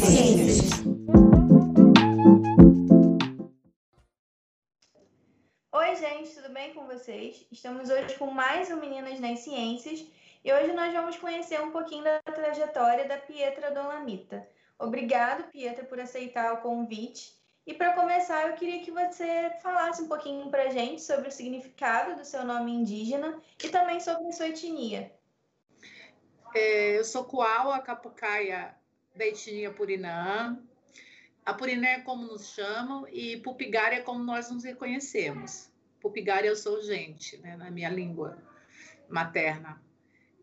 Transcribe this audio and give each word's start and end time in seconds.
Ciências. 0.00 0.70
Oi, 5.72 5.96
gente, 5.96 6.34
tudo 6.34 6.48
bem 6.54 6.72
com 6.72 6.86
vocês? 6.86 7.46
Estamos 7.52 7.90
hoje 7.90 8.16
com 8.16 8.30
mais 8.30 8.70
um 8.70 8.80
Meninas 8.80 9.20
nas 9.20 9.40
Ciências 9.40 10.06
e 10.42 10.50
hoje 10.50 10.72
nós 10.72 10.94
vamos 10.94 11.18
conhecer 11.18 11.60
um 11.60 11.70
pouquinho 11.70 12.02
da 12.02 12.18
trajetória 12.22 13.06
da 13.06 13.18
Pietra 13.18 13.70
Dolamita. 13.70 14.48
Obrigado, 14.78 15.50
Pietra, 15.50 15.84
por 15.84 16.00
aceitar 16.00 16.54
o 16.54 16.62
convite. 16.62 17.38
E 17.66 17.74
para 17.74 17.92
começar, 17.92 18.48
eu 18.48 18.54
queria 18.54 18.82
que 18.82 18.90
você 18.90 19.50
falasse 19.62 20.02
um 20.02 20.08
pouquinho 20.08 20.50
para 20.50 20.62
a 20.62 20.70
gente 20.70 21.02
sobre 21.02 21.28
o 21.28 21.32
significado 21.32 22.16
do 22.16 22.24
seu 22.24 22.42
nome 22.42 22.72
indígena 22.72 23.38
e 23.62 23.68
também 23.68 24.00
sobre 24.00 24.26
a 24.28 24.32
sua 24.32 24.48
etnia. 24.48 25.12
É, 26.54 26.98
eu 26.98 27.04
sou 27.04 27.24
Kuawa 27.24 27.78
Capucaia 27.80 28.79
etnia 29.26 29.72
Purinã. 29.72 30.58
A 31.44 31.54
Purinã 31.54 31.88
é 31.88 32.00
como 32.00 32.26
nos 32.26 32.52
chamam 32.54 33.06
e 33.08 33.38
Pupigari 33.38 33.96
é 33.96 34.00
como 34.00 34.22
nós 34.22 34.50
nos 34.50 34.64
reconhecemos. 34.64 35.70
Pupigari 36.00 36.46
eu 36.46 36.56
sou 36.56 36.82
gente, 36.82 37.36
né, 37.38 37.56
na 37.56 37.70
minha 37.70 37.88
língua 37.88 38.38
materna. 39.08 39.82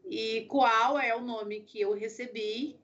E 0.06 0.46
Kuawa 0.50 1.04
é 1.04 1.16
o 1.16 1.22
nome 1.22 1.62
que 1.62 1.82
eu 1.82 1.94
recebi 1.94 2.80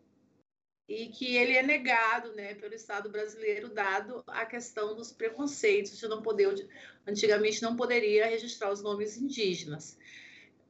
e 0.88 1.08
que 1.08 1.36
ele 1.36 1.56
é 1.56 1.64
negado 1.64 2.34
né, 2.34 2.56
pelo 2.56 2.74
Estado 2.74 3.10
brasileiro, 3.10 3.70
dado 3.70 4.24
a 4.28 4.46
questão 4.46 4.96
dos 4.96 5.12
preconceitos 5.12 5.98
de 5.98 6.08
não 6.08 6.22
poder, 6.22 6.68
antigamente 7.08 7.62
não 7.62 7.76
poderia 7.76 8.28
registrar 8.28 8.72
os 8.72 8.84
nomes 8.84 9.18
indígenas 9.18 9.98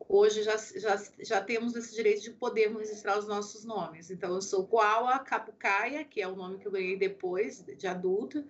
hoje 0.08 0.44
já, 0.44 0.58
já, 0.58 1.04
já 1.20 1.42
temos 1.42 1.76
esse 1.76 1.94
direito 1.96 2.22
de 2.22 2.32
podermos 2.32 2.82
registrar 2.82 3.18
os 3.18 3.28
nossos 3.28 3.64
nomes. 3.64 4.12
Então, 4.12 4.34
eu 4.34 4.42
sou 4.42 4.68
Koala 4.68 5.20
Capucaia, 5.20 6.04
que 6.04 6.22
é 6.22 6.28
o 6.28 6.36
nome 6.36 6.58
que 6.58 6.68
eu 6.68 6.72
ganhei 6.72 6.98
depois 6.98 7.64
de 7.64 7.88
adulta, 7.88 8.46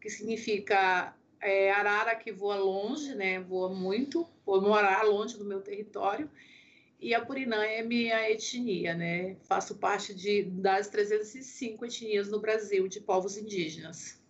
que 0.00 0.08
significa 0.10 1.14
é, 1.40 1.70
arara 1.70 2.14
que 2.16 2.32
voa 2.32 2.56
longe, 2.56 3.14
né? 3.14 3.40
Voa 3.40 3.68
muito, 3.68 4.26
vou 4.44 4.60
morar 4.60 5.02
longe 5.02 5.36
do 5.36 5.44
meu 5.44 5.60
território. 5.60 6.30
E 7.00 7.12
a 7.12 7.24
Purinã 7.24 7.62
é 7.62 7.82
minha 7.82 8.30
etnia, 8.30 8.94
né? 8.94 9.36
Faço 9.42 9.74
parte 9.74 10.14
de, 10.14 10.44
das 10.44 10.88
305 10.88 11.84
etnias 11.84 12.30
no 12.30 12.40
Brasil 12.40 12.88
de 12.88 13.00
povos 13.00 13.36
indígenas. 13.36 14.23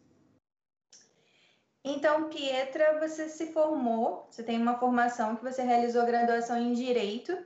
Então, 1.84 2.30
Pietra, 2.30 2.98
você 2.98 3.28
se 3.28 3.52
formou, 3.52 4.26
você 4.30 4.42
tem 4.42 4.58
uma 4.58 4.78
formação 4.78 5.36
que 5.36 5.44
você 5.44 5.62
realizou 5.62 6.06
graduação 6.06 6.56
em 6.56 6.72
Direito 6.72 7.36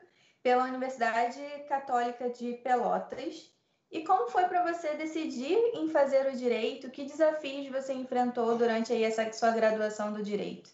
pela 0.41 0.65
Universidade 0.65 1.43
Católica 1.69 2.31
de 2.31 2.53
Pelotas. 2.63 3.53
E 3.91 4.05
como 4.05 4.31
foi 4.31 4.45
para 4.45 4.73
você 4.73 4.95
decidir 4.95 5.57
em 5.75 5.89
fazer 5.89 6.33
o 6.33 6.37
direito? 6.37 6.89
Que 6.89 7.05
desafios 7.05 7.69
você 7.69 7.93
enfrentou 7.93 8.57
durante 8.57 8.93
aí 8.93 9.03
essa 9.03 9.33
sua 9.33 9.51
graduação 9.51 10.13
do 10.13 10.23
direito? 10.23 10.71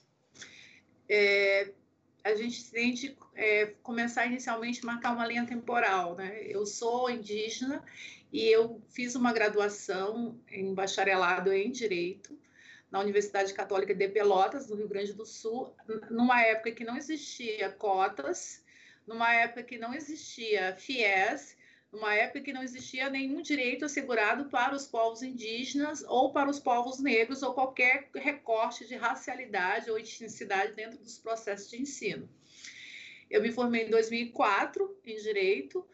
É, 1.08 1.70
a 2.22 2.34
gente 2.34 2.70
tende 2.70 3.16
é, 3.34 3.72
começar 3.82 4.26
inicialmente 4.26 4.80
a 4.82 4.86
marcar 4.86 5.14
uma 5.14 5.26
linha 5.26 5.46
temporal. 5.46 6.16
Né? 6.16 6.42
Eu 6.42 6.66
sou 6.66 7.08
indígena 7.08 7.82
e 8.30 8.46
eu 8.46 8.82
fiz 8.90 9.14
uma 9.14 9.32
graduação 9.32 10.38
em 10.50 10.74
bacharelado 10.74 11.50
em 11.50 11.70
Direito 11.70 12.43
na 12.94 13.00
Universidade 13.00 13.52
Católica 13.52 13.92
de 13.92 14.08
Pelotas, 14.08 14.68
no 14.68 14.76
Rio 14.76 14.86
Grande 14.86 15.12
do 15.14 15.26
Sul, 15.26 15.74
numa 16.08 16.40
época 16.42 16.70
que 16.70 16.84
não 16.84 16.96
existia 16.96 17.68
cotas, 17.68 18.64
numa 19.04 19.34
época 19.34 19.64
que 19.64 19.76
não 19.76 19.92
existia 19.92 20.76
FIES, 20.76 21.56
numa 21.90 22.14
época 22.14 22.40
que 22.40 22.52
não 22.52 22.62
existia 22.62 23.10
nenhum 23.10 23.42
direito 23.42 23.84
assegurado 23.84 24.44
para 24.44 24.76
os 24.76 24.86
povos 24.86 25.24
indígenas 25.24 26.04
ou 26.06 26.30
para 26.30 26.48
os 26.48 26.60
povos 26.60 27.00
negros 27.00 27.42
ou 27.42 27.52
qualquer 27.52 28.10
recorte 28.14 28.86
de 28.86 28.94
racialidade 28.94 29.90
ou 29.90 29.98
etnicidade 29.98 30.74
dentro 30.74 30.96
dos 31.00 31.18
processos 31.18 31.68
de 31.68 31.82
ensino. 31.82 32.28
Eu 33.28 33.42
me 33.42 33.50
formei 33.50 33.88
em 33.88 33.90
2004 33.90 35.00
em 35.04 35.16
direito 35.16 35.84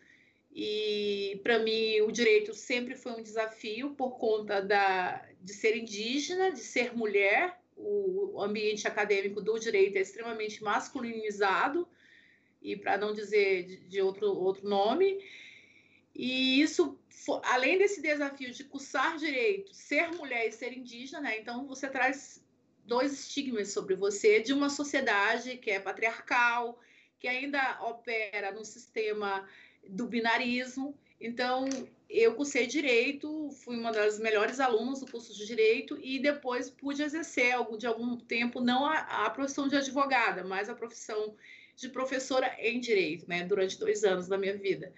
e 0.52 1.40
para 1.42 1.58
mim 1.60 2.00
o 2.00 2.10
direito 2.10 2.52
sempre 2.54 2.96
foi 2.96 3.12
um 3.12 3.22
desafio 3.22 3.90
por 3.90 4.18
conta 4.18 4.60
da, 4.60 5.24
de 5.40 5.54
ser 5.54 5.76
indígena, 5.76 6.50
de 6.50 6.60
ser 6.60 6.96
mulher. 6.96 7.58
O 7.76 8.42
ambiente 8.42 8.86
acadêmico 8.86 9.40
do 9.40 9.58
direito 9.58 9.96
é 9.96 10.00
extremamente 10.00 10.62
masculinizado 10.62 11.88
e 12.60 12.76
para 12.76 12.98
não 12.98 13.14
dizer 13.14 13.86
de, 13.88 14.02
outro 14.02 14.26
outro 14.26 14.68
nome. 14.68 15.24
E 16.14 16.60
isso, 16.60 16.98
além 17.44 17.78
desse 17.78 18.02
desafio 18.02 18.50
de 18.50 18.64
cursar 18.64 19.16
direito, 19.16 19.72
ser 19.72 20.10
mulher 20.10 20.48
e 20.48 20.52
ser 20.52 20.76
indígena, 20.76 21.22
né? 21.22 21.38
então 21.38 21.66
você 21.66 21.88
traz 21.88 22.44
dois 22.84 23.12
estigmas 23.12 23.72
sobre 23.72 23.94
você 23.94 24.40
de 24.40 24.52
uma 24.52 24.68
sociedade 24.68 25.56
que 25.56 25.70
é 25.70 25.80
patriarcal, 25.80 26.78
que 27.18 27.28
ainda 27.28 27.80
opera 27.82 28.50
num 28.50 28.64
sistema 28.64 29.48
do 29.88 30.06
binarismo. 30.06 30.94
Então, 31.20 31.68
eu 32.08 32.34
cursei 32.34 32.66
direito, 32.66 33.50
fui 33.62 33.76
uma 33.76 33.92
das 33.92 34.18
melhores 34.18 34.58
alunas 34.58 35.00
do 35.00 35.10
curso 35.10 35.32
de 35.32 35.46
direito 35.46 35.98
e 36.02 36.18
depois 36.18 36.70
pude 36.70 37.02
exercer 37.02 37.54
de 37.78 37.86
algum 37.86 38.16
tempo 38.16 38.60
não 38.60 38.86
a, 38.86 39.26
a 39.26 39.30
profissão 39.30 39.68
de 39.68 39.76
advogada, 39.76 40.42
mas 40.42 40.68
a 40.68 40.74
profissão 40.74 41.36
de 41.76 41.88
professora 41.88 42.54
em 42.58 42.80
direito, 42.80 43.28
né, 43.28 43.44
durante 43.44 43.78
dois 43.78 44.04
anos 44.04 44.28
da 44.28 44.36
minha 44.36 44.56
vida. 44.56 44.92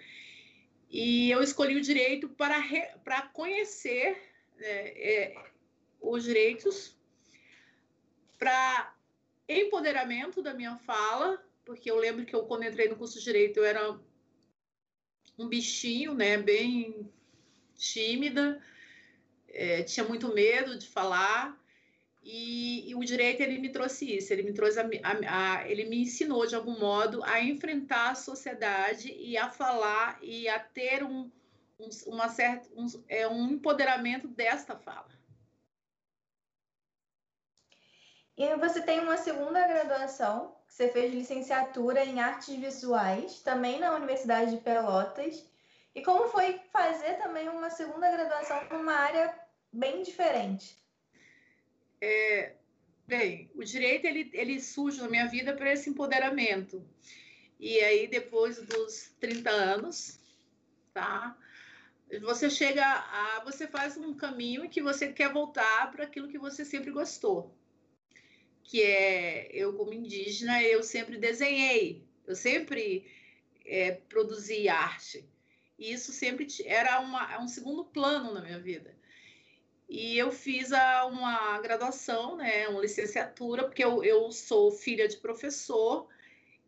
E 0.91 1.31
eu 1.31 1.43
escolhi 1.43 1.77
o 1.77 1.81
direito 1.81 2.29
para, 2.29 2.59
re, 2.59 2.87
para 3.05 3.23
conhecer 3.23 4.17
é, 4.59 5.15
é, 5.15 5.45
os 6.01 6.25
direitos, 6.25 6.97
para 8.39 8.95
empoderamento 9.49 10.43
da 10.43 10.55
minha 10.55 10.77
fala, 10.79 11.43
porque 11.65 11.91
eu 11.91 11.97
lembro 11.97 12.25
que 12.25 12.35
eu, 12.35 12.45
quando 12.45 12.65
entrei 12.65 12.89
no 12.89 12.97
curso 12.97 13.19
de 13.19 13.25
direito, 13.25 13.59
eu 13.59 13.65
era 13.65 13.99
um 15.39 15.49
bichinho, 15.49 16.15
né, 16.15 16.39
bem 16.39 17.11
tímida, 17.77 18.63
é, 19.49 19.83
tinha 19.83 20.07
muito 20.07 20.33
medo 20.33 20.79
de 20.79 20.87
falar. 20.89 21.59
E, 22.25 22.89
e, 22.89 22.95
o 22.95 23.01
direito 23.01 23.41
ele 23.41 23.59
me 23.59 23.69
trouxe 23.71 24.17
isso, 24.17 24.33
ele 24.33 24.45
me 24.45 24.53
trouxe 24.53 24.79
a, 24.79 24.85
a, 24.85 25.57
a, 25.59 25.69
ele 25.69 25.87
me 25.87 26.03
ensinou 26.03 26.47
de 26.47 26.55
algum 26.55 26.79
modo 26.79 27.21
a 27.25 27.43
enfrentar 27.43 28.11
a 28.11 28.15
sociedade 28.15 29.13
e 29.13 29.37
a 29.37 29.51
falar 29.51 30.19
e 30.23 30.49
a 30.49 30.61
ter 30.61 31.03
um, 31.03 31.29
um 31.81 31.89
uma 32.07 32.29
certa 32.29 32.69
um, 32.77 32.87
é, 33.09 33.27
um 33.27 33.51
empoderamento 33.51 34.29
desta 34.29 34.77
fala. 34.77 35.11
E 38.37 38.57
você 38.57 38.81
tem 38.81 39.01
uma 39.01 39.17
segunda 39.17 39.67
graduação 39.67 40.57
você 40.73 40.89
fez 40.89 41.13
licenciatura 41.13 42.03
em 42.03 42.19
artes 42.19 42.55
visuais, 42.59 43.41
também 43.41 43.79
na 43.79 43.95
Universidade 43.95 44.53
de 44.53 44.63
Pelotas. 44.63 45.47
E 45.95 46.03
como 46.03 46.29
foi 46.29 46.59
fazer 46.73 47.19
também 47.19 47.47
uma 47.51 47.69
segunda 47.69 48.11
graduação 48.11 48.59
numa 48.71 48.95
área 48.95 49.39
bem 49.71 50.03
diferente? 50.03 50.83
É, 52.01 52.55
bem, 53.07 53.51
o 53.55 53.63
direito 53.63 54.07
ele, 54.07 54.31
ele 54.33 54.59
surge 54.63 54.99
na 55.03 55.11
minha 55.11 55.29
vida 55.29 55.55
para 55.55 55.71
esse 55.71 55.91
empoderamento. 55.91 56.83
E 57.61 57.79
aí, 57.81 58.09
depois 58.09 58.57
dos 58.63 59.15
30 59.21 59.51
anos, 59.51 60.19
tá? 60.95 61.37
Você 62.23 62.49
chega 62.49 62.83
a. 62.83 63.43
Você 63.45 63.69
faz 63.69 63.99
um 63.99 64.15
caminho 64.15 64.71
que 64.71 64.81
você 64.81 65.13
quer 65.13 65.31
voltar 65.31 65.91
para 65.93 66.05
aquilo 66.05 66.29
que 66.29 66.39
você 66.39 66.65
sempre 66.65 66.91
gostou 66.91 67.55
que 68.65 68.83
é 68.83 69.49
eu 69.53 69.73
como 69.75 69.93
indígena, 69.93 70.63
eu 70.63 70.83
sempre 70.83 71.19
desenhei, 71.19 72.05
eu 72.27 72.35
sempre 72.35 73.07
é, 73.65 73.93
produzi 74.09 74.69
arte. 74.69 75.25
E 75.79 75.93
isso 75.93 76.13
sempre 76.13 76.47
era 76.65 77.01
uma, 77.01 77.33
é 77.33 77.39
um 77.39 77.49
segundo 77.49 77.85
plano 77.85 78.33
na 78.33 78.41
minha 78.41 78.61
vida. 78.61 78.95
E 79.89 80.17
eu 80.17 80.31
fiz 80.33 80.73
a, 80.73 81.05
uma 81.07 81.61
graduação, 81.61 82.37
né, 82.37 82.69
uma 82.69 82.81
licenciatura, 82.81 83.65
porque 83.65 83.85
eu, 83.85 84.03
eu 84.03 84.31
sou 84.33 84.73
filha 84.73 85.07
de 85.07 85.19
professor 85.19 86.09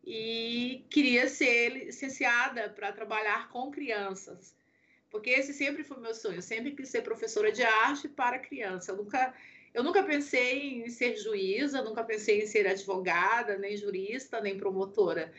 e 0.05 0.85
queria 0.91 1.29
ser 1.29 1.87
licenciada 1.87 2.69
para 2.69 2.93
trabalhar 2.93 3.49
com 3.49 3.71
crianças. 3.71 4.55
Porque 5.11 5.31
esse 5.31 5.55
sempre 5.55 5.85
foi 5.85 5.99
meu 6.01 6.15
sonho, 6.15 6.37
eu 6.37 6.43
sempre 6.43 6.73
quis 6.73 6.89
ser 6.89 7.03
professora 7.03 7.53
de 7.53 7.63
arte 7.63 8.09
para 8.09 8.39
criança. 8.39 8.91
Eu 8.93 8.97
nunca 8.97 9.33
eu 9.75 9.83
nunca 9.83 10.05
pensei 10.05 10.85
em 10.85 10.89
ser 10.89 11.17
juíza, 11.17 11.83
nunca 11.83 12.05
pensei 12.05 12.41
em 12.41 12.47
ser 12.47 12.65
advogada, 12.65 13.59
nem 13.59 13.77
jurista, 13.77 14.41
nem 14.41 14.57
promotora. 14.57 15.35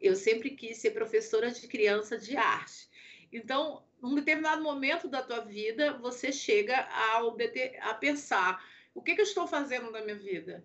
Eu 0.00 0.14
sempre 0.14 0.50
quis 0.50 0.78
ser 0.78 0.92
professora 0.92 1.50
de 1.50 1.66
criança 1.66 2.16
de 2.16 2.36
arte. 2.36 2.88
Então, 3.32 3.84
num 4.00 4.14
determinado 4.14 4.62
momento 4.62 5.08
da 5.08 5.20
tua 5.20 5.40
vida, 5.40 5.98
você 5.98 6.30
chega 6.30 6.76
a, 6.76 7.20
a 7.90 7.94
pensar: 7.94 8.64
o 8.94 9.02
que, 9.02 9.16
que 9.16 9.20
eu 9.20 9.26
estou 9.26 9.48
fazendo 9.48 9.90
na 9.90 10.00
minha 10.00 10.16
vida? 10.16 10.64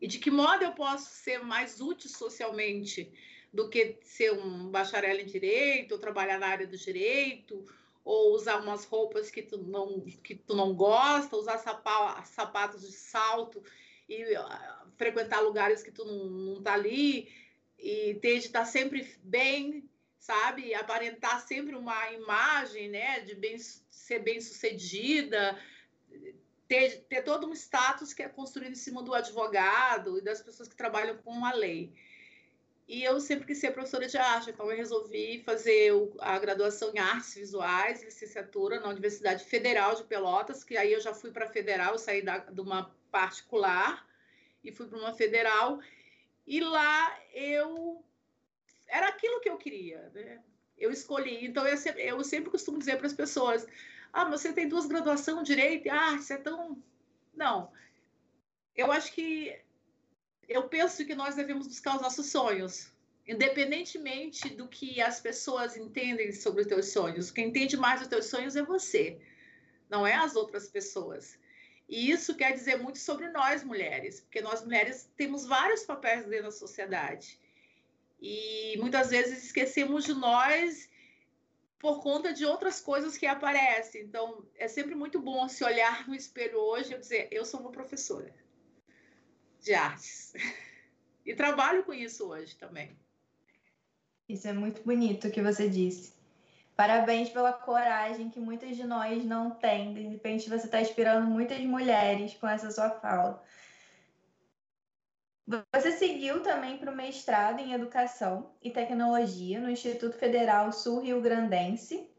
E 0.00 0.06
de 0.06 0.20
que 0.20 0.30
modo 0.30 0.62
eu 0.62 0.72
posso 0.72 1.10
ser 1.10 1.42
mais 1.42 1.80
útil 1.80 2.08
socialmente 2.08 3.12
do 3.52 3.68
que 3.68 3.98
ser 4.02 4.32
um 4.32 4.70
bacharel 4.70 5.18
em 5.18 5.26
direito, 5.26 5.92
ou 5.92 5.98
trabalhar 5.98 6.38
na 6.38 6.46
área 6.46 6.66
do 6.66 6.76
direito, 6.76 7.66
ou 8.04 8.34
usar 8.34 8.60
umas 8.60 8.84
roupas 8.84 9.30
que 9.30 9.42
tu 9.42 9.58
não, 9.58 10.00
que 10.00 10.34
tu 10.34 10.54
não 10.54 10.74
gosta, 10.74 11.36
usar 11.36 11.58
sapatos 11.58 12.82
de 12.82 12.92
salto 12.92 13.62
e 14.08 14.24
uh, 14.36 14.90
frequentar 14.96 15.40
lugares 15.40 15.82
que 15.82 15.92
tu 15.92 16.04
não, 16.04 16.24
não 16.24 16.62
tá 16.62 16.74
ali 16.74 17.28
e 17.78 18.14
ter 18.20 18.38
de 18.38 18.46
estar 18.46 18.64
sempre 18.64 19.16
bem, 19.22 19.88
sabe? 20.18 20.74
Aparentar 20.74 21.40
sempre 21.46 21.74
uma 21.74 22.12
imagem, 22.12 22.88
né, 22.88 23.20
de 23.20 23.34
bem, 23.34 23.56
ser 23.58 24.20
bem 24.20 24.40
sucedida, 24.40 25.58
ter, 26.68 27.04
ter 27.08 27.22
todo 27.22 27.48
um 27.48 27.52
status 27.52 28.12
que 28.12 28.22
é 28.22 28.28
construído 28.28 28.72
em 28.72 28.76
cima 28.76 29.02
do 29.02 29.14
advogado 29.14 30.18
e 30.18 30.22
das 30.22 30.40
pessoas 30.40 30.68
que 30.68 30.76
trabalham 30.76 31.18
com 31.18 31.44
a 31.44 31.52
lei. 31.52 31.92
E 32.92 33.02
eu 33.04 33.18
sempre 33.20 33.46
quis 33.46 33.56
ser 33.56 33.70
professora 33.70 34.06
de 34.06 34.18
arte, 34.18 34.50
então 34.50 34.70
eu 34.70 34.76
resolvi 34.76 35.42
fazer 35.46 35.92
a 36.18 36.38
graduação 36.38 36.92
em 36.94 36.98
artes 36.98 37.34
visuais, 37.36 38.02
licenciatura 38.02 38.80
na 38.80 38.90
Universidade 38.90 39.46
Federal 39.46 39.94
de 39.94 40.04
Pelotas, 40.04 40.62
que 40.62 40.76
aí 40.76 40.92
eu 40.92 41.00
já 41.00 41.14
fui 41.14 41.30
para 41.30 41.46
a 41.46 41.48
federal, 41.48 41.94
eu 41.94 41.98
saí 41.98 42.20
da, 42.20 42.36
de 42.36 42.60
uma 42.60 42.94
particular 43.10 44.06
e 44.62 44.70
fui 44.70 44.86
para 44.88 44.98
uma 44.98 45.14
federal. 45.14 45.80
E 46.46 46.60
lá 46.60 47.18
eu 47.32 48.04
era 48.86 49.08
aquilo 49.08 49.40
que 49.40 49.48
eu 49.48 49.56
queria, 49.56 50.10
né? 50.10 50.42
Eu 50.76 50.90
escolhi. 50.90 51.46
Então 51.46 51.66
eu 51.66 51.78
sempre, 51.78 52.02
eu 52.02 52.22
sempre 52.22 52.50
costumo 52.50 52.78
dizer 52.78 52.98
para 52.98 53.06
as 53.06 53.14
pessoas: 53.14 53.66
ah, 54.12 54.26
você 54.26 54.52
tem 54.52 54.68
duas 54.68 54.84
graduações 54.84 55.48
direito 55.48 55.86
e 55.86 55.88
arte, 55.88 56.24
você 56.24 56.34
é 56.34 56.36
tão. 56.36 56.76
Não. 57.34 57.72
Eu 58.76 58.92
acho 58.92 59.14
que 59.14 59.58
eu 60.48 60.68
penso 60.68 61.04
que 61.04 61.14
nós 61.14 61.34
devemos 61.34 61.66
buscar 61.66 61.96
os 61.96 62.02
nossos 62.02 62.26
sonhos, 62.26 62.90
independentemente 63.26 64.48
do 64.50 64.68
que 64.68 65.00
as 65.00 65.20
pessoas 65.20 65.76
entendem 65.76 66.32
sobre 66.32 66.62
os 66.62 66.66
teus 66.66 66.88
sonhos. 66.88 67.30
Quem 67.30 67.48
entende 67.48 67.76
mais 67.76 68.02
os 68.02 68.08
teus 68.08 68.26
sonhos 68.26 68.56
é 68.56 68.62
você, 68.62 69.20
não 69.88 70.06
é 70.06 70.14
as 70.14 70.34
outras 70.34 70.68
pessoas. 70.68 71.38
E 71.88 72.10
isso 72.10 72.36
quer 72.36 72.52
dizer 72.52 72.78
muito 72.78 72.98
sobre 72.98 73.28
nós 73.30 73.62
mulheres, 73.62 74.20
porque 74.20 74.40
nós 74.40 74.64
mulheres 74.64 75.10
temos 75.16 75.46
vários 75.46 75.84
papéis 75.84 76.24
dentro 76.26 76.46
da 76.46 76.50
sociedade. 76.50 77.38
E 78.20 78.76
muitas 78.78 79.10
vezes 79.10 79.44
esquecemos 79.44 80.04
de 80.04 80.14
nós 80.14 80.88
por 81.78 82.00
conta 82.00 82.32
de 82.32 82.46
outras 82.46 82.80
coisas 82.80 83.18
que 83.18 83.26
aparecem. 83.26 84.02
Então, 84.02 84.44
é 84.56 84.68
sempre 84.68 84.94
muito 84.94 85.20
bom 85.20 85.48
se 85.48 85.64
olhar 85.64 86.06
no 86.08 86.14
espelho 86.14 86.58
hoje 86.58 86.94
e 86.94 86.98
dizer: 86.98 87.28
eu 87.30 87.44
sou 87.44 87.60
uma 87.60 87.72
professora 87.72 88.41
de 89.62 89.74
artes. 89.74 90.34
E 91.24 91.34
trabalho 91.34 91.84
com 91.84 91.94
isso 91.94 92.28
hoje 92.28 92.56
também. 92.56 92.98
Isso 94.28 94.48
é 94.48 94.52
muito 94.52 94.82
bonito 94.82 95.28
o 95.28 95.30
que 95.30 95.40
você 95.40 95.68
disse. 95.68 96.14
Parabéns 96.74 97.28
pela 97.28 97.52
coragem 97.52 98.30
que 98.30 98.40
muitas 98.40 98.76
de 98.76 98.84
nós 98.84 99.24
não 99.24 99.50
têm. 99.50 99.94
De 99.94 100.02
repente, 100.02 100.48
você 100.48 100.66
está 100.66 100.80
inspirando 100.80 101.26
muitas 101.26 101.60
mulheres 101.60 102.34
com 102.34 102.48
essa 102.48 102.70
sua 102.70 102.90
fala. 102.90 103.42
Você 105.72 105.92
seguiu 105.92 106.42
também 106.42 106.78
para 106.78 106.90
o 106.90 106.96
mestrado 106.96 107.60
em 107.60 107.72
Educação 107.72 108.54
e 108.62 108.70
Tecnologia 108.70 109.60
no 109.60 109.70
Instituto 109.70 110.16
Federal 110.16 110.72
Sul-Rio 110.72 111.20
Grandense, 111.20 112.10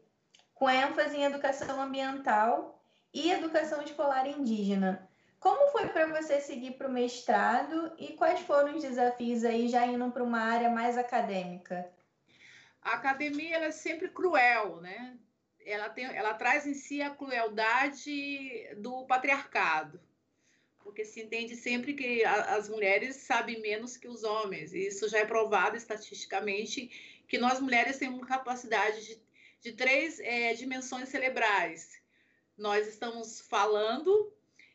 com 0.54 0.70
ênfase 0.70 1.16
em 1.16 1.24
Educação 1.24 1.80
Ambiental 1.80 2.80
e 3.12 3.30
Educação 3.30 3.82
Escolar 3.82 4.26
Indígena. 4.26 5.10
Como 5.44 5.70
foi 5.72 5.88
para 5.88 6.06
você 6.06 6.40
seguir 6.40 6.70
para 6.70 6.88
o 6.88 6.90
mestrado 6.90 7.92
e 7.98 8.14
quais 8.14 8.40
foram 8.40 8.76
os 8.76 8.82
desafios 8.82 9.44
aí 9.44 9.68
já 9.68 9.84
indo 9.86 10.10
para 10.10 10.24
uma 10.24 10.40
área 10.40 10.70
mais 10.70 10.96
acadêmica? 10.96 11.86
A 12.80 12.94
academia 12.94 13.58
é 13.58 13.70
sempre 13.70 14.08
cruel, 14.08 14.80
né? 14.80 15.18
Ela, 15.60 15.90
tem, 15.90 16.06
ela 16.06 16.32
traz 16.32 16.66
em 16.66 16.72
si 16.72 17.02
a 17.02 17.10
crueldade 17.10 18.74
do 18.78 19.04
patriarcado, 19.04 20.00
porque 20.78 21.04
se 21.04 21.20
entende 21.20 21.56
sempre 21.56 21.92
que 21.92 22.24
a, 22.24 22.54
as 22.54 22.70
mulheres 22.70 23.16
sabem 23.16 23.60
menos 23.60 23.98
que 23.98 24.08
os 24.08 24.24
homens, 24.24 24.72
e 24.72 24.86
isso 24.86 25.10
já 25.10 25.18
é 25.18 25.26
provado 25.26 25.76
estatisticamente 25.76 27.22
que 27.28 27.36
nós 27.36 27.60
mulheres 27.60 27.98
temos 27.98 28.26
capacidade 28.26 29.04
de, 29.04 29.22
de 29.60 29.72
três 29.72 30.18
é, 30.20 30.54
dimensões 30.54 31.10
cerebrais. 31.10 32.00
Nós 32.56 32.88
estamos 32.88 33.42
falando, 33.42 34.32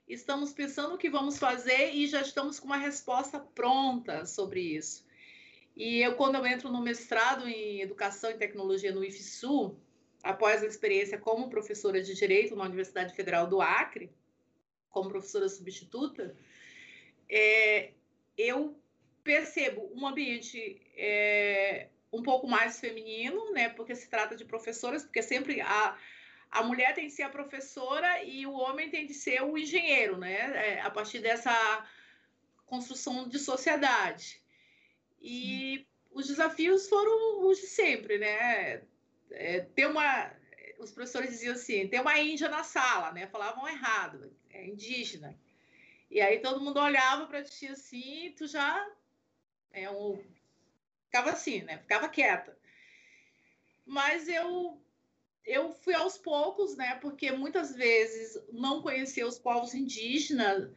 estamos 0.09 0.51
pensando 0.51 0.95
o 0.95 0.97
que 0.97 1.09
vamos 1.09 1.37
fazer 1.37 1.93
e 1.93 2.07
já 2.07 2.21
estamos 2.21 2.59
com 2.59 2.65
uma 2.65 2.77
resposta 2.77 3.39
pronta 3.39 4.25
sobre 4.25 4.59
isso. 4.59 5.07
E 5.75 6.01
eu, 6.01 6.15
quando 6.15 6.35
eu 6.35 6.45
entro 6.45 6.69
no 6.69 6.81
mestrado 6.81 7.47
em 7.47 7.81
Educação 7.81 8.31
e 8.31 8.37
Tecnologia 8.37 8.91
no 8.91 9.03
IFSU, 9.03 9.77
após 10.23 10.63
a 10.63 10.65
experiência 10.65 11.17
como 11.17 11.49
professora 11.49 12.01
de 12.01 12.15
Direito 12.15 12.55
na 12.55 12.65
Universidade 12.65 13.15
Federal 13.15 13.47
do 13.47 13.61
Acre, 13.61 14.11
como 14.89 15.09
professora 15.09 15.47
substituta, 15.47 16.35
é, 17.29 17.91
eu 18.35 18.75
percebo 19.23 19.91
um 19.93 20.07
ambiente 20.07 20.81
é, 20.97 21.87
um 22.11 22.23
pouco 22.23 22.47
mais 22.47 22.79
feminino, 22.79 23.51
né? 23.53 23.69
Porque 23.69 23.95
se 23.95 24.09
trata 24.09 24.35
de 24.35 24.43
professoras, 24.43 25.03
porque 25.03 25.21
sempre 25.21 25.61
a 25.61 25.95
a 26.51 26.63
mulher 26.63 26.95
tem 26.95 27.07
de 27.07 27.13
ser 27.13 27.23
a 27.23 27.29
professora 27.29 28.23
e 28.23 28.45
o 28.45 28.53
homem 28.53 28.89
tem 28.89 29.05
de 29.05 29.13
ser 29.13 29.41
o 29.43 29.57
engenheiro, 29.57 30.17
né? 30.17 30.77
É, 30.77 30.81
a 30.81 30.89
partir 30.89 31.19
dessa 31.19 31.87
construção 32.65 33.27
de 33.27 33.37
sociedade. 33.37 34.41
E 35.21 35.77
Sim. 35.77 35.85
os 36.11 36.27
desafios 36.27 36.87
foram 36.89 37.47
os 37.47 37.59
de 37.59 37.67
sempre, 37.67 38.17
né? 38.17 38.81
É, 39.31 39.61
ter 39.75 39.85
uma. 39.85 40.33
Os 40.79 40.91
professores 40.91 41.31
diziam 41.31 41.53
assim: 41.53 41.87
tem 41.87 41.99
uma 41.99 42.17
índia 42.19 42.49
na 42.49 42.63
sala, 42.63 43.11
né? 43.11 43.27
Falavam 43.27 43.67
errado, 43.67 44.35
é 44.49 44.65
indígena. 44.65 45.37
E 46.09 46.19
aí 46.19 46.39
todo 46.39 46.61
mundo 46.61 46.79
olhava 46.79 47.27
para 47.27 47.43
ti 47.43 47.67
assim, 47.67 48.33
tu 48.35 48.47
já. 48.47 48.87
É 49.71 49.87
um, 49.91 50.19
ficava 51.05 51.29
assim, 51.29 51.61
né? 51.61 51.77
Ficava 51.77 52.09
quieta. 52.09 52.57
Mas 53.85 54.27
eu 54.27 54.81
eu 55.49 55.71
fui 55.71 55.95
aos 55.95 56.15
poucos, 56.15 56.77
né? 56.77 56.95
Porque 57.01 57.31
muitas 57.31 57.75
vezes 57.75 58.39
não 58.51 58.83
conhecer 58.83 59.23
os 59.23 59.39
povos 59.39 59.73
indígenas 59.73 60.71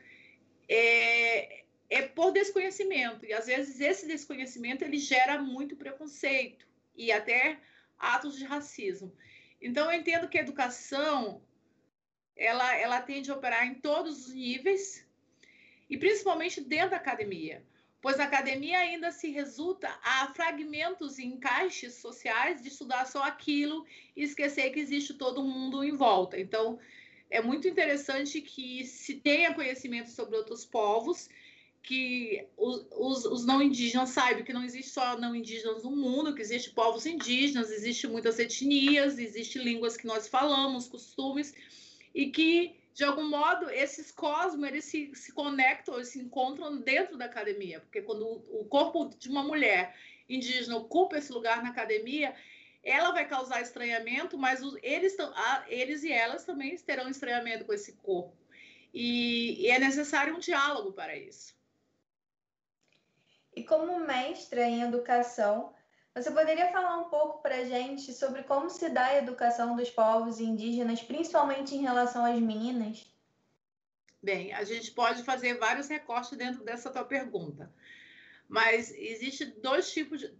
é, 0.67 1.65
é 1.91 2.03
por 2.09 2.33
desconhecimento 2.33 3.27
e 3.27 3.35
às 3.35 3.47
vezes 3.47 3.81
esse 3.81 4.07
desconhecimento 4.07 4.83
ele 4.83 4.97
gera 4.97 5.41
muito 5.43 5.77
preconceito 5.77 6.67
e 6.97 7.13
até 7.13 7.61
atos 7.99 8.39
de 8.39 8.45
racismo. 8.45 9.15
Então 9.61 9.93
eu 9.93 10.01
entendo 10.01 10.29
que 10.29 10.39
a 10.39 10.43
educação 10.43 11.43
ela 12.35 12.75
ela 12.75 13.03
tende 13.03 13.31
a 13.31 13.35
operar 13.35 13.67
em 13.67 13.75
todos 13.75 14.27
os 14.27 14.33
níveis 14.33 15.07
e 15.91 15.99
principalmente 15.99 16.63
dentro 16.63 16.91
da 16.91 16.97
academia 16.97 17.63
pois 18.03 18.19
a 18.19 18.25
academia 18.25 18.81
ainda 18.81 19.13
se 19.13 19.31
resulta 19.31 19.89
a 20.03 20.27
fragmentos 20.35 21.19
e 21.19 21.25
encaixes 21.25 21.95
sociais 21.95 22.61
de 22.61 22.67
estudar 22.67 23.07
só 23.07 23.23
aquilo 23.23 23.87
e 24.17 24.25
esquecer 24.25 24.71
que 24.71 24.81
existe 24.81 25.15
todo 25.15 25.45
mundo 25.45 25.85
em 25.85 25.97
volta. 25.97 26.39
Então, 26.39 26.81
é 27.31 27.41
muito 27.41 27.69
interessante 27.69 28.41
que 28.41 28.85
se 28.85 29.15
tenha 29.15 29.55
conhecimento 29.55 30.11
sobre 30.11 30.37
outros 30.37 30.65
povos, 30.65 31.31
que 31.81 32.45
os, 32.57 32.87
os, 32.91 33.25
os 33.25 33.47
não 33.47 33.63
indígenas 33.63 34.11
saibam 34.11 34.45
que 34.45 34.53
não 34.53 34.65
existe 34.65 34.91
só 34.91 35.17
não 35.17 35.35
indígenas 35.35 35.85
no 35.85 35.91
mundo, 35.93 36.35
que 36.35 36.43
existe 36.43 36.71
povos 36.71 37.07
indígenas, 37.07 37.71
existe 37.71 38.09
muitas 38.09 38.39
etnias, 38.39 39.17
existem 39.17 39.63
línguas 39.63 39.97
que 39.97 40.07
nós 40.07 40.27
falamos, 40.27 40.89
costumes, 40.89 41.55
e 42.13 42.27
que 42.27 42.75
de 42.93 43.05
algum 43.05 43.29
modo, 43.29 43.71
esses 43.71 44.11
cosmos 44.11 44.69
eles 44.69 44.85
se, 44.85 45.15
se 45.15 45.33
conectam, 45.33 45.95
eles 45.95 46.09
se 46.09 46.21
encontram 46.21 46.77
dentro 46.79 47.17
da 47.17 47.25
academia, 47.25 47.81
porque 47.81 48.03
quando 48.03 48.27
o, 48.27 48.65
corpo 48.67 49.09
de 49.19 49.29
uma 49.31 49.43
mulher 49.43 49.97
indígena 50.29 50.77
ocupa 50.77 51.17
esse 51.17 51.33
lugar 51.33 51.63
na 51.63 51.71
academia, 51.71 52.35
ela 52.83 53.13
vai 53.13 53.27
causar 53.27 53.63
estranhamento, 53.63 54.37
mas 54.37 54.63
os, 54.63 54.77
eles, 54.83 55.17
eles 55.69 56.03
e 56.03 56.13
elas 56.13 56.45
também 56.45 56.77
terão 56.77 57.09
estranhamento 57.09 57.65
com 57.65 57.73
esse 57.73 57.95
corpo. 57.95 58.37
E, 58.93 59.63
e 59.63 59.71
é 59.71 59.79
necessário 59.79 60.37
um 60.37 60.39
diálogo 60.39 60.93
para 60.93 61.17
isso. 61.17 61.57
E 63.55 63.65
como 63.65 64.01
mestra 64.01 64.65
em 64.65 64.83
educação, 64.83 65.75
você 66.15 66.31
poderia 66.31 66.71
falar 66.71 66.99
um 66.99 67.09
pouco 67.09 67.41
para 67.41 67.57
a 67.57 67.65
gente 67.65 68.13
sobre 68.13 68.43
como 68.43 68.69
se 68.69 68.91
dá 68.91 69.07
a 69.07 69.19
educação 69.19 69.75
dos 69.75 69.89
povos 69.91 70.41
indígenas, 70.41 71.03
principalmente 71.03 71.75
em 71.75 71.83
relação 71.83 72.25
às 72.25 72.39
meninas? 72.39 73.07
Bem, 74.23 74.53
a 74.53 74.63
gente 74.63 74.91
pode 74.93 75.25
fazer 75.25 75.59
vários 75.59 75.89
recortes 75.89 76.37
dentro 76.37 76.63
dessa 76.63 76.91
tua 76.91 77.05
pergunta, 77.05 77.73
mas 78.47 78.93
existe 78.93 79.47
dois 79.47 79.91
tipos 79.91 80.21
de, 80.21 80.33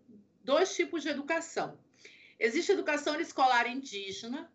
dois 0.45 0.75
tipos 0.77 1.03
de 1.03 1.09
educação. 1.09 1.79
Existe 2.39 2.73
educação 2.73 3.19
escolar 3.19 3.67
indígena, 3.67 4.53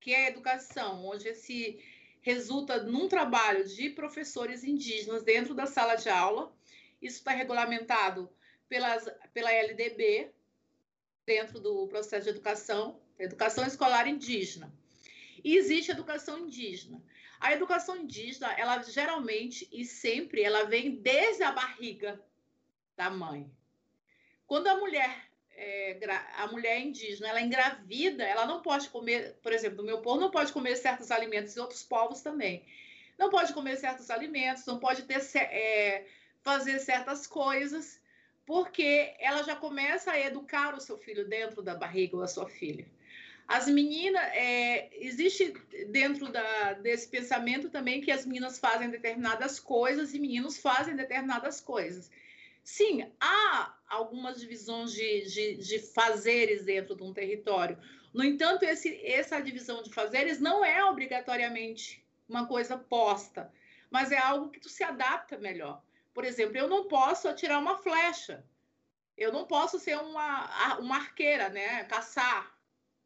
que 0.00 0.12
é 0.12 0.26
a 0.26 0.28
educação 0.28 1.04
onde 1.06 1.32
se 1.34 1.78
resulta 2.20 2.82
num 2.82 3.08
trabalho 3.08 3.66
de 3.66 3.90
professores 3.90 4.64
indígenas 4.64 5.22
dentro 5.22 5.54
da 5.54 5.66
sala 5.66 5.94
de 5.94 6.08
aula. 6.08 6.52
Isso 7.00 7.18
está 7.18 7.30
regulamentado 7.30 8.28
pelas, 8.68 9.08
pela 9.32 9.52
LDB, 9.52 10.30
dentro 11.28 11.60
do 11.60 11.86
processo 11.88 12.24
de 12.24 12.30
educação. 12.30 12.98
educação 13.18 13.66
escolar 13.66 14.08
indígena. 14.08 14.72
E 15.44 15.56
existe 15.56 15.90
educação 15.90 16.38
indígena. 16.38 17.02
A 17.38 17.52
educação 17.52 17.96
indígena, 17.96 18.50
ela 18.54 18.82
geralmente 18.82 19.68
e 19.70 19.84
sempre, 19.84 20.42
ela 20.42 20.64
vem 20.64 20.96
desde 20.96 21.42
a 21.42 21.52
barriga 21.52 22.18
da 22.96 23.10
mãe. 23.10 23.48
Quando 24.46 24.68
a 24.68 24.76
mulher 24.76 25.28
é, 25.54 25.98
a 26.36 26.46
mulher 26.46 26.80
indígena 26.80 27.28
ela 27.28 27.40
é 27.40 27.42
engravida, 27.42 28.24
ela 28.24 28.46
não 28.46 28.62
pode 28.62 28.88
comer, 28.88 29.36
por 29.42 29.52
exemplo, 29.52 29.78
no 29.78 29.84
meu 29.84 30.00
povo 30.00 30.20
não 30.20 30.30
pode 30.30 30.52
comer 30.52 30.76
certos 30.76 31.10
alimentos 31.10 31.54
e 31.54 31.60
outros 31.60 31.82
povos 31.82 32.22
também. 32.22 32.64
Não 33.18 33.28
pode 33.28 33.52
comer 33.52 33.76
certos 33.76 34.08
alimentos, 34.08 34.64
não 34.64 34.78
pode 34.78 35.02
ter, 35.02 35.20
é, 35.36 36.06
fazer 36.42 36.78
certas 36.78 37.26
coisas, 37.26 38.00
porque 38.48 39.14
ela 39.18 39.42
já 39.42 39.54
começa 39.54 40.10
a 40.10 40.18
educar 40.18 40.74
o 40.74 40.80
seu 40.80 40.96
filho 40.96 41.28
dentro 41.28 41.60
da 41.60 41.74
barriga 41.74 42.16
ou 42.16 42.22
a 42.22 42.26
sua 42.26 42.48
filha. 42.48 42.86
As 43.46 43.68
meninas, 43.68 44.22
é, 44.32 44.88
existe 45.04 45.52
dentro 45.88 46.32
da, 46.32 46.72
desse 46.72 47.08
pensamento 47.08 47.68
também 47.68 48.00
que 48.00 48.10
as 48.10 48.24
meninas 48.24 48.58
fazem 48.58 48.88
determinadas 48.88 49.60
coisas 49.60 50.14
e 50.14 50.18
meninos 50.18 50.56
fazem 50.56 50.96
determinadas 50.96 51.60
coisas. 51.60 52.10
Sim, 52.64 53.12
há 53.20 53.74
algumas 53.86 54.40
divisões 54.40 54.92
de, 54.92 55.26
de, 55.26 55.56
de 55.56 55.78
fazeres 55.80 56.64
dentro 56.64 56.96
de 56.96 57.02
um 57.02 57.12
território. 57.12 57.76
No 58.14 58.24
entanto, 58.24 58.62
esse, 58.62 58.98
essa 59.04 59.40
divisão 59.40 59.82
de 59.82 59.92
fazeres 59.92 60.40
não 60.40 60.64
é 60.64 60.82
obrigatoriamente 60.82 62.02
uma 62.26 62.46
coisa 62.46 62.78
posta, 62.78 63.52
mas 63.90 64.10
é 64.10 64.16
algo 64.16 64.48
que 64.48 64.58
tu 64.58 64.70
se 64.70 64.82
adapta 64.82 65.36
melhor. 65.36 65.82
Por 66.18 66.24
exemplo, 66.24 66.58
eu 66.58 66.66
não 66.66 66.88
posso 66.88 67.28
atirar 67.28 67.60
uma 67.60 67.76
flecha. 67.76 68.44
Eu 69.16 69.32
não 69.32 69.46
posso 69.46 69.78
ser 69.78 69.96
uma, 69.98 70.76
uma 70.78 70.96
arqueira, 70.96 71.48
né? 71.48 71.84
Caçar, 71.84 72.58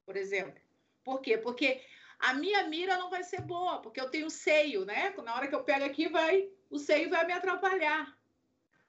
por 0.06 0.16
exemplo. 0.16 0.58
Por 1.04 1.20
quê? 1.20 1.36
Porque 1.36 1.82
a 2.18 2.32
minha 2.32 2.66
mira 2.68 2.96
não 2.96 3.10
vai 3.10 3.22
ser 3.22 3.42
boa, 3.42 3.82
porque 3.82 4.00
eu 4.00 4.08
tenho 4.08 4.30
seio, 4.30 4.86
né? 4.86 5.12
Na 5.22 5.34
hora 5.34 5.46
que 5.46 5.54
eu 5.54 5.62
pego 5.62 5.84
aqui, 5.84 6.08
vai, 6.08 6.48
o 6.70 6.78
seio 6.78 7.10
vai 7.10 7.26
me 7.26 7.34
atrapalhar. 7.34 8.18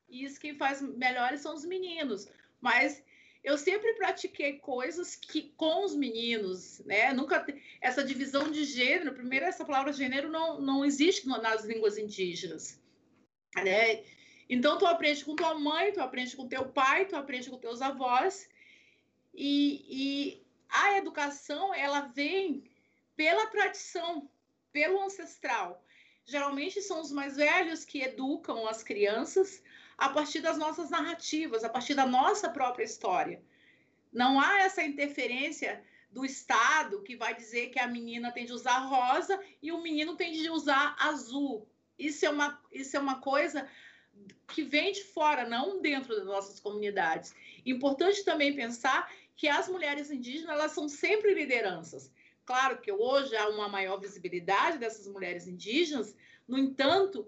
E 0.07 0.23
isso 0.23 0.39
quem 0.39 0.55
faz 0.55 0.81
melhores 0.81 1.41
são 1.41 1.53
os 1.53 1.65
meninos. 1.65 2.29
Mas 2.61 3.03
eu 3.43 3.57
sempre 3.57 3.93
pratiquei 3.95 4.57
coisas 4.57 5.17
que 5.17 5.53
com 5.57 5.83
os 5.83 5.93
meninos, 5.93 6.79
né? 6.85 7.11
Nunca 7.11 7.45
essa 7.81 8.01
divisão 8.01 8.49
de 8.49 8.63
gênero, 8.63 9.13
primeiro 9.13 9.45
essa 9.45 9.65
palavra 9.65 9.91
gênero 9.91 10.29
não, 10.29 10.61
não 10.61 10.85
existe 10.85 11.27
nas 11.27 11.65
línguas 11.65 11.97
indígenas, 11.97 12.81
né? 13.55 14.03
Então 14.49 14.77
tu 14.77 14.85
aprende 14.85 15.23
com 15.23 15.35
tua 15.35 15.55
mãe, 15.55 15.91
tu 15.91 16.01
aprende 16.01 16.35
com 16.35 16.47
teu 16.47 16.65
pai, 16.65 17.05
tu 17.05 17.15
aprende 17.15 17.49
com 17.49 17.57
teus 17.57 17.81
avós 17.81 18.49
e, 19.33 19.85
e 19.89 20.45
a 20.69 20.97
educação 20.97 21.73
ela 21.73 22.01
vem 22.01 22.63
pela 23.15 23.47
tradição, 23.47 24.29
pelo 24.71 25.01
ancestral. 25.01 25.83
Geralmente 26.25 26.81
são 26.81 27.01
os 27.01 27.11
mais 27.11 27.35
velhos 27.35 27.83
que 27.83 28.01
educam 28.01 28.67
as 28.67 28.83
crianças 28.83 29.61
a 29.97 30.09
partir 30.09 30.41
das 30.41 30.57
nossas 30.57 30.89
narrativas, 30.89 31.63
a 31.63 31.69
partir 31.69 31.93
da 31.93 32.05
nossa 32.05 32.49
própria 32.49 32.83
história. 32.83 33.41
Não 34.11 34.39
há 34.39 34.59
essa 34.59 34.83
interferência 34.83 35.83
do 36.11 36.23
Estado 36.23 37.01
que 37.01 37.15
vai 37.15 37.35
dizer 37.35 37.69
que 37.69 37.79
a 37.79 37.87
menina 37.87 38.31
tem 38.31 38.45
de 38.45 38.53
usar 38.53 38.77
rosa 38.79 39.39
e 39.61 39.71
o 39.71 39.81
menino 39.81 40.15
tem 40.15 40.31
de 40.31 40.49
usar 40.49 40.95
azul. 40.99 41.67
Isso 41.97 42.25
é 42.25 42.29
uma, 42.29 42.61
isso 42.71 42.95
é 42.97 42.99
uma 42.99 43.19
coisa 43.21 43.69
que 44.49 44.63
vem 44.63 44.91
de 44.91 45.03
fora, 45.03 45.47
não 45.47 45.81
dentro 45.81 46.15
das 46.15 46.25
nossas 46.25 46.59
comunidades. 46.59 47.33
Importante 47.65 48.23
também 48.23 48.55
pensar 48.55 49.11
que 49.35 49.47
as 49.47 49.67
mulheres 49.67 50.11
indígenas 50.11 50.55
elas 50.55 50.71
são 50.71 50.87
sempre 50.87 51.33
lideranças. 51.33 52.11
Claro 52.45 52.79
que 52.79 52.91
hoje 52.91 53.35
há 53.35 53.49
uma 53.49 53.67
maior 53.69 53.99
visibilidade 53.99 54.77
dessas 54.77 55.07
mulheres 55.07 55.47
indígenas, 55.47 56.15
no 56.47 56.57
entanto, 56.57 57.27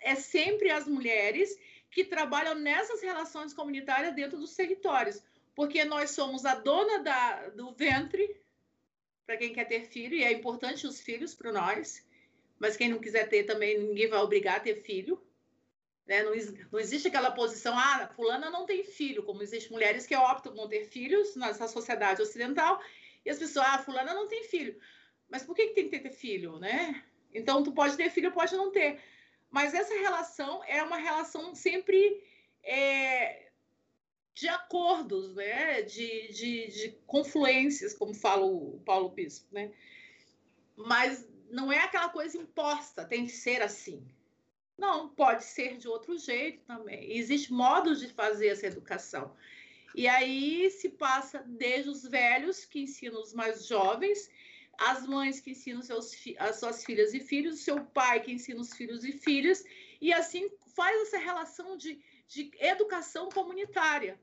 é 0.00 0.14
sempre 0.16 0.70
as 0.70 0.86
mulheres 0.86 1.56
que 1.90 2.04
trabalham 2.04 2.56
nessas 2.56 3.00
relações 3.00 3.54
comunitárias 3.54 4.14
dentro 4.14 4.36
dos 4.36 4.54
territórios, 4.54 5.22
porque 5.54 5.84
nós 5.84 6.10
somos 6.10 6.44
a 6.44 6.56
dona 6.56 6.98
da, 6.98 7.48
do 7.50 7.72
ventre 7.72 8.36
para 9.24 9.36
quem 9.36 9.52
quer 9.52 9.66
ter 9.66 9.84
filho, 9.86 10.14
e 10.14 10.24
é 10.24 10.32
importante 10.32 10.86
os 10.86 11.00
filhos 11.00 11.34
para 11.34 11.52
nós, 11.52 12.04
mas 12.58 12.76
quem 12.76 12.88
não 12.88 12.98
quiser 12.98 13.28
ter 13.28 13.44
também, 13.44 13.78
ninguém 13.78 14.08
vai 14.08 14.20
obrigar 14.20 14.56
a 14.56 14.60
ter 14.60 14.74
filho. 14.74 15.22
Né? 16.06 16.22
Não, 16.22 16.32
não, 16.72 16.80
existe 16.80 17.08
aquela 17.08 17.30
posição, 17.30 17.78
ah, 17.78 18.10
fulana 18.14 18.50
não 18.50 18.66
tem 18.66 18.82
filho, 18.82 19.22
como 19.22 19.42
existem 19.42 19.70
mulheres 19.70 20.06
que 20.06 20.16
optam 20.16 20.52
por 20.52 20.58
não 20.58 20.68
ter 20.68 20.84
filhos 20.86 21.36
nessa 21.36 21.68
sociedade 21.68 22.22
ocidental, 22.22 22.80
e 23.24 23.30
as 23.30 23.38
pessoas, 23.38 23.66
ah, 23.66 23.78
fulana 23.78 24.14
não 24.14 24.26
tem 24.26 24.44
filho. 24.44 24.80
Mas 25.28 25.42
por 25.42 25.54
que, 25.54 25.68
que 25.68 25.74
tem 25.74 25.90
que 25.90 25.98
ter 26.00 26.10
filho, 26.10 26.58
né? 26.58 27.04
Então, 27.32 27.62
tu 27.62 27.72
pode 27.72 27.96
ter 27.96 28.10
filho, 28.10 28.32
pode 28.32 28.56
não 28.56 28.70
ter. 28.70 28.98
Mas 29.50 29.74
essa 29.74 29.94
relação 29.94 30.62
é 30.64 30.82
uma 30.82 30.96
relação 30.96 31.54
sempre 31.54 32.22
é, 32.62 33.50
de 34.34 34.48
acordos, 34.48 35.34
né? 35.34 35.82
de, 35.82 36.32
de, 36.32 36.68
de 36.68 36.98
confluências, 37.06 37.92
como 37.92 38.14
fala 38.14 38.46
o 38.46 38.80
Paulo 38.84 39.10
Bispo. 39.10 39.46
Né? 39.52 39.72
Mas 40.76 41.26
não 41.50 41.72
é 41.72 41.80
aquela 41.80 42.08
coisa 42.08 42.36
imposta, 42.36 43.04
tem 43.04 43.26
que 43.26 43.32
ser 43.32 43.62
assim. 43.62 44.06
Não, 44.76 45.08
pode 45.08 45.44
ser 45.44 45.76
de 45.76 45.88
outro 45.88 46.16
jeito 46.16 46.62
também. 46.64 47.16
Existem 47.16 47.56
modos 47.56 47.98
de 47.98 48.08
fazer 48.08 48.48
essa 48.48 48.66
educação. 48.66 49.34
E 49.94 50.06
aí 50.06 50.70
se 50.70 50.88
passa 50.90 51.42
desde 51.46 51.90
os 51.90 52.04
velhos, 52.04 52.64
que 52.64 52.80
ensinam 52.80 53.20
os 53.20 53.34
mais 53.34 53.66
jovens, 53.66 54.30
as 54.78 55.04
mães 55.06 55.40
que 55.40 55.50
ensinam 55.50 55.82
seus, 55.82 56.12
as 56.38 56.60
suas 56.60 56.84
filhas 56.84 57.12
e 57.12 57.20
filhos, 57.20 57.56
o 57.56 57.62
seu 57.62 57.84
pai 57.84 58.20
que 58.20 58.32
ensina 58.32 58.60
os 58.60 58.72
filhos 58.72 59.04
e 59.04 59.12
filhas, 59.12 59.64
e 60.00 60.12
assim 60.12 60.48
faz 60.76 61.02
essa 61.02 61.18
relação 61.18 61.76
de, 61.76 62.00
de 62.28 62.52
educação 62.60 63.28
comunitária, 63.28 64.20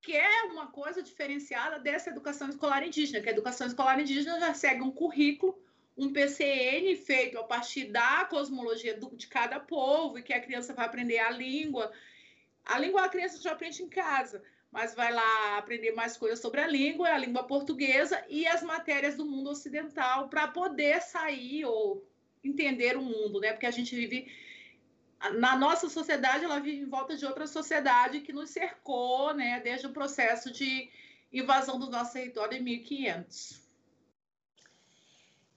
que 0.00 0.12
é 0.12 0.44
uma 0.44 0.68
coisa 0.68 1.02
diferenciada 1.02 1.80
dessa 1.80 2.10
educação 2.10 2.48
escolar 2.48 2.86
indígena, 2.86 3.20
que 3.20 3.28
a 3.28 3.32
educação 3.32 3.66
escolar 3.66 3.98
indígena 3.98 4.38
já 4.38 4.54
segue 4.54 4.82
um 4.82 4.92
currículo, 4.92 5.60
um 5.96 6.12
PCN 6.12 6.94
feito 6.96 7.38
a 7.38 7.44
partir 7.44 7.86
da 7.86 8.24
cosmologia 8.26 8.96
do, 8.98 9.16
de 9.16 9.26
cada 9.26 9.58
povo, 9.58 10.18
e 10.18 10.22
que 10.22 10.34
a 10.34 10.40
criança 10.40 10.74
vai 10.74 10.84
aprender 10.84 11.18
a 11.18 11.30
língua. 11.30 11.90
A 12.64 12.78
língua 12.78 13.04
a 13.04 13.08
criança 13.08 13.40
já 13.40 13.52
aprende 13.52 13.82
em 13.82 13.88
casa, 13.88 14.42
mas 14.70 14.94
vai 14.94 15.12
lá 15.12 15.56
aprender 15.56 15.92
mais 15.92 16.16
coisas 16.16 16.40
sobre 16.40 16.60
a 16.60 16.66
língua, 16.66 17.08
a 17.08 17.18
língua 17.18 17.44
portuguesa 17.44 18.22
e 18.28 18.46
as 18.46 18.62
matérias 18.62 19.16
do 19.16 19.24
mundo 19.24 19.50
ocidental 19.50 20.28
para 20.28 20.48
poder 20.48 21.00
sair 21.00 21.64
ou 21.64 22.06
entender 22.44 22.96
o 22.96 23.02
mundo, 23.02 23.40
né? 23.40 23.52
Porque 23.52 23.66
a 23.66 23.70
gente 23.70 23.94
vive 23.96 24.30
na 25.38 25.56
nossa 25.56 25.88
sociedade, 25.88 26.44
ela 26.44 26.60
vive 26.60 26.82
em 26.82 26.88
volta 26.88 27.16
de 27.16 27.24
outra 27.24 27.46
sociedade 27.46 28.20
que 28.20 28.32
nos 28.32 28.50
cercou, 28.50 29.32
né, 29.34 29.60
desde 29.60 29.86
o 29.86 29.92
processo 29.92 30.52
de 30.52 30.90
invasão 31.32 31.78
do 31.78 31.90
nosso 31.90 32.12
território 32.12 32.58
em 32.58 32.62
1500. 32.62 33.65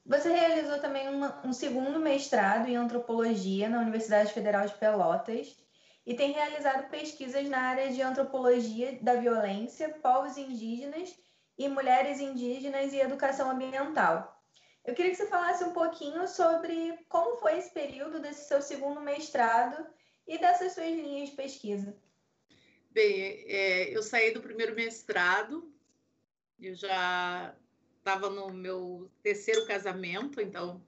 Você 0.10 0.28
realizou 0.34 0.80
também 0.80 1.08
uma, 1.08 1.40
um 1.46 1.54
segundo 1.54 2.00
mestrado 2.00 2.68
em 2.68 2.76
antropologia 2.76 3.70
na 3.70 3.80
Universidade 3.80 4.34
Federal 4.34 4.66
de 4.66 4.74
Pelotas 4.74 5.56
e 6.04 6.16
tem 6.16 6.32
realizado 6.32 6.90
pesquisas 6.90 7.48
na 7.48 7.60
área 7.60 7.92
de 7.92 8.02
antropologia 8.02 8.98
da 9.04 9.18
violência, 9.18 9.88
povos 10.02 10.36
indígenas 10.36 11.16
e 11.56 11.70
mulheres 11.70 12.20
indígenas 12.20 12.92
e 12.92 13.00
educação 13.00 13.52
ambiental. 13.52 14.44
Eu 14.84 14.96
queria 14.96 15.12
que 15.12 15.18
você 15.18 15.28
falasse 15.28 15.64
um 15.64 15.74
pouquinho 15.74 16.28
sobre 16.28 16.98
como 17.08 17.38
foi 17.38 17.60
esse 17.60 17.72
período 17.72 18.20
desse 18.20 18.48
seu 18.48 18.64
segundo 18.64 19.00
mestrado 19.02 19.86
e 20.28 20.40
dessas 20.40 20.74
suas 20.74 20.88
linhas 20.88 21.30
de 21.30 21.36
pesquisa. 21.36 21.96
Bem, 22.90 23.46
é, 23.48 23.96
eu 23.96 24.02
saí 24.02 24.32
do 24.32 24.42
primeiro 24.42 24.74
mestrado, 24.74 25.72
eu 26.60 26.74
já 26.74 27.56
estava 28.00 28.30
no 28.30 28.52
meu 28.52 29.10
terceiro 29.22 29.66
casamento, 29.66 30.42
então 30.42 30.82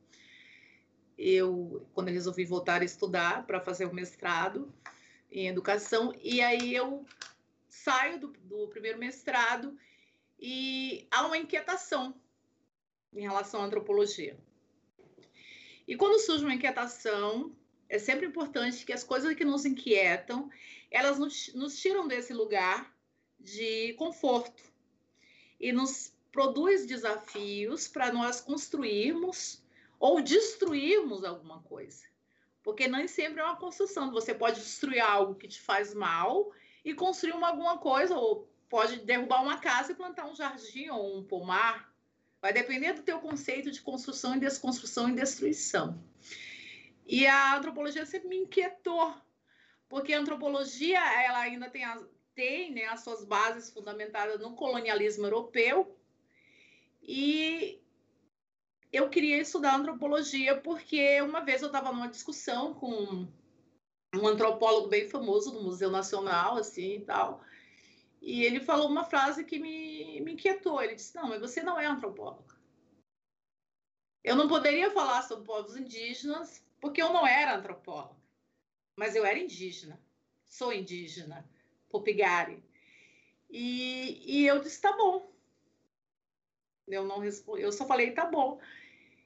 eu, 1.18 1.86
quando 1.94 2.08
eu 2.08 2.14
resolvi 2.14 2.44
voltar 2.44 2.82
a 2.82 2.86
estudar 2.86 3.46
para 3.46 3.62
fazer 3.62 3.86
o 3.86 3.94
mestrado, 3.94 4.74
em 5.32 5.48
educação, 5.48 6.14
e 6.22 6.42
aí 6.42 6.76
eu 6.76 7.06
saio 7.70 8.20
do, 8.20 8.28
do 8.28 8.68
primeiro 8.68 9.00
mestrado 9.00 9.78
e 10.40 11.08
há 11.10 11.26
uma 11.26 11.38
inquietação 11.38 12.14
em 13.14 13.22
relação 13.22 13.62
à 13.62 13.66
antropologia. 13.66 14.38
E 15.88 15.96
quando 15.96 16.20
surge 16.20 16.44
uma 16.44 16.54
inquietação, 16.54 17.56
é 17.88 18.00
sempre 18.00 18.26
importante 18.26 18.86
que 18.86 18.94
as 18.94 19.04
coisas 19.04 19.34
que 19.36 19.46
nos 19.46 19.66
inquietam, 19.66 20.50
elas 20.90 21.20
nos, 21.20 21.54
nos 21.54 21.80
tiram 21.80 22.08
desse 22.08 22.34
lugar 22.34 22.94
de 23.40 23.94
conforto 23.94 24.64
e 25.60 25.72
nos 25.72 26.14
produz 26.32 26.86
desafios 26.86 27.88
para 27.88 28.12
nós 28.12 28.40
construirmos 28.40 29.64
ou 30.00 30.22
destruirmos 30.22 31.24
alguma 31.24 31.62
coisa. 31.64 32.06
Porque 32.64 32.88
nem 32.88 33.08
sempre 33.08 33.42
é 33.42 33.44
uma 33.44 33.58
construção. 33.58 34.12
Você 34.12 34.34
pode 34.34 34.60
destruir 34.60 35.02
algo 35.02 35.36
que 35.36 35.48
te 35.48 35.60
faz 35.60 35.94
mal 35.94 36.52
e 36.86 36.94
construir 36.94 37.34
uma, 37.34 37.50
alguma 37.50 37.78
coisa, 37.78 38.16
ou 38.16 38.48
pode 38.70 38.98
derrubar 39.00 39.42
uma 39.42 39.60
casa 39.60 39.92
e 39.92 39.96
plantar 39.96 40.28
um 40.28 40.36
jardim 40.36 40.90
ou 40.90 41.18
um 41.18 41.24
pomar, 41.24 41.92
Vai 42.42 42.52
depender 42.52 42.94
do 42.94 43.04
teu 43.04 43.20
conceito 43.20 43.70
de 43.70 43.82
construção 43.82 44.36
e 44.36 44.40
desconstrução 44.40 45.08
e 45.08 45.14
destruição. 45.14 46.04
E 47.06 47.28
a 47.28 47.56
antropologia 47.56 48.04
sempre 48.06 48.30
me 48.30 48.38
inquietou, 48.38 49.14
porque 49.88 50.12
a 50.12 50.20
antropologia 50.20 51.00
ela 51.24 51.40
ainda 51.40 51.70
tem, 51.70 51.84
as, 51.84 52.04
tem 52.34 52.74
né, 52.74 52.86
as 52.86 53.02
suas 53.02 53.24
bases 53.24 53.70
fundamentadas 53.70 54.42
no 54.42 54.56
colonialismo 54.56 55.26
europeu. 55.26 55.96
E 57.02 57.82
eu 58.92 59.10
queria 59.10 59.42
estudar 59.42 59.76
antropologia 59.76 60.60
porque 60.60 61.22
uma 61.22 61.42
vez 61.42 61.62
eu 61.62 61.68
estava 61.68 61.92
numa 61.92 62.10
discussão 62.10 62.74
com 62.74 63.28
um 64.14 64.28
antropólogo 64.28 64.90
bem 64.90 65.08
famoso 65.10 65.52
do 65.52 65.64
Museu 65.64 65.90
Nacional, 65.90 66.58
assim 66.58 66.96
e 66.96 67.02
tal. 67.02 67.44
E 68.22 68.44
ele 68.44 68.60
falou 68.60 68.88
uma 68.88 69.04
frase 69.04 69.44
que 69.44 69.58
me, 69.58 70.22
me 70.22 70.34
inquietou. 70.34 70.82
Ele 70.82 70.96
disse: 70.96 71.16
Não, 71.16 71.30
mas 71.30 71.40
você 71.40 71.64
não 71.64 71.80
é 71.80 71.86
antropóloga. 71.86 72.56
Eu 74.24 74.36
não 74.36 74.48
poderia 74.48 74.92
falar 74.92 75.24
sobre 75.24 75.46
povos 75.46 75.76
indígenas 75.76 76.64
porque 76.80 77.02
eu 77.02 77.12
não 77.12 77.26
era 77.26 77.56
antropóloga, 77.56 78.20
mas 78.96 79.16
eu 79.16 79.26
era 79.26 79.40
indígena, 79.40 80.00
sou 80.46 80.72
indígena, 80.72 81.50
Popigari. 81.90 82.64
E, 83.50 84.42
e 84.42 84.46
eu 84.46 84.60
disse: 84.60 84.82
Tá 84.82 84.96
bom. 84.96 85.31
Eu, 86.88 87.06
não 87.06 87.20
respondi, 87.20 87.62
eu 87.62 87.72
só 87.72 87.86
falei: 87.86 88.12
Tá 88.12 88.26
bom. 88.26 88.60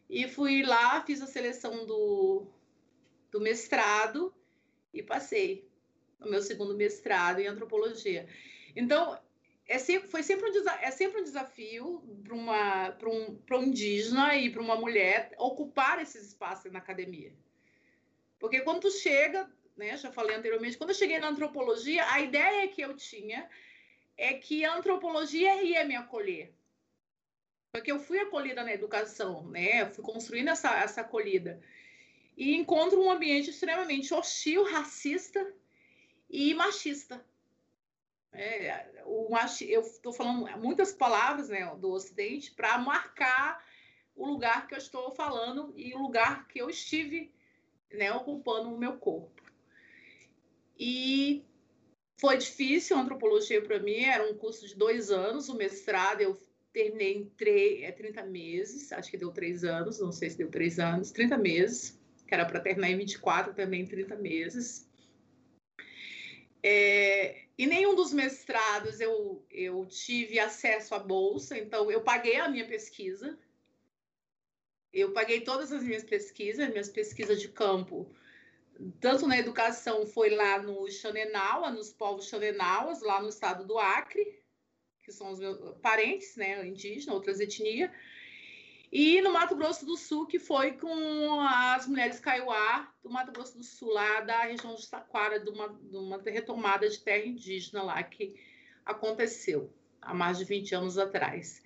E 0.10 0.28
fui 0.28 0.62
lá, 0.64 1.02
fiz 1.02 1.22
a 1.22 1.28
seleção 1.28 1.86
do, 1.86 2.46
do 3.32 3.42
mestrado 3.42 4.34
e 4.94 5.02
passei 5.02 5.68
no 6.20 6.30
meu 6.30 6.42
segundo 6.42 6.76
mestrado 6.76 7.40
em 7.40 7.48
antropologia. 7.48 8.28
Então, 8.76 9.20
é 9.68 9.80
sempre, 9.80 10.08
foi 10.08 10.22
sempre 10.22 10.50
um, 10.50 10.70
é 10.82 10.92
sempre 10.92 11.22
um 11.22 11.24
desafio 11.24 12.04
para 12.24 13.10
um, 13.10 13.40
um 13.52 13.64
indígena 13.64 14.36
e 14.36 14.50
para 14.50 14.62
uma 14.62 14.76
mulher 14.76 15.34
ocupar 15.38 16.02
esses 16.02 16.28
espaços 16.28 16.72
na 16.72 16.80
academia. 16.80 17.34
Porque 18.40 18.62
quando 18.62 18.82
tu 18.82 18.92
chega, 18.92 19.50
né, 19.76 19.98
já 19.98 20.12
falei 20.12 20.36
anteriormente, 20.36 20.78
quando 20.78 20.92
eu 20.92 20.96
cheguei 20.96 21.18
na 21.18 21.30
antropologia, 21.30 22.08
a 22.12 22.22
ideia 22.22 22.68
que 22.68 22.82
eu 22.82 22.96
tinha 22.96 23.50
é 24.18 24.34
que 24.34 24.64
a 24.64 24.76
antropologia 24.76 25.64
ia 25.64 25.84
me 25.84 25.96
acolher. 25.96 26.54
Porque 27.76 27.92
eu 27.92 28.00
fui 28.00 28.18
acolhida 28.20 28.64
na 28.64 28.74
educação, 28.74 29.46
né? 29.50 29.86
fui 29.92 30.02
construindo 30.02 30.48
essa, 30.48 30.74
essa 30.78 31.02
acolhida. 31.02 31.62
E 32.38 32.56
encontro 32.56 33.04
um 33.04 33.12
ambiente 33.12 33.50
extremamente 33.50 34.14
hostil, 34.14 34.64
racista 34.64 35.46
e 36.30 36.54
machista. 36.54 37.22
É, 38.32 39.04
o 39.06 39.30
machi, 39.30 39.70
eu 39.70 39.82
estou 39.82 40.14
falando 40.14 40.48
muitas 40.58 40.94
palavras 40.94 41.50
né, 41.50 41.70
do 41.76 41.92
Ocidente 41.92 42.50
para 42.52 42.78
marcar 42.78 43.62
o 44.16 44.26
lugar 44.26 44.68
que 44.68 44.74
eu 44.74 44.80
estou 44.80 45.12
falando 45.12 45.74
e 45.76 45.94
o 45.94 45.98
lugar 45.98 46.48
que 46.48 46.60
eu 46.62 46.70
estive 46.70 47.34
né, 47.92 48.10
ocupando 48.14 48.74
o 48.74 48.78
meu 48.78 48.98
corpo. 48.98 49.44
E 50.80 51.44
foi 52.22 52.38
difícil 52.38 52.96
a 52.96 53.02
antropologia 53.02 53.62
para 53.62 53.80
mim, 53.80 54.06
era 54.06 54.24
um 54.32 54.38
curso 54.38 54.66
de 54.66 54.76
dois 54.76 55.12
anos, 55.12 55.50
o 55.50 55.56
mestrado 55.56 56.22
eu 56.22 56.40
terminei 56.76 57.14
em 57.14 57.30
três, 57.30 57.84
é, 57.84 57.92
30 57.94 58.24
meses, 58.24 58.92
acho 58.92 59.10
que 59.10 59.18
deu 59.18 59.32
três 59.32 59.64
anos, 59.64 59.98
não 60.02 60.12
sei 60.12 60.30
se 60.30 60.38
deu 60.38 60.52
três 60.52 60.78
anos, 60.78 61.10
30 61.10 61.38
meses, 61.38 61.98
que 62.28 62.34
era 62.34 62.46
para 62.46 62.60
terminar 62.60 62.90
em 62.90 62.98
24, 62.98 63.54
também 63.54 63.84
em 63.84 63.86
30 63.86 64.18
meses. 64.18 64.86
É, 66.62 67.44
e 67.58 67.66
nenhum 67.66 67.96
dos 67.96 68.12
mestrados 68.12 69.00
eu, 69.00 69.46
eu 69.50 69.86
tive 69.86 70.38
acesso 70.38 70.94
à 70.94 71.00
bolsa, 71.00 71.58
então 71.58 71.90
eu 71.90 72.02
paguei 72.02 72.36
a 72.36 72.50
minha 72.50 72.68
pesquisa. 72.68 73.40
Eu 74.92 75.14
paguei 75.14 75.42
todas 75.42 75.72
as 75.72 75.82
minhas 75.82 76.04
pesquisas, 76.04 76.68
minhas 76.70 76.90
pesquisas 76.90 77.40
de 77.40 77.48
campo, 77.48 78.14
tanto 79.00 79.26
na 79.28 79.38
educação, 79.38 80.06
foi 80.06 80.30
lá 80.30 80.62
no 80.62 80.92
Xanenaua, 80.92 81.72
nos 81.72 81.94
povos 81.94 82.28
Xanenauas, 82.28 83.02
lá 83.02 83.22
no 83.22 83.30
estado 83.30 83.66
do 83.66 83.78
Acre, 83.78 84.44
que 85.06 85.12
são 85.12 85.32
os 85.32 85.40
meus 85.40 85.58
parentes, 85.82 86.36
né, 86.36 86.68
indígenas, 86.68 87.08
outras 87.08 87.40
etnias. 87.40 87.92
E 88.92 89.22
no 89.22 89.32
Mato 89.32 89.56
Grosso 89.56 89.86
do 89.86 89.96
Sul, 89.96 90.26
que 90.26 90.40
foi 90.40 90.74
com 90.74 91.40
as 91.42 91.88
mulheres 91.88 92.20
Kaiowá 92.20 92.92
do 93.04 93.10
Mato 93.10 93.32
Grosso 93.32 93.58
do 93.58 93.64
Sul, 93.64 93.90
lá 93.92 94.22
da 94.22 94.44
região 94.44 94.74
de 94.74 94.90
Taquara, 94.90 95.40
de 95.40 95.50
uma, 95.50 95.70
de 95.70 95.98
uma 95.98 96.22
retomada 96.22 96.90
de 96.90 97.00
terra 97.00 97.26
indígena 97.26 97.84
lá 97.84 98.02
que 98.02 98.36
aconteceu 98.86 99.72
há 100.02 100.14
mais 100.14 100.38
de 100.38 100.46
20 100.46 100.76
anos 100.76 100.98
atrás. 100.98 101.64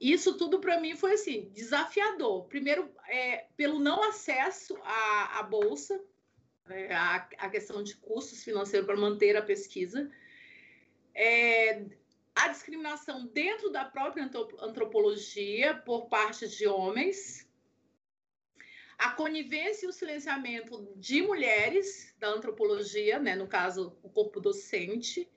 Isso 0.00 0.36
tudo 0.36 0.60
para 0.60 0.80
mim 0.80 0.96
foi 0.96 1.12
assim 1.12 1.50
desafiador. 1.52 2.44
Primeiro, 2.44 2.90
é, 3.08 3.46
pelo 3.56 3.78
não 3.78 4.02
acesso 4.08 4.76
à, 4.82 5.40
à 5.40 5.42
bolsa, 5.42 6.00
é, 6.70 6.94
a, 6.94 7.28
a, 7.38 7.50
questão 7.50 7.82
de 7.82 7.96
custos 7.96 8.44
financeiros 8.44 8.86
para 8.86 8.96
manter 8.96 9.36
a 9.36 9.42
pesquisa, 9.42 10.10
é, 11.14 11.84
a 12.38 12.48
discriminação 12.48 13.26
dentro 13.26 13.68
da 13.70 13.84
própria 13.84 14.30
antropologia 14.60 15.74
por 15.74 16.08
parte 16.08 16.46
de 16.46 16.68
homens, 16.68 17.48
a 18.96 19.10
conivência 19.10 19.86
e 19.86 19.88
o 19.88 19.92
silenciamento 19.92 20.92
de 20.96 21.20
mulheres 21.20 22.14
da 22.18 22.28
antropologia, 22.28 23.18
né, 23.18 23.34
no 23.34 23.48
caso, 23.48 23.98
o 24.04 24.08
corpo 24.08 24.40
docente. 24.40 25.28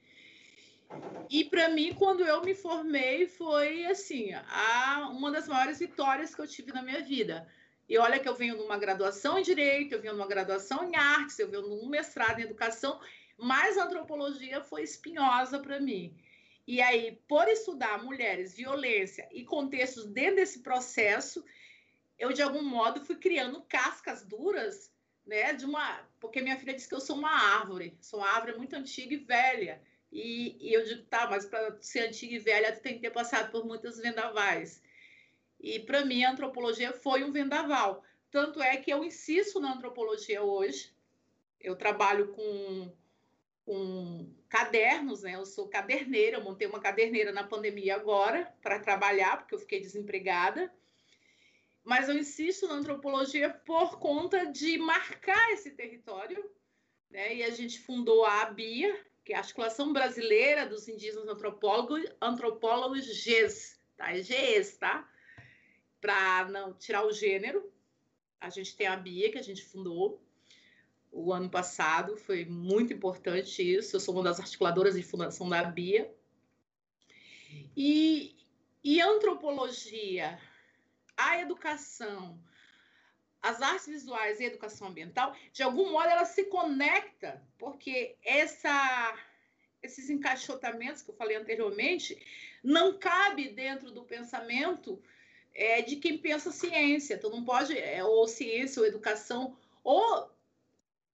E 1.28 1.44
para 1.44 1.70
mim, 1.70 1.94
quando 1.94 2.24
eu 2.24 2.44
me 2.44 2.54
formei, 2.54 3.28
foi 3.28 3.86
assim, 3.86 4.32
a, 4.34 5.10
uma 5.12 5.32
das 5.32 5.48
maiores 5.48 5.80
vitórias 5.80 6.36
que 6.36 6.42
eu 6.42 6.48
tive 6.48 6.72
na 6.72 6.84
minha 6.84 7.02
vida. 7.02 7.48
E 7.90 7.98
olha 7.98 8.20
que 8.20 8.30
eu 8.30 8.36
venho 8.36 8.58
de 8.58 8.62
uma 8.62 8.78
graduação 8.78 9.40
em 9.40 9.42
direito, 9.42 9.94
eu 9.94 10.02
venho 10.02 10.14
de 10.14 10.20
uma 10.20 10.28
graduação 10.28 10.84
em 10.84 10.96
artes, 10.96 11.40
eu 11.40 11.50
venho 11.50 11.64
de 11.64 11.70
um 11.70 11.90
mestrado 11.90 12.40
em 12.40 12.44
educação, 12.44 13.00
mas 13.38 13.78
a 13.78 13.86
antropologia 13.86 14.62
foi 14.62 14.84
espinhosa 14.84 15.60
para 15.60 15.80
mim. 15.80 16.16
E 16.68 16.82
aí, 16.82 17.20
por 17.28 17.48
estudar 17.48 18.04
mulheres, 18.04 18.54
violência 18.54 19.28
e 19.32 19.44
contextos 19.44 20.06
dentro 20.06 20.38
desse 20.38 20.60
processo, 20.60 21.44
eu 22.18 22.32
de 22.32 22.42
algum 22.42 22.64
modo 22.64 23.04
fui 23.04 23.16
criando 23.16 23.62
cascas 23.64 24.24
duras, 24.24 24.92
né, 25.26 25.54
de 25.54 25.66
uma, 25.66 26.08
porque 26.20 26.42
minha 26.42 26.58
filha 26.58 26.74
disse 26.74 26.88
que 26.88 26.96
eu 26.96 27.02
sou 27.02 27.16
uma 27.16 27.32
árvore, 27.32 27.98
sou 28.00 28.20
uma 28.20 28.30
árvore 28.30 28.58
muito 28.58 28.76
antiga 28.76 29.14
e 29.14 29.18
velha. 29.18 29.82
E, 30.12 30.58
e 30.60 30.74
eu 30.74 30.84
digo, 30.84 31.04
tá, 31.04 31.28
mas 31.30 31.46
para 31.46 31.78
ser 31.82 32.08
antiga 32.08 32.36
e 32.36 32.40
velha, 32.40 32.74
tu 32.74 32.82
tem 32.82 32.96
que 32.96 33.02
ter 33.02 33.12
passado 33.12 33.50
por 33.52 33.66
muitos 33.66 33.98
vendavais. 33.98 34.82
E 35.60 35.80
para 35.80 36.06
mim, 36.06 36.24
a 36.24 36.32
antropologia 36.32 36.92
foi 36.92 37.24
um 37.24 37.32
vendaval. 37.32 38.04
Tanto 38.30 38.62
é 38.62 38.78
que 38.78 38.92
eu 38.92 39.04
insisto 39.04 39.60
na 39.60 39.74
antropologia 39.74 40.42
hoje. 40.42 40.94
Eu 41.60 41.76
trabalho 41.76 42.30
com 42.30 42.92
com 43.72 44.28
cadernos, 44.50 45.22
né? 45.22 45.36
Eu 45.36 45.46
sou 45.46 45.66
caderneira, 45.70 46.36
eu 46.36 46.44
montei 46.44 46.68
uma 46.68 46.82
caderneira 46.82 47.32
na 47.32 47.42
pandemia 47.42 47.96
agora 47.96 48.54
para 48.62 48.78
trabalhar, 48.78 49.38
porque 49.38 49.56
eu 49.56 49.60
fiquei 49.60 49.80
desempregada. 49.80 50.70
Mas 51.82 52.10
eu 52.10 52.18
insisto 52.18 52.68
na 52.68 52.74
antropologia 52.74 53.50
por 53.50 53.98
conta 53.98 54.46
de 54.46 54.78
marcar 54.78 55.54
esse 55.54 55.72
território, 55.72 56.52
né? 57.10 57.34
E 57.34 57.44
a 57.44 57.50
gente 57.50 57.80
fundou 57.80 58.26
a 58.26 58.42
ABIA, 58.42 59.06
que 59.24 59.32
é 59.32 59.38
a 59.38 59.40
Articulação 59.40 59.94
Brasileira 59.94 60.66
dos 60.66 60.90
Indígenas 60.90 61.30
Antropólogos, 61.30 62.04
Antropólogos 62.22 63.06
GES, 63.06 63.80
tá? 63.96 64.12
É 64.12 64.22
GES, 64.22 64.76
tá? 64.80 65.10
Para 66.02 66.50
não 66.50 66.74
tirar 66.74 67.06
o 67.06 67.14
gênero. 67.14 67.72
A 68.38 68.50
gente 68.50 68.76
tem 68.76 68.88
a 68.88 68.98
BIA, 68.98 69.32
que 69.32 69.38
a 69.38 69.44
gente 69.44 69.64
fundou, 69.64 70.22
o 71.12 71.34
ano 71.34 71.50
passado, 71.50 72.16
foi 72.16 72.46
muito 72.46 72.94
importante 72.94 73.62
isso. 73.62 73.96
Eu 73.96 74.00
sou 74.00 74.16
uma 74.16 74.24
das 74.24 74.40
articuladoras 74.40 74.96
de 74.96 75.04
fundação 75.04 75.50
da 75.50 75.64
BIA. 75.64 76.10
E, 77.76 78.36
e 78.84 79.02
antropologia, 79.02 80.40
a 81.18 81.40
educação, 81.40 82.42
as 83.42 83.62
artes 83.62 83.88
visuais 83.88 84.40
e 84.40 84.46
a 84.46 84.48
educação 84.48 84.88
ambiental, 84.88 85.36
de 85.52 85.62
algum 85.62 85.92
modo 85.92 86.08
ela 86.08 86.26
se 86.26 86.46
conecta, 86.46 87.46
porque 87.58 88.16
essa, 88.24 89.18
esses 89.84 90.10
encaixotamentos 90.10 91.02
que 91.02 91.12
eu 91.12 91.16
falei 91.16 91.36
anteriormente 91.36 92.18
não 92.64 92.98
cabe 92.98 93.50
dentro 93.50 93.92
do 93.92 94.04
pensamento 94.04 95.02
é, 95.54 95.82
de 95.82 95.98
quem 95.98 96.18
pensa 96.18 96.52
ciência. 96.52 97.18
Tu 97.18 97.30
não 97.30 97.44
pode, 97.44 97.78
é, 97.78 98.02
ou 98.04 98.28
ciência 98.28 98.82
ou 98.82 98.88
educação, 98.88 99.58
ou 99.84 100.32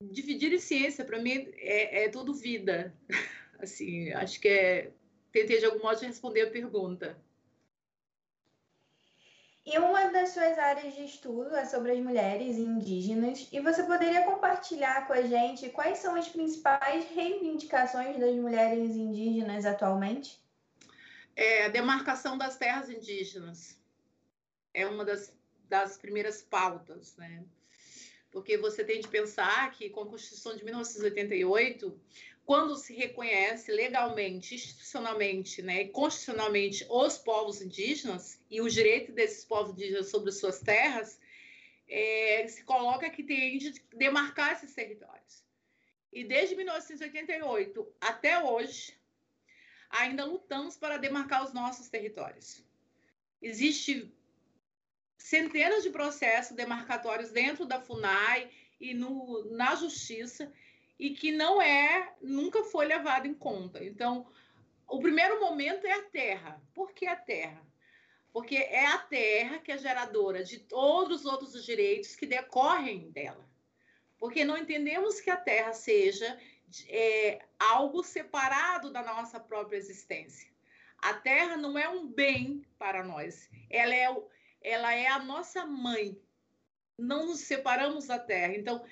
dividir 0.02 0.54
em 0.54 0.60
ciência, 0.60 1.04
para 1.04 1.20
mim, 1.20 1.52
é, 1.58 2.06
é 2.06 2.10
tudo 2.10 2.34
vida. 2.34 2.94
Assim, 3.60 4.12
acho 4.14 4.40
que 4.40 4.48
é. 4.48 4.92
Tentei 5.32 5.60
de 5.60 5.66
algum 5.66 5.82
modo 5.84 6.00
responder 6.00 6.42
a 6.44 6.52
pergunta. 6.52 7.18
E 9.66 9.78
uma 9.78 10.10
das 10.10 10.30
suas 10.30 10.58
áreas 10.58 10.96
de 10.96 11.04
estudo 11.04 11.54
é 11.54 11.66
sobre 11.66 11.92
as 11.92 12.00
mulheres 12.00 12.58
indígenas, 12.58 13.50
e 13.52 13.60
você 13.60 13.84
poderia 13.84 14.24
compartilhar 14.24 15.06
com 15.06 15.12
a 15.12 15.22
gente 15.22 15.70
quais 15.70 15.98
são 15.98 16.16
as 16.16 16.30
principais 16.30 17.06
reivindicações 17.10 18.18
das 18.18 18.34
mulheres 18.36 18.96
indígenas 18.96 19.66
atualmente? 19.66 20.42
É 21.36 21.66
a 21.66 21.68
demarcação 21.68 22.38
das 22.38 22.56
terras 22.56 22.90
indígenas. 22.90 23.78
é 24.74 24.88
uma 24.88 25.04
das, 25.04 25.36
das 25.68 25.98
primeiras 25.98 26.42
pautas, 26.42 27.18
né? 27.18 27.44
Porque 28.32 28.58
você 28.58 28.84
tem 28.84 29.00
de 29.00 29.08
pensar 29.08 29.72
que 29.72 29.90
com 29.90 30.02
a 30.02 30.08
Constituição 30.08 30.56
de 30.56 30.64
1988, 30.64 32.00
quando 32.46 32.76
se 32.76 32.94
reconhece 32.94 33.72
legalmente, 33.72 34.56
institucionalmente, 34.56 35.62
né, 35.62 35.82
e 35.82 35.90
constitucionalmente 35.90 36.86
os 36.90 37.18
povos 37.18 37.62
indígenas 37.62 38.40
e 38.50 38.62
o 38.62 38.70
direito 38.70 39.12
desses 39.12 39.44
povos 39.44 39.74
indígenas 39.74 40.10
sobre 40.10 40.32
suas 40.32 40.60
terras, 40.60 41.20
é, 41.88 42.48
se 42.48 42.64
coloca 42.64 43.10
que 43.10 43.24
tem 43.24 43.58
de 43.58 43.74
demarcar 43.94 44.54
esses 44.54 44.74
territórios. 44.74 45.44
E 46.12 46.24
desde 46.24 46.56
1988 46.56 47.96
até 48.00 48.42
hoje, 48.42 48.98
ainda 49.90 50.26
lutamos 50.26 50.78
para 50.78 50.98
demarcar 50.98 51.44
os 51.44 51.54
nossos 51.54 51.90
territórios. 51.90 52.64
Existe 53.42 54.12
centenas 55.18 55.84
de 55.84 55.90
processos 55.90 56.56
demarcatórios 56.56 57.32
dentro 57.32 57.66
da 57.66 57.82
FUNAI 57.82 58.50
e 58.80 58.94
no, 58.94 59.46
na 59.52 59.76
justiça 59.76 60.52
e 61.00 61.12
que 61.12 61.32
não 61.32 61.62
é, 61.62 62.14
nunca 62.22 62.64
foi 62.64 62.86
levado 62.86 63.28
em 63.28 63.34
conta. 63.34 63.84
Então, 63.84 64.28
o 64.88 65.00
primeiro 65.00 65.40
momento 65.40 65.86
é 65.86 65.92
a 65.92 66.04
terra. 66.04 66.62
Por 66.74 66.92
que 66.92 67.08
a 67.08 67.16
terra? 67.16 67.62
Porque 68.32 68.56
é 68.56 68.86
a 68.86 68.98
terra 68.98 69.60
que 69.60 69.72
é 69.72 69.78
geradora 69.78 70.44
de 70.44 70.60
todos 70.60 71.22
os 71.22 71.26
outros 71.26 71.66
direitos 71.66 72.16
que 72.16 72.26
decorrem 72.26 73.12
dela. 73.12 73.48
Porque 74.18 74.46
não 74.46 74.58
entendemos 74.58 75.20
que 75.20 75.30
a 75.30 75.38
terra 75.38 75.74
seja 75.74 76.40
é, 76.88 77.40
algo 77.60 78.04
separado 78.04 78.92
da 78.92 79.04
nossa 79.04 79.40
própria 79.40 79.78
existência. 79.78 80.50
A 81.00 81.14
terra 81.14 81.56
não 81.58 81.78
é 81.78 81.88
um 81.88 82.08
bem 82.08 82.66
para 82.78 83.04
nós, 83.04 83.50
ela 83.70 83.94
é, 83.94 84.08
ela 84.62 84.94
é 84.94 85.08
a 85.08 85.20
nossa 85.20 85.66
mãe. 85.66 86.20
Não 86.98 87.28
nos 87.28 87.40
separamos 87.42 88.08
da 88.08 88.18
terra. 88.18 88.56
Então, 88.56 88.84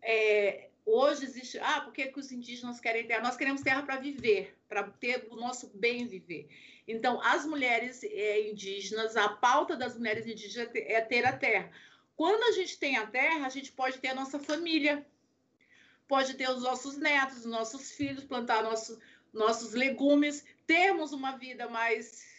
é, 0.00 0.70
hoje 0.84 1.24
existe. 1.24 1.58
Ah, 1.58 1.80
por 1.80 1.92
que, 1.92 2.12
os 2.16 2.32
indígenas 2.32 2.80
querem 2.80 3.06
terra? 3.06 3.22
Nós 3.22 3.36
queremos 3.36 3.62
terra 3.62 3.82
para 3.82 3.96
viver, 3.96 4.56
para 4.68 4.84
ter 4.84 5.28
o 5.30 5.36
nosso 5.36 5.70
bem 5.74 6.06
viver. 6.06 6.48
Então, 6.86 7.20
as 7.22 7.46
mulheres 7.46 8.02
é, 8.02 8.48
indígenas, 8.48 9.16
a 9.16 9.28
pauta 9.28 9.76
das 9.76 9.96
mulheres 9.96 10.26
indígenas 10.26 10.70
é 10.74 11.00
ter 11.00 11.24
a 11.24 11.36
terra. 11.36 11.70
Quando 12.16 12.42
a 12.44 12.52
gente 12.52 12.78
tem 12.78 12.96
a 12.96 13.06
terra, 13.06 13.46
a 13.46 13.50
gente 13.50 13.72
pode 13.72 13.98
ter 13.98 14.08
a 14.08 14.14
nossa 14.14 14.38
família, 14.38 15.06
pode 16.08 16.34
ter 16.34 16.50
os 16.50 16.62
nossos 16.62 16.96
netos, 16.96 17.38
os 17.38 17.46
nossos 17.46 17.92
filhos, 17.92 18.24
plantar 18.24 18.62
nosso, 18.62 19.00
nossos 19.32 19.72
legumes, 19.72 20.44
termos 20.66 21.12
uma 21.12 21.36
vida 21.36 21.68
mais 21.68 22.31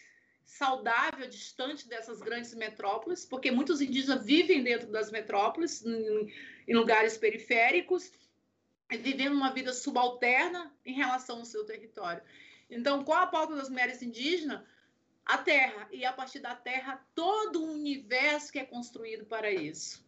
saudável, 0.44 1.28
distante 1.28 1.88
dessas 1.88 2.20
grandes 2.20 2.54
metrópoles, 2.54 3.24
porque 3.24 3.50
muitos 3.50 3.80
indígenas 3.80 4.24
vivem 4.24 4.62
dentro 4.62 4.88
das 4.88 5.10
metrópoles, 5.10 5.84
em, 5.84 6.32
em 6.68 6.74
lugares 6.74 7.16
periféricos, 7.16 8.12
vivendo 8.90 9.34
uma 9.34 9.52
vida 9.52 9.72
subalterna 9.72 10.72
em 10.84 10.94
relação 10.94 11.38
ao 11.38 11.44
seu 11.44 11.64
território. 11.64 12.22
Então, 12.70 13.04
qual 13.04 13.22
a 13.22 13.26
pauta 13.26 13.56
das 13.56 13.68
mulheres 13.68 14.02
indígenas? 14.02 14.62
A 15.24 15.38
terra, 15.38 15.88
e 15.90 16.04
a 16.04 16.12
partir 16.12 16.40
da 16.40 16.54
terra, 16.54 17.02
todo 17.14 17.62
o 17.62 17.72
universo 17.72 18.52
que 18.52 18.58
é 18.58 18.64
construído 18.64 19.24
para 19.24 19.50
isso. 19.50 20.04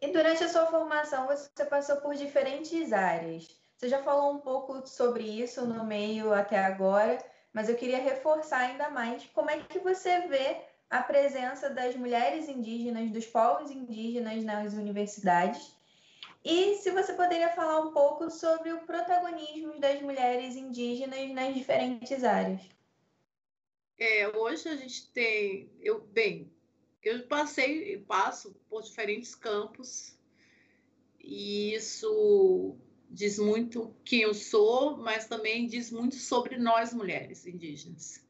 E 0.00 0.08
durante 0.12 0.44
a 0.44 0.48
sua 0.48 0.66
formação, 0.66 1.26
você 1.26 1.64
passou 1.64 1.96
por 1.96 2.14
diferentes 2.14 2.92
áreas. 2.92 3.48
Você 3.76 3.88
já 3.88 4.00
falou 4.02 4.34
um 4.34 4.38
pouco 4.38 4.86
sobre 4.86 5.24
isso 5.24 5.66
no 5.66 5.84
meio 5.84 6.32
até 6.32 6.58
agora, 6.58 7.18
mas 7.52 7.68
eu 7.68 7.76
queria 7.76 7.98
reforçar 8.02 8.58
ainda 8.58 8.90
mais 8.90 9.24
como 9.34 9.50
é 9.50 9.58
que 9.58 9.78
você 9.78 10.26
vê 10.28 10.62
a 10.88 11.02
presença 11.02 11.70
das 11.70 11.94
mulheres 11.96 12.48
indígenas, 12.48 13.10
dos 13.10 13.26
povos 13.26 13.70
indígenas 13.70 14.44
nas 14.44 14.74
universidades. 14.74 15.74
E 16.44 16.74
se 16.76 16.90
você 16.90 17.14
poderia 17.14 17.48
falar 17.50 17.80
um 17.80 17.92
pouco 17.92 18.30
sobre 18.30 18.72
o 18.72 18.80
protagonismo 18.80 19.78
das 19.78 20.02
mulheres 20.02 20.56
indígenas 20.56 21.30
nas 21.30 21.54
diferentes 21.54 22.24
áreas. 22.24 22.60
É, 23.98 24.28
hoje 24.36 24.68
a 24.68 24.76
gente 24.76 25.08
tem, 25.12 25.70
eu 25.80 26.00
bem, 26.00 26.52
eu 27.02 27.26
passei 27.26 27.94
e 27.94 27.98
passo 27.98 28.54
por 28.68 28.82
diferentes 28.82 29.34
campos 29.34 30.18
e 31.20 31.74
isso 31.74 32.76
diz 33.12 33.38
muito 33.38 33.94
quem 34.04 34.22
eu 34.22 34.32
sou, 34.32 34.96
mas 34.96 35.28
também 35.28 35.66
diz 35.66 35.92
muito 35.92 36.16
sobre 36.16 36.56
nós 36.56 36.94
mulheres 36.94 37.46
indígenas, 37.46 38.26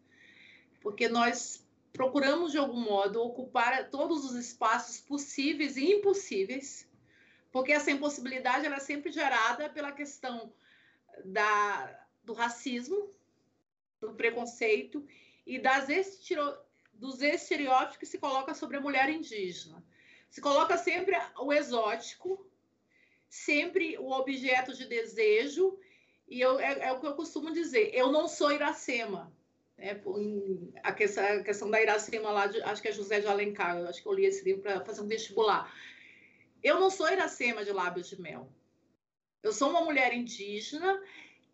porque 0.80 1.08
nós 1.08 1.64
procuramos 1.92 2.50
de 2.50 2.58
algum 2.58 2.80
modo 2.80 3.22
ocupar 3.22 3.88
todos 3.90 4.24
os 4.24 4.34
espaços 4.34 4.98
possíveis 5.00 5.76
e 5.76 5.84
impossíveis, 5.84 6.88
porque 7.52 7.70
essa 7.70 7.92
impossibilidade 7.92 8.66
ela 8.66 8.76
é 8.76 8.80
sempre 8.80 9.12
gerada 9.12 9.70
pela 9.70 9.92
questão 9.92 10.52
da, 11.24 12.06
do 12.24 12.32
racismo, 12.32 13.14
do 14.00 14.14
preconceito 14.14 15.06
e 15.46 15.60
das 15.60 15.88
estiro, 15.88 16.58
dos 16.92 17.22
estereótipos 17.22 17.98
que 17.98 18.06
se 18.06 18.18
coloca 18.18 18.52
sobre 18.52 18.78
a 18.78 18.80
mulher 18.80 19.08
indígena. 19.10 19.84
Se 20.28 20.40
coloca 20.40 20.76
sempre 20.76 21.14
o 21.38 21.52
exótico, 21.52 22.50
sempre 23.32 23.96
o 23.96 24.10
objeto 24.10 24.74
de 24.74 24.84
desejo, 24.84 25.78
e 26.28 26.38
eu, 26.38 26.60
é, 26.60 26.88
é 26.88 26.92
o 26.92 27.00
que 27.00 27.06
eu 27.06 27.14
costumo 27.14 27.50
dizer: 27.50 27.90
eu 27.94 28.12
não 28.12 28.28
sou 28.28 28.52
Iracema. 28.52 29.32
É, 29.78 29.98
a, 30.82 30.92
questão, 30.92 31.24
a 31.24 31.42
questão 31.42 31.70
da 31.70 31.80
Iracema 31.80 32.30
lá, 32.30 32.46
de, 32.46 32.60
acho 32.62 32.82
que 32.82 32.88
é 32.88 32.92
José 32.92 33.20
de 33.20 33.26
Alencar, 33.26 33.78
acho 33.88 34.02
que 34.02 34.06
eu 34.06 34.12
li 34.12 34.26
esse 34.26 34.44
livro 34.44 34.60
para 34.60 34.84
fazer 34.84 35.00
um 35.00 35.08
vestibular. 35.08 35.74
Eu 36.62 36.78
não 36.78 36.90
sou 36.90 37.10
Iracema 37.10 37.64
de 37.64 37.72
lábios 37.72 38.06
de 38.10 38.20
mel. 38.20 38.52
Eu 39.42 39.52
sou 39.52 39.70
uma 39.70 39.80
mulher 39.80 40.12
indígena 40.12 41.02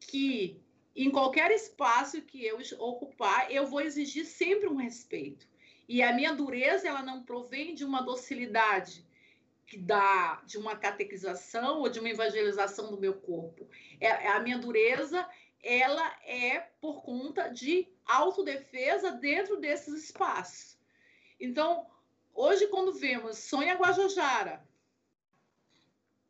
que 0.00 0.60
em 0.96 1.12
qualquer 1.12 1.52
espaço 1.52 2.20
que 2.22 2.44
eu 2.44 2.58
ocupar, 2.80 3.52
eu 3.52 3.68
vou 3.68 3.80
exigir 3.80 4.26
sempre 4.26 4.68
um 4.68 4.74
respeito. 4.74 5.46
E 5.88 6.02
a 6.02 6.12
minha 6.12 6.34
dureza, 6.34 6.88
ela 6.88 7.02
não 7.02 7.22
provém 7.22 7.72
de 7.72 7.84
uma 7.84 8.02
docilidade 8.02 9.06
dá 9.76 10.42
de 10.46 10.57
uma 10.57 10.76
catequização 10.76 11.81
ou 11.81 11.88
de 11.88 12.00
uma 12.00 12.09
evangelização 12.09 12.90
do 12.90 12.98
meu 12.98 13.14
corpo. 13.14 13.68
É, 14.00 14.07
é, 14.07 14.28
a 14.28 14.40
minha 14.40 14.59
dureza, 14.59 15.28
ela 15.62 16.07
é 16.24 16.61
por 16.81 17.02
conta 17.02 17.48
de 17.48 17.88
autodefesa 18.07 19.12
dentro 19.12 19.59
desses 19.59 20.04
espaços. 20.04 20.78
Então, 21.38 21.87
hoje 22.35 22.66
quando 22.68 22.92
vemos 22.92 23.38
Sônia 23.38 23.74
Guajajara, 23.74 24.66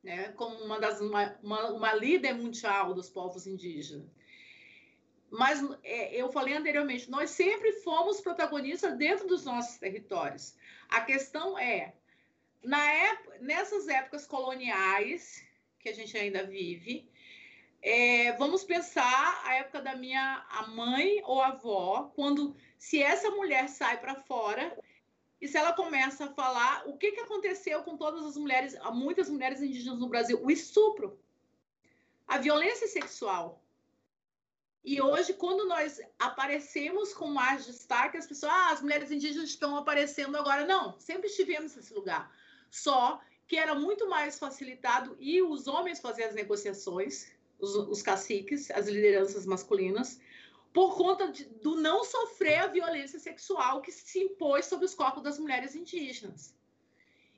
né, 0.03 0.33
como 0.33 0.57
uma 0.65 0.81
das 0.81 1.01
uma, 1.01 1.39
uma, 1.43 1.71
uma 1.73 1.95
líder 1.95 2.35
mundial 2.35 2.95
dos 2.95 3.09
povos 3.09 3.47
indígenas, 3.47 4.09
mas 5.31 5.61
é, 5.85 6.15
eu 6.17 6.33
falei 6.33 6.55
anteriormente, 6.55 7.11
nós 7.11 7.31
sempre 7.31 7.73
fomos 7.83 8.21
protagonistas 8.21 8.97
dentro 8.97 9.27
dos 9.27 9.45
nossos 9.45 9.77
territórios. 9.77 10.57
A 10.89 11.03
questão 11.03 11.59
é, 11.59 11.95
na 12.63 12.85
época, 12.91 13.39
nessas 13.41 13.89
épocas 13.89 14.27
coloniais 14.27 15.45
que 15.79 15.89
a 15.89 15.95
gente 15.95 16.17
ainda 16.17 16.45
vive, 16.45 17.11
é, 17.81 18.33
vamos 18.33 18.65
pensar 18.65 19.43
a 19.45 19.55
época 19.55 19.81
da 19.81 19.95
minha 19.95 20.45
a 20.51 20.67
mãe 20.67 21.23
ou 21.25 21.41
avó, 21.41 22.11
quando 22.15 22.57
se 22.77 23.03
essa 23.03 23.31
mulher 23.31 23.69
sai 23.69 24.01
para 24.01 24.17
fora 24.17 24.77
e 25.41 25.47
se 25.47 25.57
ela 25.57 25.73
começa 25.73 26.25
a 26.25 26.35
falar 26.35 26.83
o 26.89 26.97
que, 26.99 27.13
que 27.13 27.21
aconteceu 27.21 27.83
com 27.85 27.97
todas 27.97 28.25
as 28.25 28.37
mulheres, 28.37 28.77
muitas 28.93 29.29
mulheres 29.31 29.63
indígenas 29.63 29.99
no 29.99 30.09
Brasil, 30.09 30.41
o 30.43 30.51
estupro, 30.51 31.19
a 32.27 32.39
violência 32.39 32.89
sexual, 32.89 33.63
e 34.85 35.03
hoje, 35.03 35.35
quando 35.35 35.67
nós 35.67 36.01
aparecemos 36.19 37.13
com 37.13 37.27
mais 37.27 37.67
destaque, 37.67 38.17
as 38.17 38.27
pessoas, 38.27 38.53
ah, 38.53 38.73
as 38.73 38.81
mulheres 38.81 39.11
indígenas 39.11 39.51
estão 39.51 39.77
aparecendo 39.77 40.37
agora. 40.37 40.65
Não, 40.65 40.99
sempre 40.99 41.27
estivemos 41.27 41.77
nesse 41.77 41.93
lugar. 41.93 42.33
Só 42.71 43.21
que 43.47 43.57
era 43.57 43.75
muito 43.75 44.09
mais 44.09 44.39
facilitado 44.39 45.17
e 45.19 45.41
os 45.43 45.67
homens 45.67 46.01
faziam 46.01 46.29
as 46.29 46.35
negociações, 46.35 47.33
os, 47.59 47.75
os 47.75 48.03
caciques, 48.03 48.71
as 48.71 48.87
lideranças 48.87 49.47
masculinas, 49.47 50.21
por 50.73 50.97
conta 50.97 51.33
de, 51.33 51.45
do 51.45 51.77
não 51.77 52.05
sofrer 52.05 52.59
a 52.59 52.67
violência 52.67 53.19
sexual 53.19 53.81
que 53.81 53.91
se 53.91 54.21
impôs 54.21 54.67
sobre 54.67 54.85
os 54.85 54.95
corpos 54.95 55.23
das 55.23 55.39
mulheres 55.39 55.75
indígenas. 55.75 56.55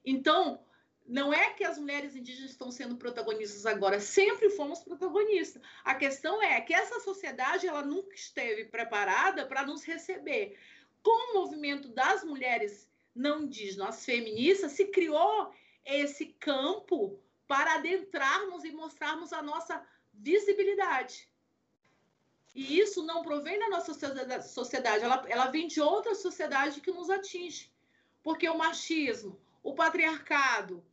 Então, 0.05 0.61
não 1.07 1.33
é 1.33 1.53
que 1.55 1.65
as 1.65 1.79
mulheres 1.79 2.17
indígenas 2.17 2.51
estão 2.51 2.71
sendo 2.71 2.97
protagonistas 2.97 3.65
agora, 3.67 4.01
sempre 4.01 4.51
fomos 4.51 4.81
protagonistas. 4.81 5.63
A 5.85 5.95
questão 5.95 6.43
é 6.43 6.61
que 6.61 6.75
essa 6.75 7.01
sociedade 7.01 7.67
ela 7.67 7.83
nunca 7.83 8.15
esteve 8.15 8.65
preparada 8.65 9.47
para 9.47 9.65
nos 9.65 9.85
receber. 9.85 10.59
Com 11.03 11.31
o 11.31 11.35
movimento 11.41 11.89
das 11.89 12.23
mulheres 12.25 12.90
não 13.15 13.43
indígenas, 13.43 14.05
feministas, 14.05 14.73
se 14.73 14.87
criou 14.87 15.53
esse 15.85 16.27
campo 16.27 17.19
para 17.47 17.75
adentrarmos 17.75 18.65
e 18.65 18.71
mostrarmos 18.71 19.33
a 19.33 19.43
nossa 19.43 19.85
visibilidade. 20.13 21.29
E 22.55 22.79
isso 22.79 23.05
não 23.05 23.23
provém 23.23 23.59
da 23.59 23.69
nossa 23.69 23.95
sociedade, 24.43 25.05
ela, 25.05 25.25
ela 25.29 25.47
vem 25.47 25.67
de 25.67 25.81
outra 25.81 26.15
sociedade 26.15 26.81
que 26.81 26.91
nos 26.91 27.09
atinge. 27.09 27.71
Porque 28.23 28.49
o 28.49 28.59
machismo, 28.59 29.41
o 29.63 29.75
patriarcado, 29.75 30.85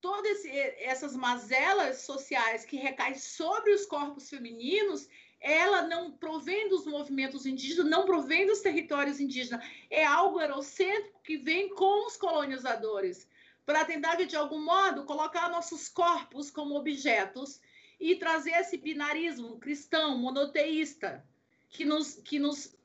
todas 0.00 0.44
essas 0.44 1.16
mazelas 1.16 2.02
sociais 2.02 2.64
que 2.64 2.76
recaem 2.76 3.14
sobre 3.14 3.72
os 3.72 3.86
corpos 3.86 4.28
femininos, 4.28 5.08
ela 5.40 5.82
não 5.82 6.12
provém 6.12 6.68
dos 6.68 6.86
movimentos 6.86 7.46
indígenas, 7.46 7.90
não 7.90 8.04
provém 8.04 8.46
dos 8.46 8.60
territórios 8.60 9.20
indígenas. 9.20 9.64
É 9.90 10.04
algo 10.04 10.40
eurocêntrico 10.40 11.22
que 11.22 11.36
vem 11.36 11.68
com 11.74 12.06
os 12.06 12.16
colonizadores, 12.16 13.28
para 13.64 13.84
tentar, 13.84 14.14
de 14.16 14.36
algum 14.36 14.64
modo, 14.64 15.04
colocar 15.04 15.50
nossos 15.50 15.88
corpos 15.88 16.50
como 16.50 16.76
objetos 16.76 17.60
e 17.98 18.14
trazer 18.16 18.52
esse 18.52 18.76
binarismo 18.76 19.58
cristão, 19.58 20.16
monoteísta, 20.18 21.26
que 21.68 21.84
nos, 21.84 22.14
que 22.14 22.38
nos, 22.38 22.76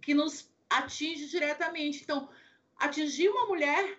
que 0.00 0.14
nos 0.14 0.50
atinge 0.68 1.26
diretamente. 1.26 2.02
Então, 2.02 2.28
atingir 2.76 3.28
uma 3.28 3.46
mulher, 3.46 3.98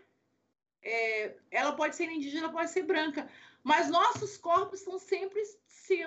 é, 0.81 1.35
ela 1.51 1.73
pode 1.73 1.95
ser 1.95 2.09
indígena, 2.09 2.51
pode 2.51 2.71
ser 2.71 2.83
branca, 2.83 3.29
mas 3.63 3.89
nossos 3.89 4.37
corpos 4.37 4.79
estão 4.79 4.97
sempre 4.97 5.41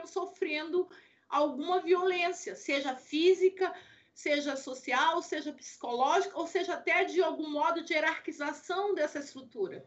sofrendo 0.06 0.88
alguma 1.34 1.80
violência, 1.80 2.54
seja 2.54 2.94
física, 2.94 3.74
seja 4.14 4.56
social, 4.56 5.20
seja 5.20 5.52
psicológica, 5.52 6.38
ou 6.38 6.46
seja 6.46 6.74
até 6.74 7.04
de 7.04 7.20
algum 7.20 7.50
modo 7.50 7.82
de 7.82 7.92
hierarquização 7.92 8.94
dessa 8.94 9.18
estrutura, 9.18 9.84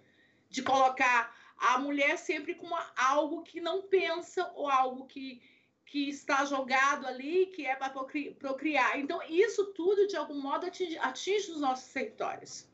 de 0.49 0.61
colocar 0.61 1.33
a 1.57 1.79
mulher 1.79 2.17
sempre 2.17 2.53
com 2.53 2.67
algo 2.95 3.43
que 3.43 3.61
não 3.61 3.83
pensa 3.83 4.51
ou 4.55 4.69
algo 4.69 5.07
que, 5.07 5.41
que 5.85 6.09
está 6.09 6.43
jogado 6.43 7.07
ali, 7.07 7.47
que 7.47 7.65
é 7.65 7.75
para 7.75 7.89
procriar. 8.37 8.99
Então, 8.99 9.21
isso 9.29 9.67
tudo, 9.73 10.05
de 10.05 10.17
algum 10.17 10.39
modo, 10.39 10.65
atinge, 10.65 10.97
atinge 10.97 11.51
os 11.51 11.61
nossos 11.61 11.91
territórios. 11.91 12.67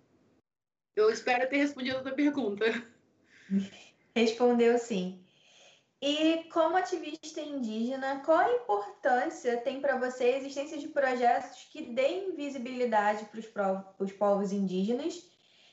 Eu 0.95 1.09
espero 1.11 1.47
ter 1.47 1.57
respondido 1.57 1.97
a 1.97 2.01
tua 2.01 2.11
pergunta. 2.11 2.65
Respondeu 4.15 4.77
sim. 4.77 5.22
E 6.05 6.43
como 6.51 6.75
ativista 6.75 7.39
indígena, 7.39 8.21
qual 8.25 8.39
a 8.39 8.51
importância 8.51 9.55
tem 9.55 9.79
para 9.79 9.97
você 9.97 10.25
a 10.25 10.37
existência 10.37 10.77
de 10.77 10.89
projetos 10.89 11.63
que 11.71 11.81
deem 11.81 12.35
visibilidade 12.35 13.23
para 13.53 13.85
os 13.97 14.11
povos 14.11 14.51
indígenas 14.51 15.25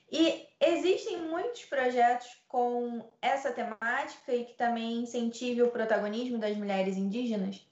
e 0.09 0.47
existem 0.61 1.21
muitos 1.21 1.64
projetos 1.64 2.29
com 2.47 3.11
essa 3.21 3.51
temática 3.51 4.33
e 4.33 4.45
que 4.45 4.55
também 4.55 5.03
incentive 5.03 5.64
o 5.64 5.73
protagonismo 5.73 6.38
das 6.38 6.57
mulheres 6.57 6.97
indígenas? 6.97 7.69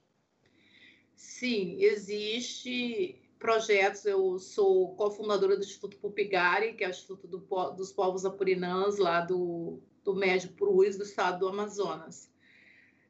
Sim, 1.14 1.76
existe 1.80 3.22
projetos. 3.38 4.04
Eu 4.04 4.36
sou 4.40 4.96
cofundadora 4.96 5.56
do 5.56 5.62
Instituto 5.62 5.96
Pupigari, 5.98 6.74
que 6.74 6.82
é 6.82 6.88
o 6.88 6.90
Instituto 6.90 7.28
do, 7.28 7.38
dos 7.76 7.92
Povos 7.92 8.24
Apurinãs, 8.24 8.98
lá 8.98 9.20
do, 9.20 9.80
do 10.02 10.12
Médio 10.12 10.50
Prus, 10.54 10.96
do 10.96 11.04
estado 11.04 11.38
do 11.38 11.48
Amazonas, 11.48 12.28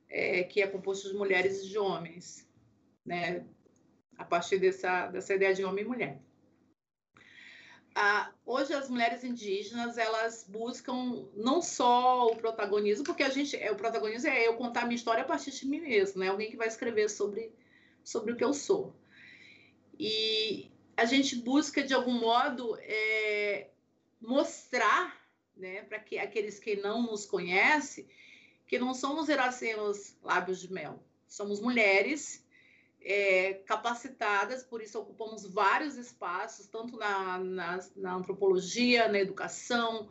é, 0.08 0.44
que 0.44 0.62
é 0.62 0.66
composto 0.66 1.08
de 1.08 1.14
mulheres 1.14 1.62
e 1.62 1.68
de 1.68 1.78
homens, 1.78 2.48
né? 3.04 3.46
a 4.16 4.24
partir 4.24 4.58
dessa, 4.58 5.06
dessa 5.08 5.34
ideia 5.34 5.54
de 5.54 5.64
homem 5.64 5.84
e 5.84 5.88
mulher 5.88 6.20
ah, 8.00 8.32
hoje 8.46 8.72
as 8.72 8.88
mulheres 8.88 9.24
indígenas 9.24 9.98
elas 9.98 10.46
buscam 10.48 11.28
não 11.34 11.60
só 11.60 12.28
o 12.28 12.36
protagonismo, 12.36 13.04
porque 13.04 13.24
a 13.24 13.28
gente 13.28 13.56
é 13.56 13.72
o 13.72 13.76
protagonismo 13.76 14.28
é 14.28 14.46
eu 14.46 14.54
contar 14.54 14.84
minha 14.84 14.94
história 14.94 15.24
a 15.24 15.26
partir 15.26 15.50
de 15.50 15.66
mim 15.66 15.80
mesmo, 15.80 16.20
né? 16.20 16.28
Alguém 16.28 16.48
que 16.48 16.56
vai 16.56 16.68
escrever 16.68 17.10
sobre 17.10 17.52
sobre 18.04 18.32
o 18.32 18.36
que 18.36 18.44
eu 18.44 18.54
sou. 18.54 18.94
E 19.98 20.70
a 20.96 21.04
gente 21.04 21.34
busca 21.36 21.82
de 21.82 21.92
algum 21.92 22.12
modo 22.12 22.78
é, 22.82 23.70
mostrar, 24.20 25.20
né, 25.56 25.82
para 25.82 25.98
que 25.98 26.18
aqueles 26.18 26.60
que 26.60 26.76
não 26.76 27.02
nos 27.02 27.26
conhecem, 27.26 28.08
que 28.68 28.78
não 28.78 28.92
somos 28.94 29.30
Iracemas 29.30 30.14
lábios 30.22 30.60
de 30.60 30.70
mel, 30.70 31.02
somos 31.26 31.58
mulheres 31.58 32.44
é, 33.00 33.54
capacitadas, 33.64 34.62
por 34.62 34.82
isso 34.82 34.98
ocupamos 34.98 35.46
vários 35.46 35.96
espaços, 35.96 36.66
tanto 36.66 36.96
na, 36.98 37.38
na, 37.38 37.80
na 37.96 38.14
antropologia, 38.14 39.08
na 39.08 39.18
educação, 39.18 40.10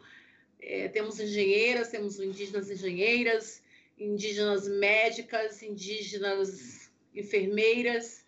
é, 0.60 0.88
temos 0.88 1.20
engenheiras, 1.20 1.90
temos 1.90 2.20
indígenas 2.20 2.72
engenheiras, 2.72 3.62
indígenas 3.98 4.68
médicas, 4.68 5.62
indígenas 5.62 6.90
enfermeiras, 7.14 8.26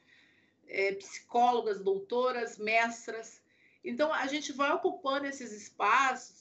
é, 0.68 0.94
psicólogas, 0.94 1.80
doutoras, 1.80 2.60
mestras. 2.60 3.42
Então, 3.84 4.14
a 4.14 4.28
gente 4.28 4.52
vai 4.52 4.72
ocupando 4.72 5.26
esses 5.26 5.52
espaços 5.52 6.39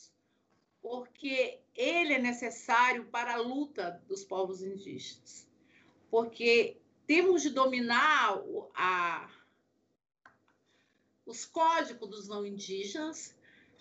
porque 0.88 1.60
ele 1.76 2.14
é 2.14 2.18
necessário 2.18 3.04
para 3.04 3.34
a 3.34 3.36
luta 3.36 4.02
dos 4.08 4.24
povos 4.24 4.62
indígenas. 4.62 5.46
Porque 6.10 6.78
temos 7.06 7.42
de 7.42 7.50
dominar 7.50 8.42
a, 8.74 9.30
os 11.26 11.44
códigos 11.44 12.08
dos 12.08 12.26
não 12.26 12.46
indígenas 12.46 13.36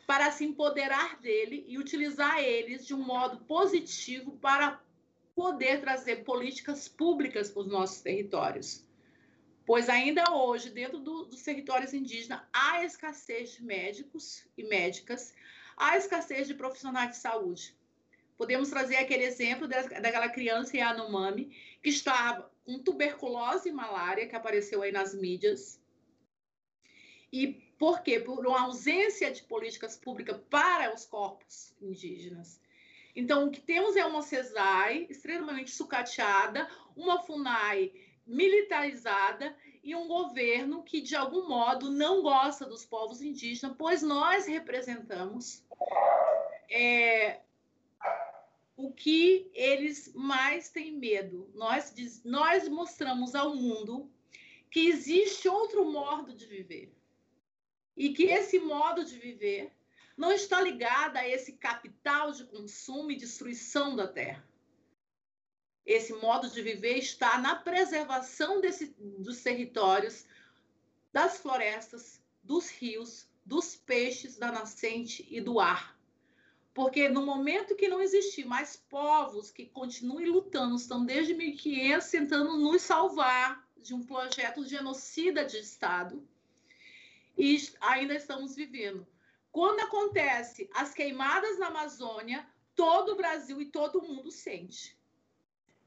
para 0.05 0.31
se 0.31 0.43
empoderar 0.43 1.17
dele 1.21 1.63
e 1.65 1.77
utilizar 1.77 2.39
eles 2.43 2.85
de 2.85 2.93
um 2.93 3.01
modo 3.01 3.37
positivo 3.45 4.37
para 4.39 4.81
poder 5.33 5.79
trazer 5.79 6.25
políticas 6.25 6.89
públicas 6.89 7.49
para 7.49 7.61
os 7.61 7.67
nossos 7.67 8.01
territórios. 8.01 8.85
Pois 9.65 9.87
ainda 9.87 10.33
hoje, 10.33 10.71
dentro 10.71 10.99
do, 10.99 11.23
dos 11.23 11.41
territórios 11.41 11.93
indígenas, 11.93 12.41
há 12.51 12.83
escassez 12.83 13.51
de 13.51 13.63
médicos 13.63 14.45
e 14.57 14.63
médicas, 14.65 15.33
há 15.77 15.95
escassez 15.95 16.47
de 16.47 16.55
profissionais 16.55 17.11
de 17.11 17.17
saúde. 17.17 17.77
Podemos 18.35 18.69
trazer 18.69 18.97
aquele 18.97 19.23
exemplo 19.23 19.67
daquela 19.67 20.29
criança 20.29 20.75
Yanomami 20.75 21.55
que 21.81 21.89
estava 21.89 22.51
com 22.65 22.79
tuberculose 22.79 23.69
e 23.69 23.71
malária, 23.71 24.27
que 24.27 24.35
apareceu 24.35 24.81
aí 24.81 24.91
nas 24.91 25.13
mídias. 25.15 25.79
E 27.31 27.47
por 27.79 28.01
quê? 28.01 28.19
Por 28.19 28.45
uma 28.45 28.61
ausência 28.61 29.31
de 29.31 29.43
políticas 29.43 29.95
públicas 29.95 30.39
para 30.49 30.93
os 30.93 31.05
corpos 31.05 31.73
indígenas. 31.81 32.59
Então, 33.15 33.47
o 33.47 33.51
que 33.51 33.61
temos 33.61 33.95
é 33.95 34.05
uma 34.05 34.21
CESAI 34.21 35.07
extremamente 35.09 35.71
sucateada, 35.71 36.69
uma 36.95 37.23
FUNAI 37.23 37.91
militarizada 38.25 39.55
e 39.83 39.95
um 39.95 40.07
governo 40.07 40.83
que, 40.83 41.01
de 41.01 41.15
algum 41.15 41.47
modo, 41.47 41.89
não 41.89 42.21
gosta 42.21 42.65
dos 42.65 42.85
povos 42.85 43.21
indígenas, 43.21 43.75
pois 43.77 44.03
nós 44.03 44.45
representamos 44.45 45.63
é, 46.69 47.41
o 48.75 48.91
que 48.91 49.49
eles 49.53 50.11
mais 50.13 50.69
têm 50.69 50.93
medo. 50.93 51.49
Nós, 51.53 51.93
nós 52.23 52.67
mostramos 52.67 53.33
ao 53.35 53.55
mundo 53.55 54.11
que 54.69 54.87
existe 54.87 55.47
outro 55.49 55.85
modo 55.91 56.33
de 56.33 56.45
viver. 56.45 56.93
E 57.95 58.13
que 58.13 58.25
esse 58.25 58.59
modo 58.59 59.03
de 59.03 59.17
viver 59.17 59.73
não 60.15 60.31
está 60.31 60.61
ligado 60.61 61.17
a 61.17 61.27
esse 61.27 61.53
capital 61.53 62.31
de 62.31 62.45
consumo 62.45 63.11
e 63.11 63.15
destruição 63.15 63.95
da 63.95 64.07
terra. 64.07 64.47
Esse 65.85 66.13
modo 66.13 66.49
de 66.49 66.61
viver 66.61 66.97
está 66.97 67.37
na 67.37 67.55
preservação 67.55 68.59
desse, 68.59 68.93
dos 68.99 69.41
territórios, 69.41 70.25
das 71.13 71.39
florestas, 71.39 72.21
dos 72.43 72.69
rios, 72.69 73.27
dos 73.47 73.75
peixes, 73.75 74.37
da 74.37 74.51
nascente 74.51 75.25
e 75.29 75.41
do 75.41 75.59
ar 75.59 75.97
porque 76.77 77.09
no 77.09 77.25
momento 77.25 77.75
que 77.75 77.87
não 77.87 77.99
existir 77.99 78.45
mais 78.45 78.75
povos 78.75 79.49
que 79.49 79.65
continuem 79.65 80.27
lutando, 80.27 80.75
estão 80.75 81.03
desde 81.03 81.33
1500 81.33 82.07
tentando 82.07 82.55
nos 82.55 82.83
salvar 82.83 83.67
de 83.77 83.95
um 83.95 84.03
projeto 84.03 84.63
genocida 84.63 85.43
de 85.43 85.57
Estado, 85.57 86.23
e 87.35 87.57
ainda 87.81 88.13
estamos 88.13 88.55
vivendo. 88.55 89.07
Quando 89.51 89.79
acontece 89.79 90.69
as 90.71 90.93
queimadas 90.93 91.57
na 91.57 91.69
Amazônia, 91.69 92.47
todo 92.75 93.13
o 93.13 93.15
Brasil 93.15 93.59
e 93.59 93.65
todo 93.65 94.03
mundo 94.03 94.29
sente. 94.29 94.95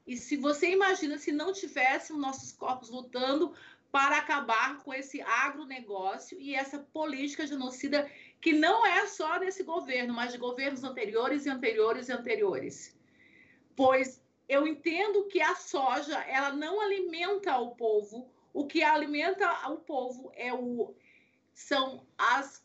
E 0.04 0.16
se 0.16 0.36
você 0.36 0.72
imagina 0.72 1.18
se 1.18 1.30
não 1.30 1.52
tivéssemos 1.52 2.20
nossos 2.20 2.50
corpos 2.50 2.90
lutando 2.90 3.54
para 3.90 4.18
acabar 4.18 4.78
com 4.82 4.94
esse 4.94 5.20
agronegócio 5.22 6.40
e 6.40 6.54
essa 6.54 6.78
política 6.78 7.46
genocida 7.46 8.10
que 8.40 8.52
não 8.52 8.86
é 8.86 9.06
só 9.06 9.38
desse 9.38 9.62
governo, 9.62 10.14
mas 10.14 10.32
de 10.32 10.38
governos 10.38 10.84
anteriores 10.84 11.46
e 11.46 11.50
anteriores 11.50 12.08
e 12.08 12.12
anteriores. 12.12 12.96
Pois 13.74 14.22
eu 14.48 14.66
entendo 14.66 15.26
que 15.28 15.40
a 15.40 15.54
soja, 15.54 16.18
ela 16.22 16.52
não 16.52 16.80
alimenta 16.80 17.56
o 17.58 17.74
povo, 17.74 18.30
o 18.52 18.66
que 18.66 18.82
alimenta 18.82 19.68
o 19.68 19.78
povo 19.78 20.32
é 20.34 20.52
o 20.52 20.94
são 21.54 22.06
as 22.16 22.64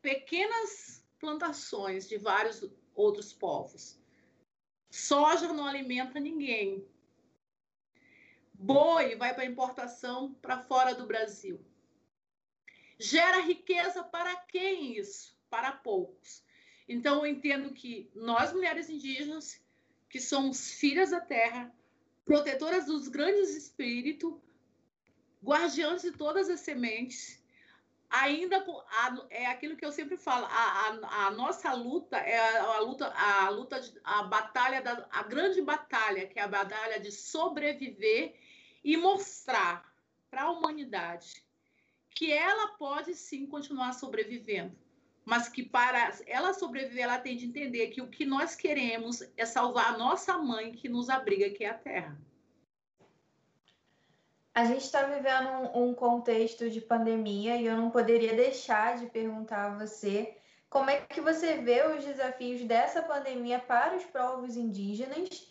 pequenas 0.00 1.04
plantações 1.18 2.08
de 2.08 2.16
vários 2.16 2.64
outros 2.94 3.32
povos. 3.32 4.00
Soja 4.90 5.52
não 5.52 5.66
alimenta 5.66 6.18
ninguém. 6.18 6.84
Boi 8.60 9.16
vai 9.16 9.34
para 9.34 9.46
importação 9.46 10.34
para 10.34 10.58
fora 10.58 10.94
do 10.94 11.06
Brasil. 11.06 11.58
Gera 12.98 13.40
riqueza 13.40 14.04
para 14.04 14.36
quem 14.36 14.98
isso? 14.98 15.34
Para 15.48 15.72
poucos. 15.72 16.44
Então, 16.86 17.24
eu 17.24 17.26
entendo 17.26 17.72
que 17.72 18.10
nós, 18.14 18.52
mulheres 18.52 18.90
indígenas, 18.90 19.60
que 20.08 20.20
somos 20.20 20.72
filhas 20.72 21.10
da 21.10 21.20
terra, 21.20 21.72
protetoras 22.24 22.84
dos 22.84 23.08
grandes 23.08 23.56
espíritos, 23.56 24.34
guardiãs 25.42 26.02
de 26.02 26.12
todas 26.12 26.50
as 26.50 26.60
sementes, 26.60 27.42
ainda 28.10 28.62
é 29.30 29.46
aquilo 29.46 29.76
que 29.76 29.86
eu 29.86 29.92
sempre 29.92 30.16
falo, 30.16 30.44
a, 30.46 30.50
a, 30.50 31.26
a 31.26 31.30
nossa 31.30 31.72
luta 31.72 32.18
é 32.18 32.38
a, 32.38 32.64
a, 32.64 32.80
luta, 32.80 33.06
a 33.06 33.48
luta, 33.48 33.80
a 34.04 34.22
batalha, 34.24 34.82
da, 34.82 35.06
a 35.10 35.22
grande 35.22 35.62
batalha, 35.62 36.26
que 36.26 36.38
é 36.38 36.42
a 36.42 36.48
batalha 36.48 37.00
de 37.00 37.10
sobreviver 37.10 38.34
e 38.82 38.96
mostrar 38.96 39.90
para 40.30 40.42
a 40.42 40.50
humanidade 40.50 41.44
que 42.10 42.32
ela 42.32 42.68
pode 42.76 43.14
sim 43.14 43.46
continuar 43.46 43.92
sobrevivendo, 43.92 44.76
mas 45.24 45.48
que 45.48 45.62
para 45.62 46.12
ela 46.26 46.52
sobreviver, 46.52 47.04
ela 47.04 47.18
tem 47.18 47.36
de 47.36 47.46
entender 47.46 47.88
que 47.88 48.02
o 48.02 48.08
que 48.08 48.24
nós 48.24 48.54
queremos 48.54 49.22
é 49.36 49.46
salvar 49.46 49.94
a 49.94 49.98
nossa 49.98 50.36
mãe 50.38 50.72
que 50.72 50.88
nos 50.88 51.08
abriga, 51.08 51.50
que 51.50 51.64
é 51.64 51.70
a 51.70 51.74
terra. 51.74 52.20
A 54.52 54.64
gente 54.64 54.84
está 54.84 55.04
vivendo 55.04 55.48
um, 55.48 55.84
um, 55.84 55.94
contexto 55.94 56.68
de 56.68 56.80
pandemia 56.80 57.56
e 57.56 57.66
eu 57.66 57.76
não 57.76 57.90
poderia 57.90 58.34
deixar 58.34 58.98
de 58.98 59.06
perguntar 59.06 59.66
a 59.66 59.78
você 59.78 60.36
como 60.68 60.90
é 60.90 61.00
que 61.00 61.20
você 61.20 61.58
vê 61.58 61.86
os 61.86 62.04
desafios 62.04 62.62
dessa 62.64 63.02
pandemia 63.02 63.58
para 63.60 63.96
os 63.96 64.04
povos 64.04 64.56
indígenas 64.56 65.48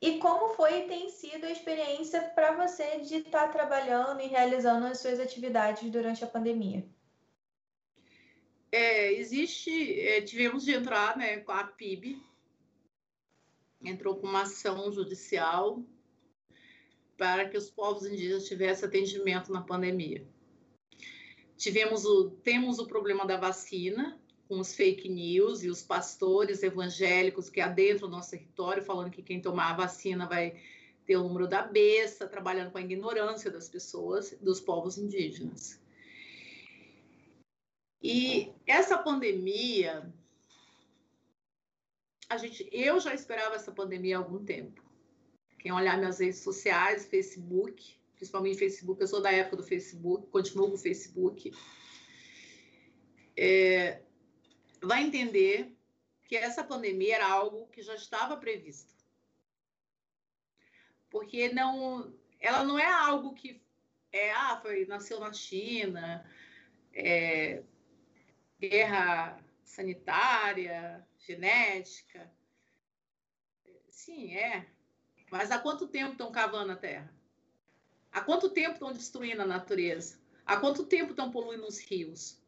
e 0.00 0.18
como 0.18 0.54
foi 0.54 0.80
e 0.80 0.86
tem 0.88 1.10
sido 1.10 1.44
a 1.44 1.50
experiência 1.50 2.22
para 2.30 2.52
você 2.52 3.00
de 3.00 3.16
estar 3.16 3.46
tá 3.46 3.52
trabalhando 3.52 4.20
e 4.20 4.26
realizando 4.26 4.86
as 4.86 4.98
suas 4.98 5.20
atividades 5.20 5.90
durante 5.90 6.24
a 6.24 6.26
pandemia. 6.26 6.88
É, 8.72 9.12
existe, 9.12 10.00
é, 10.00 10.22
tivemos 10.22 10.64
de 10.64 10.72
entrar 10.72 11.16
né, 11.16 11.38
com 11.38 11.52
a 11.52 11.64
PIB, 11.64 12.22
entrou 13.82 14.16
com 14.16 14.28
uma 14.28 14.42
ação 14.42 14.92
judicial 14.92 15.82
para 17.18 17.48
que 17.48 17.56
os 17.56 17.68
povos 17.68 18.06
indígenas 18.06 18.46
tivessem 18.46 18.88
atendimento 18.88 19.52
na 19.52 19.62
pandemia. 19.62 20.26
Tivemos 21.56 22.04
o, 22.04 22.30
temos 22.42 22.78
o 22.78 22.86
problema 22.86 23.26
da 23.26 23.36
vacina, 23.36 24.19
com 24.50 24.58
os 24.58 24.74
fake 24.74 25.08
news 25.08 25.62
e 25.62 25.70
os 25.70 25.80
pastores 25.80 26.64
evangélicos 26.64 27.48
que 27.48 27.60
adentram 27.60 28.08
o 28.08 28.10
nosso 28.10 28.32
território, 28.32 28.82
falando 28.82 29.08
que 29.08 29.22
quem 29.22 29.40
tomar 29.40 29.70
a 29.70 29.76
vacina 29.76 30.26
vai 30.26 30.60
ter 31.06 31.16
o 31.16 31.22
número 31.22 31.46
da 31.46 31.62
besta, 31.62 32.26
trabalhando 32.26 32.72
com 32.72 32.78
a 32.78 32.80
ignorância 32.80 33.48
das 33.48 33.68
pessoas, 33.68 34.36
dos 34.40 34.60
povos 34.60 34.98
indígenas. 34.98 35.80
E 38.02 38.52
essa 38.66 38.98
pandemia, 38.98 40.12
a 42.28 42.36
gente, 42.36 42.68
eu 42.72 42.98
já 42.98 43.14
esperava 43.14 43.54
essa 43.54 43.70
pandemia 43.70 44.16
há 44.16 44.18
algum 44.18 44.44
tempo. 44.44 44.82
Quem 45.60 45.70
olhar 45.70 45.96
minhas 45.96 46.18
redes 46.18 46.40
sociais, 46.40 47.06
Facebook, 47.06 47.94
principalmente 48.16 48.58
Facebook, 48.58 49.00
eu 49.00 49.06
sou 49.06 49.22
da 49.22 49.30
época 49.30 49.58
do 49.58 49.62
Facebook, 49.62 50.26
continuo 50.26 50.70
com 50.70 50.74
o 50.74 50.78
Facebook, 50.78 51.52
é, 53.36 54.02
vai 54.82 55.02
entender 55.02 55.76
que 56.24 56.36
essa 56.36 56.64
pandemia 56.64 57.16
era 57.16 57.28
algo 57.28 57.66
que 57.68 57.82
já 57.82 57.94
estava 57.94 58.36
previsto. 58.36 58.94
Porque 61.10 61.48
não, 61.52 62.14
ela 62.38 62.62
não 62.62 62.78
é 62.78 62.86
algo 62.86 63.34
que 63.34 63.60
é, 64.12 64.32
ah, 64.32 64.58
foi, 64.60 64.86
nasceu 64.86 65.20
na 65.20 65.32
China, 65.32 66.24
é, 66.92 67.62
guerra 68.58 69.42
sanitária, 69.64 71.06
genética. 71.18 72.30
Sim, 73.88 74.34
é. 74.34 74.66
Mas 75.30 75.50
há 75.50 75.58
quanto 75.58 75.86
tempo 75.86 76.12
estão 76.12 76.32
cavando 76.32 76.72
a 76.72 76.76
terra? 76.76 77.12
Há 78.12 78.20
quanto 78.20 78.50
tempo 78.50 78.74
estão 78.74 78.92
destruindo 78.92 79.42
a 79.42 79.46
natureza? 79.46 80.18
Há 80.44 80.56
quanto 80.56 80.84
tempo 80.86 81.10
estão 81.10 81.30
poluindo 81.30 81.66
os 81.66 81.78
rios? 81.78 82.39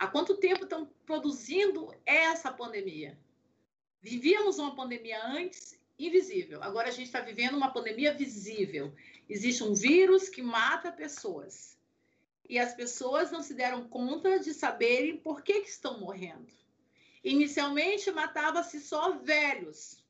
Há 0.00 0.06
quanto 0.06 0.38
tempo 0.38 0.64
estão 0.64 0.86
produzindo 1.04 1.94
essa 2.06 2.50
pandemia? 2.50 3.18
Vivíamos 4.00 4.58
uma 4.58 4.74
pandemia 4.74 5.22
antes 5.26 5.78
invisível. 5.98 6.62
Agora 6.62 6.88
a 6.88 6.90
gente 6.90 7.06
está 7.06 7.20
vivendo 7.20 7.54
uma 7.56 7.70
pandemia 7.70 8.14
visível. 8.14 8.94
Existe 9.28 9.62
um 9.62 9.74
vírus 9.74 10.30
que 10.30 10.40
mata 10.40 10.90
pessoas. 10.90 11.78
E 12.48 12.58
as 12.58 12.74
pessoas 12.74 13.30
não 13.30 13.42
se 13.42 13.52
deram 13.52 13.86
conta 13.86 14.38
de 14.38 14.54
saberem 14.54 15.18
por 15.18 15.42
que, 15.42 15.60
que 15.60 15.68
estão 15.68 16.00
morrendo. 16.00 16.48
Inicialmente 17.22 18.10
matava-se 18.10 18.80
só 18.80 19.18
velhos, 19.18 20.02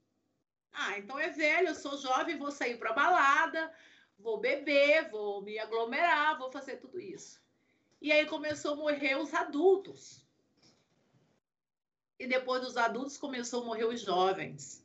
ah, 0.72 0.98
então 0.98 1.18
é 1.18 1.28
velho, 1.30 1.68
eu 1.68 1.74
sou 1.74 1.98
jovem, 1.98 2.38
vou 2.38 2.50
sair 2.50 2.78
para 2.78 2.92
balada, 2.92 3.72
vou 4.18 4.38
beber, 4.38 5.10
vou 5.10 5.42
me 5.42 5.58
aglomerar, 5.58 6.38
vou 6.38 6.50
fazer 6.52 6.76
tudo 6.76 7.00
isso. 7.00 7.42
E 8.00 8.10
aí 8.10 8.26
começou 8.26 8.72
a 8.72 8.76
morrer 8.76 9.16
os 9.16 9.32
adultos. 9.34 10.24
E 12.18 12.26
depois 12.26 12.62
dos 12.62 12.76
adultos 12.76 13.16
começou 13.16 13.62
a 13.62 13.66
morrer 13.66 13.84
os 13.84 14.00
jovens. 14.00 14.84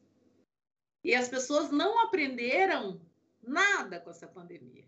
E 1.04 1.14
as 1.14 1.30
pessoas 1.30 1.72
não 1.72 2.00
aprenderam 2.00 3.00
nada 3.42 4.00
com 4.00 4.10
essa 4.10 4.28
pandemia. 4.28 4.88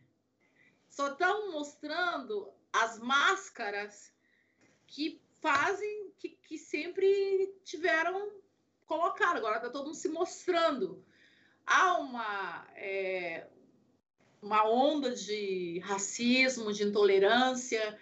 Só 0.90 1.12
estão 1.12 1.52
mostrando 1.52 2.52
as 2.74 2.98
máscaras 3.00 4.12
que 4.88 5.22
fazem 5.40 6.12
que, 6.18 6.30
que 6.30 6.58
sempre 6.58 7.56
tiveram 7.64 8.32
colocado, 8.86 9.38
agora 9.38 9.58
está 9.58 9.70
todo 9.70 9.86
mundo 9.86 9.96
se 9.96 10.10
mostrando. 10.10 11.06
Há 11.66 11.98
uma, 12.00 12.68
é, 12.76 13.48
uma 14.42 14.68
onda 14.68 15.14
de 15.14 15.80
racismo, 15.80 16.72
de 16.72 16.84
intolerância, 16.84 18.00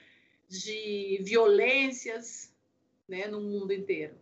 de 0.47 1.19
violências 1.23 2.53
né, 3.07 3.27
no 3.27 3.41
mundo 3.41 3.73
inteiro. 3.73 4.15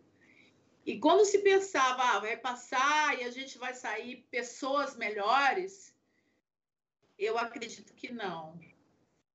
E 0.85 0.99
quando 0.99 1.25
se 1.25 1.39
pensava, 1.39 2.03
ah, 2.03 2.19
vai 2.19 2.37
passar 2.37 3.19
e 3.19 3.23
a 3.23 3.31
gente 3.31 3.57
vai 3.57 3.73
sair 3.73 4.27
pessoas 4.29 4.95
melhores, 4.97 5.95
eu 7.17 7.37
acredito 7.37 7.93
que 7.93 8.11
não. 8.11 8.59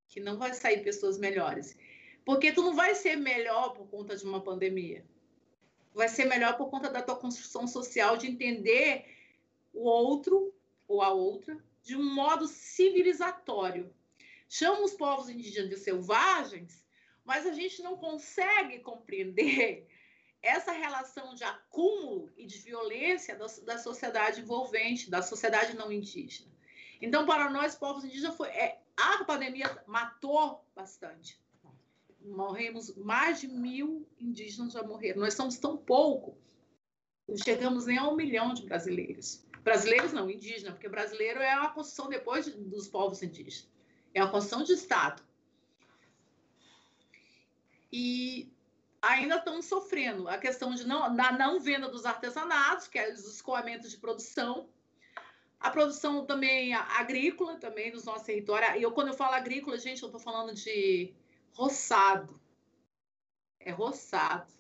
Que 0.09 0.21
não 0.21 0.37
vai 0.37 0.53
sair 0.53 0.83
pessoas 0.83 1.19
melhores. 1.19 1.77
Porque 2.25 2.53
tu 2.53 2.63
não 2.63 2.75
vai 2.75 2.95
ser 2.95 3.17
melhor 3.17 3.75
por 3.75 3.87
conta 3.89 4.17
de 4.17 4.25
uma 4.25 4.43
pandemia 4.43 5.05
vai 5.99 6.09
ser 6.09 6.27
melhor 6.27 6.57
por 6.57 6.71
conta 6.71 6.89
da 6.89 7.03
tua 7.03 7.17
construção 7.17 7.67
social 7.67 8.17
de 8.17 8.29
entender 8.29 9.05
o 9.73 9.83
outro 9.83 10.55
ou 10.87 11.03
a 11.03 11.11
outra 11.11 11.59
de 11.83 11.97
um 11.97 12.15
modo 12.15 12.47
civilizatório. 12.47 13.93
Chama 14.49 14.83
os 14.83 14.95
povos 14.95 15.29
indígenas 15.29 15.69
de 15.69 15.77
selvagens, 15.77 16.85
mas 17.25 17.47
a 17.47 17.53
gente 17.53 17.83
não 17.83 17.97
consegue 17.97 18.81
compreender 18.81 19.87
essa 20.43 20.73
relação 20.73 21.35
de 21.35 21.45
acúmulo 21.45 22.31
e 22.37 22.47
de 22.47 22.59
violência 22.59 23.37
da, 23.37 23.47
da 23.65 23.79
sociedade 23.79 24.41
envolvente, 24.41 25.11
da 25.11 25.21
sociedade 25.21 25.77
não 25.77 25.93
indígena. 25.93 26.51
Então, 27.01 27.27
para 27.27 27.51
nós, 27.51 27.75
povos 27.75 28.05
indígenas, 28.05 28.37
foi, 28.37 28.49
é, 28.49 28.81
a 28.97 29.25
pandemia 29.25 29.83
matou 29.87 30.65
bastante 30.75 31.39
morremos, 32.29 32.95
mais 32.97 33.41
de 33.41 33.49
mil 33.49 34.07
indígenas 34.19 34.73
já 34.73 34.83
morreram. 34.83 35.21
Nós 35.21 35.35
somos 35.35 35.59
tão 35.59 35.77
pouco, 35.77 36.37
não 37.27 37.37
chegamos 37.37 37.87
nem 37.87 37.99
a 37.99 38.09
um 38.09 38.17
milhão 38.17 38.55
de 38.55 38.65
brasileiros. 38.65 39.45
Brasileiros 39.63 40.13
não, 40.13 40.31
indígenas, 40.31 40.75
porque 40.75 40.89
brasileiro 40.89 41.41
é 41.41 41.55
uma 41.57 41.71
construção 41.71 42.09
depois 42.09 42.45
de, 42.45 42.53
dos 42.53 42.89
povos 42.89 43.23
indígenas. 43.23 43.69
É 44.19 44.23
uma 44.25 44.31
construção 44.31 44.65
de 44.65 44.73
Estado. 44.73 45.23
E 47.93 48.53
ainda 49.01 49.37
estamos 49.37 49.67
sofrendo 49.67 50.29
a 50.29 50.37
questão 50.37 50.75
de 50.75 50.87
não, 50.87 51.15
da 51.15 51.33
não 51.33 51.61
venda 51.61 51.89
dos 51.89 52.05
artesanatos, 52.05 52.89
que 52.89 52.99
é 52.99 53.13
os 53.13 53.25
escoamentos 53.27 53.91
de 53.91 53.97
produção, 53.97 54.69
a 55.61 55.71
produção 55.71 56.27
também 56.27 56.75
agrícola, 56.75 57.57
também 57.57 57.93
nos 57.93 58.05
nossos 58.05 58.25
territórios. 58.25 58.77
E 58.77 58.83
eu, 58.83 58.93
quando 58.93 59.09
eu 59.09 59.15
falo 59.15 59.35
agrícola, 59.35 59.79
gente, 59.79 60.03
eu 60.03 60.09
estou 60.09 60.21
falando 60.21 60.55
de 60.55 61.15
roçado. 61.53 62.41
É 63.61 63.71
roçado. 63.71 64.53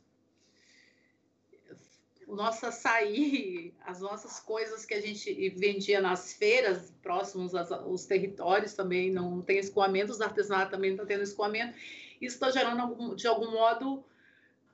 O 2.28 2.36
nosso 2.36 2.66
açaí, 2.66 3.74
as 3.80 4.00
nossas 4.00 4.38
coisas 4.38 4.84
que 4.84 4.92
a 4.92 5.00
gente 5.00 5.48
vendia 5.56 5.98
nas 5.98 6.34
feiras, 6.34 6.92
próximos 7.02 7.54
aos 7.54 8.04
territórios, 8.04 8.74
também 8.74 9.10
não 9.10 9.40
tem 9.40 9.58
escoamento, 9.58 10.12
os 10.12 10.20
artesanatos 10.20 10.70
também 10.70 10.90
não 10.90 10.96
estão 10.96 11.06
tendo 11.06 11.22
escoamento. 11.22 11.74
Isso 12.20 12.34
está 12.34 12.50
gerando, 12.50 13.16
de 13.16 13.26
algum 13.26 13.50
modo, 13.50 14.04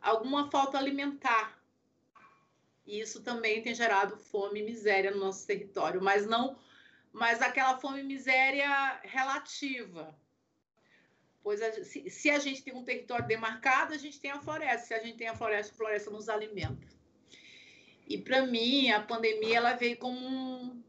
alguma 0.02 0.50
falta 0.50 0.76
alimentar. 0.76 1.56
E 2.84 3.00
isso 3.00 3.22
também 3.22 3.62
tem 3.62 3.72
gerado 3.72 4.16
fome 4.16 4.58
e 4.58 4.64
miséria 4.64 5.12
no 5.12 5.20
nosso 5.20 5.46
território, 5.46 6.02
mas 6.02 6.26
não 6.26 6.58
mas 7.12 7.40
aquela 7.40 7.78
fome 7.78 8.00
e 8.00 8.02
miséria 8.02 8.98
relativa. 9.04 10.18
Pois 11.44 11.62
a, 11.62 11.84
se, 11.84 12.10
se, 12.10 12.28
a 12.28 12.40
gente 12.40 12.64
tem 12.64 12.74
um 12.74 12.82
território 12.82 13.28
demarcado, 13.28 13.94
a 13.94 13.96
gente 13.96 14.18
tem 14.18 14.32
a 14.32 14.40
floresta. 14.40 14.88
Se 14.88 14.94
a 14.94 14.98
gente 14.98 15.18
tem 15.18 15.28
a 15.28 15.36
floresta, 15.36 15.72
a 15.72 15.76
floresta 15.76 16.10
nos 16.10 16.28
alimenta. 16.28 16.93
E 18.06 18.18
para 18.18 18.46
mim, 18.46 18.90
a 18.90 19.00
pandemia 19.00 19.56
ela 19.56 19.74
veio 19.74 19.96
como 19.96 20.18
um, 20.18 20.82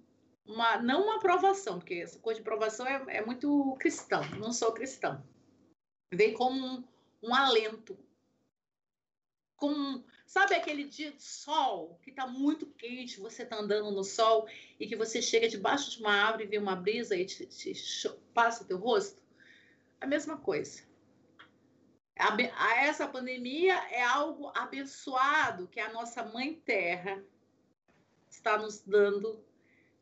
uma, 0.45 0.77
não 0.81 1.03
uma 1.03 1.17
aprovação, 1.17 1.79
porque 1.79 1.95
essa 1.95 2.19
coisa 2.19 2.41
de 2.41 2.47
aprovação 2.47 2.85
é, 2.85 3.17
é 3.17 3.25
muito 3.25 3.75
cristão, 3.79 4.21
não 4.37 4.51
sou 4.51 4.73
cristão. 4.73 5.23
Veio 6.13 6.33
como 6.33 6.65
um, 6.65 6.83
um 7.23 7.33
alento. 7.33 7.97
Com, 9.55 10.03
sabe 10.25 10.53
aquele 10.53 10.83
dia 10.83 11.11
de 11.13 11.23
sol 11.23 11.97
que 12.03 12.09
está 12.09 12.27
muito 12.27 12.65
quente, 12.65 13.21
você 13.21 13.43
está 13.43 13.57
andando 13.57 13.91
no 13.91 14.03
sol 14.03 14.47
e 14.77 14.85
que 14.85 14.95
você 14.95 15.21
chega 15.21 15.47
debaixo 15.47 15.91
de 15.91 16.01
uma 16.01 16.13
árvore 16.13 16.43
e 16.43 16.47
vê 16.47 16.57
uma 16.57 16.75
brisa 16.75 17.15
e 17.15 17.25
te, 17.25 17.45
te 17.45 17.73
passa 18.33 18.63
o 18.63 18.67
teu 18.67 18.77
rosto? 18.77 19.23
A 20.01 20.05
mesma 20.05 20.37
coisa. 20.37 20.84
A, 22.17 22.83
essa 22.83 23.07
pandemia 23.07 23.75
é 23.91 24.01
algo 24.01 24.51
abençoado 24.55 25.67
que 25.67 25.79
a 25.79 25.91
nossa 25.91 26.23
mãe 26.23 26.55
terra 26.55 27.21
está 28.29 28.57
nos 28.57 28.81
dando 28.81 29.43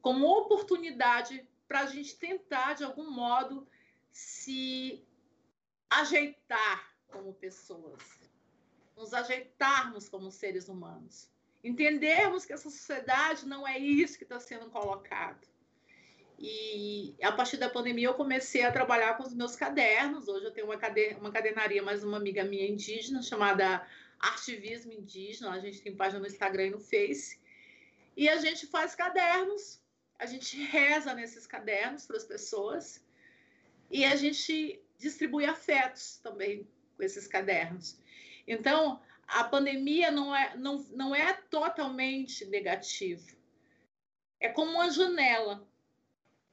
como 0.02 0.28
oportunidade 0.28 1.48
para 1.68 1.82
a 1.82 1.86
gente 1.88 2.16
tentar, 2.18 2.74
de 2.74 2.84
algum 2.84 3.10
modo, 3.10 3.68
se 4.12 5.04
ajeitar 5.90 6.94
como 7.08 7.34
pessoas, 7.34 8.04
nos 8.96 9.14
ajeitarmos 9.14 10.10
como 10.10 10.30
seres 10.30 10.68
humanos, 10.68 11.30
entendermos 11.64 12.46
que 12.46 12.54
essa 12.54 12.70
sociedade 12.70 13.48
não 13.48 13.68
é 13.68 13.80
isso 13.80 14.18
que 14.18 14.24
está 14.24 14.40
sendo 14.40 14.70
colocado. 14.70 15.48
E 16.46 17.16
a 17.22 17.32
partir 17.32 17.56
da 17.56 17.70
pandemia 17.70 18.08
eu 18.08 18.16
comecei 18.16 18.66
a 18.66 18.72
trabalhar 18.72 19.16
com 19.16 19.24
os 19.24 19.34
meus 19.34 19.56
cadernos. 19.56 20.28
Hoje 20.28 20.44
eu 20.44 20.52
tenho 20.52 20.68
uma, 20.68 20.78
cader 20.78 21.18
uma 21.18 21.32
cadernaria, 21.32 21.82
mais 21.82 22.04
uma 22.04 22.18
amiga 22.18 22.44
minha 22.44 22.68
indígena, 22.68 23.22
chamada 23.22 23.88
Artivismo 24.20 24.92
Indígena. 24.92 25.52
A 25.52 25.60
gente 25.62 25.82
tem 25.82 25.96
página 25.96 26.20
no 26.20 26.28
Instagram 26.28 26.66
e 26.66 26.70
no 26.72 26.82
Face. 26.82 27.40
E 28.18 28.28
a 28.28 28.36
gente 28.36 28.68
faz 28.68 28.94
cadernos, 28.94 29.82
a 30.20 30.26
gente 30.26 30.62
reza 30.62 31.14
nesses 31.14 31.48
cadernos 31.48 32.06
para 32.06 32.18
as 32.18 32.26
pessoas 32.26 33.02
e 33.90 34.04
a 34.04 34.18
gente 34.18 34.84
distribui 34.98 35.46
afetos 35.46 36.18
também 36.18 36.68
com 36.98 37.04
esses 37.04 37.26
cadernos. 37.26 37.98
Então, 38.46 39.02
a 39.26 39.46
pandemia 39.46 40.12
não 40.12 40.36
é, 40.36 40.58
não, 40.58 40.80
não 40.92 41.16
é 41.16 41.32
totalmente 41.50 42.44
negativa. 42.44 43.32
É 44.42 44.50
como 44.50 44.74
uma 44.74 44.92
janela 44.92 45.66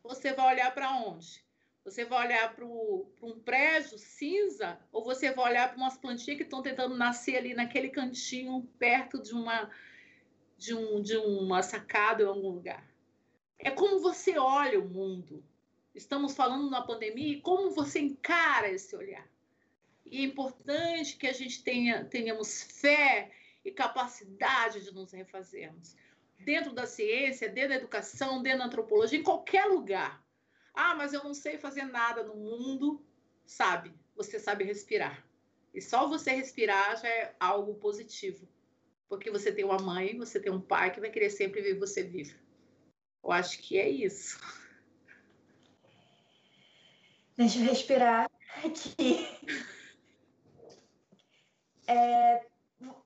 você 0.03 0.33
vai 0.33 0.55
olhar 0.55 0.73
para 0.73 0.91
onde? 0.97 1.45
Você 1.85 2.05
vai 2.05 2.27
olhar 2.27 2.55
para 2.55 2.65
um 2.65 3.41
prédio 3.43 3.99
cinza 3.99 4.79
ou 4.93 5.03
você 5.03 5.33
vai 5.33 5.51
olhar 5.51 5.69
para 5.69 5.79
umas 5.79 5.97
plantinhas 5.97 6.37
que 6.37 6.45
estão 6.45 6.63
tentando 6.63 6.97
nascer 6.97 7.37
ali 7.37 7.55
naquele 7.55 7.89
cantinho 7.89 8.63
perto 8.79 9.21
de 9.23 9.33
uma 9.33 9.71
de, 10.59 10.75
um, 10.75 11.01
de 11.01 11.17
uma 11.17 11.63
sacada 11.63 12.23
em 12.23 12.27
algum 12.27 12.51
lugar? 12.51 12.87
É 13.59 13.71
como 13.71 13.99
você 13.99 14.39
olha 14.39 14.79
o 14.79 14.89
mundo. 14.89 15.43
Estamos 15.95 16.35
falando 16.35 16.69
na 16.71 16.83
pandemia 16.83 17.35
e 17.35 17.41
como 17.41 17.71
você 17.71 17.99
encara 17.99 18.71
esse 18.71 18.95
olhar. 18.95 19.27
E 20.05 20.21
é 20.21 20.25
importante 20.25 21.17
que 21.17 21.27
a 21.27 21.33
gente 21.33 21.63
tenha, 21.63 22.05
tenhamos 22.05 22.63
fé 22.63 23.31
e 23.65 23.71
capacidade 23.71 24.85
de 24.85 24.93
nos 24.93 25.13
refazermos 25.13 25.97
dentro 26.45 26.73
da 26.73 26.87
ciência, 26.87 27.49
dentro 27.49 27.71
da 27.71 27.77
educação, 27.77 28.43
dentro 28.43 28.61
da 28.61 28.65
antropologia, 28.67 29.19
em 29.19 29.23
qualquer 29.23 29.67
lugar. 29.67 30.25
Ah, 30.75 30.95
mas 30.95 31.13
eu 31.13 31.23
não 31.23 31.35
sei 31.35 31.59
fazer 31.59 31.85
nada 31.85 32.23
no 32.23 32.35
mundo. 32.35 33.05
Sabe, 33.45 33.93
você 34.15 34.39
sabe 34.39 34.65
respirar. 34.65 35.27
E 35.75 35.81
só 35.81 36.09
você 36.09 36.31
respirar 36.33 37.01
já 37.01 37.09
é 37.09 37.35
algo 37.39 37.75
positivo. 37.75 38.49
Porque 39.09 39.31
você 39.31 39.53
tem 39.53 39.65
uma 39.65 39.79
mãe, 39.79 40.17
você 40.17 40.39
tem 40.39 40.53
um 40.53 40.61
pai 40.61 40.93
que 40.93 41.01
vai 41.01 41.11
querer 41.11 41.31
sempre 41.31 41.61
ver 41.61 41.79
você 41.79 42.03
vivo. 42.03 42.39
Eu 43.23 43.33
acho 43.33 43.59
que 43.59 43.79
é 43.79 43.89
isso. 43.89 44.39
Deixa 47.37 47.59
eu 47.59 47.65
respirar 47.65 48.31
aqui. 48.65 49.27
É, 51.93 52.47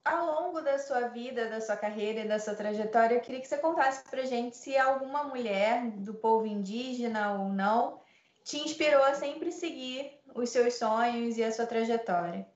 ao 0.04 0.26
longo 0.26 0.60
da 0.60 0.78
sua 0.78 1.08
vida, 1.08 1.48
da 1.48 1.60
sua 1.60 1.76
carreira 1.76 2.20
e 2.20 2.28
da 2.28 2.38
sua 2.38 2.54
trajetória, 2.54 3.16
eu 3.16 3.20
queria 3.20 3.40
que 3.40 3.48
você 3.48 3.58
contasse 3.58 4.04
para 4.08 4.24
gente 4.24 4.56
se 4.56 4.76
alguma 4.76 5.24
mulher 5.24 5.90
do 5.90 6.14
povo 6.14 6.46
indígena 6.46 7.32
ou 7.32 7.48
não 7.48 8.00
te 8.44 8.58
inspirou 8.58 9.02
a 9.02 9.14
sempre 9.14 9.50
seguir 9.50 10.20
os 10.34 10.50
seus 10.50 10.74
sonhos 10.74 11.38
e 11.38 11.42
a 11.42 11.50
sua 11.50 11.66
trajetória. 11.66 12.46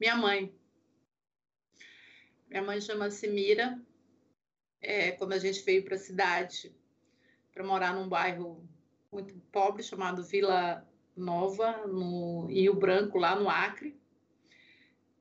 Minha 0.00 0.16
mãe. 0.16 0.54
Minha 2.48 2.62
mãe 2.62 2.80
chama-se 2.80 3.28
Mira. 3.28 3.78
É, 4.80 5.12
quando 5.12 5.32
a 5.32 5.38
gente 5.38 5.62
veio 5.62 5.84
para 5.84 5.96
a 5.96 5.98
cidade 5.98 6.74
para 7.52 7.64
morar 7.64 7.94
num 7.94 8.08
bairro 8.08 8.66
muito 9.10 9.34
pobre 9.50 9.82
chamado 9.82 10.22
Vila 10.22 10.86
Nova, 11.16 11.86
no 11.86 12.46
Rio 12.46 12.74
Branco, 12.74 13.18
lá 13.18 13.34
no 13.34 13.48
Acre 13.48 13.98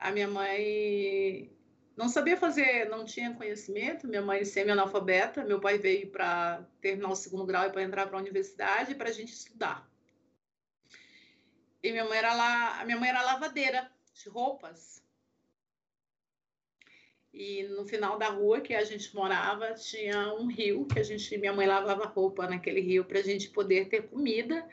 a 0.06 0.12
minha 0.12 0.28
mãe 0.28 1.52
não 1.98 2.08
sabia 2.08 2.38
fazer, 2.38 2.88
não 2.90 3.04
tinha 3.04 3.34
conhecimento, 3.34 4.08
minha 4.08 4.22
mãe 4.22 4.46
semi-analfabeta, 4.46 5.44
meu 5.44 5.60
pai 5.60 5.80
veio 5.80 6.12
para 6.12 6.64
terminar 6.80 7.10
o 7.10 7.16
segundo 7.16 7.44
grau 7.44 7.66
e 7.66 7.72
para 7.72 7.82
entrar 7.82 8.06
para 8.06 8.16
a 8.16 8.22
universidade 8.22 8.94
para 8.94 9.10
a 9.10 9.12
gente 9.12 9.34
estudar. 9.34 9.90
E 11.82 11.92
minha 11.92 12.06
mãe 12.06 12.20
era 12.20 12.36
lá, 12.36 12.82
a 12.82 12.86
minha 12.86 13.00
mãe 13.00 13.10
era 13.10 13.24
lavadeira 13.24 13.92
de 14.14 14.30
roupas. 14.30 15.04
E 17.34 17.64
no 17.64 17.84
final 17.86 18.20
da 18.20 18.30
rua 18.30 18.62
que 18.62 18.76
a 18.76 18.84
gente 18.84 19.14
morava 19.16 19.74
tinha 19.74 20.34
um 20.36 20.46
rio 20.46 20.86
que 20.86 21.00
a 21.00 21.04
gente, 21.04 21.36
minha 21.40 21.52
mãe 21.52 21.66
lavava 21.66 22.06
roupa 22.06 22.48
naquele 22.48 22.80
rio 22.80 23.06
para 23.06 23.20
a 23.20 23.24
gente 23.24 23.50
poder 23.50 23.90
ter 23.90 24.08
comida, 24.08 24.70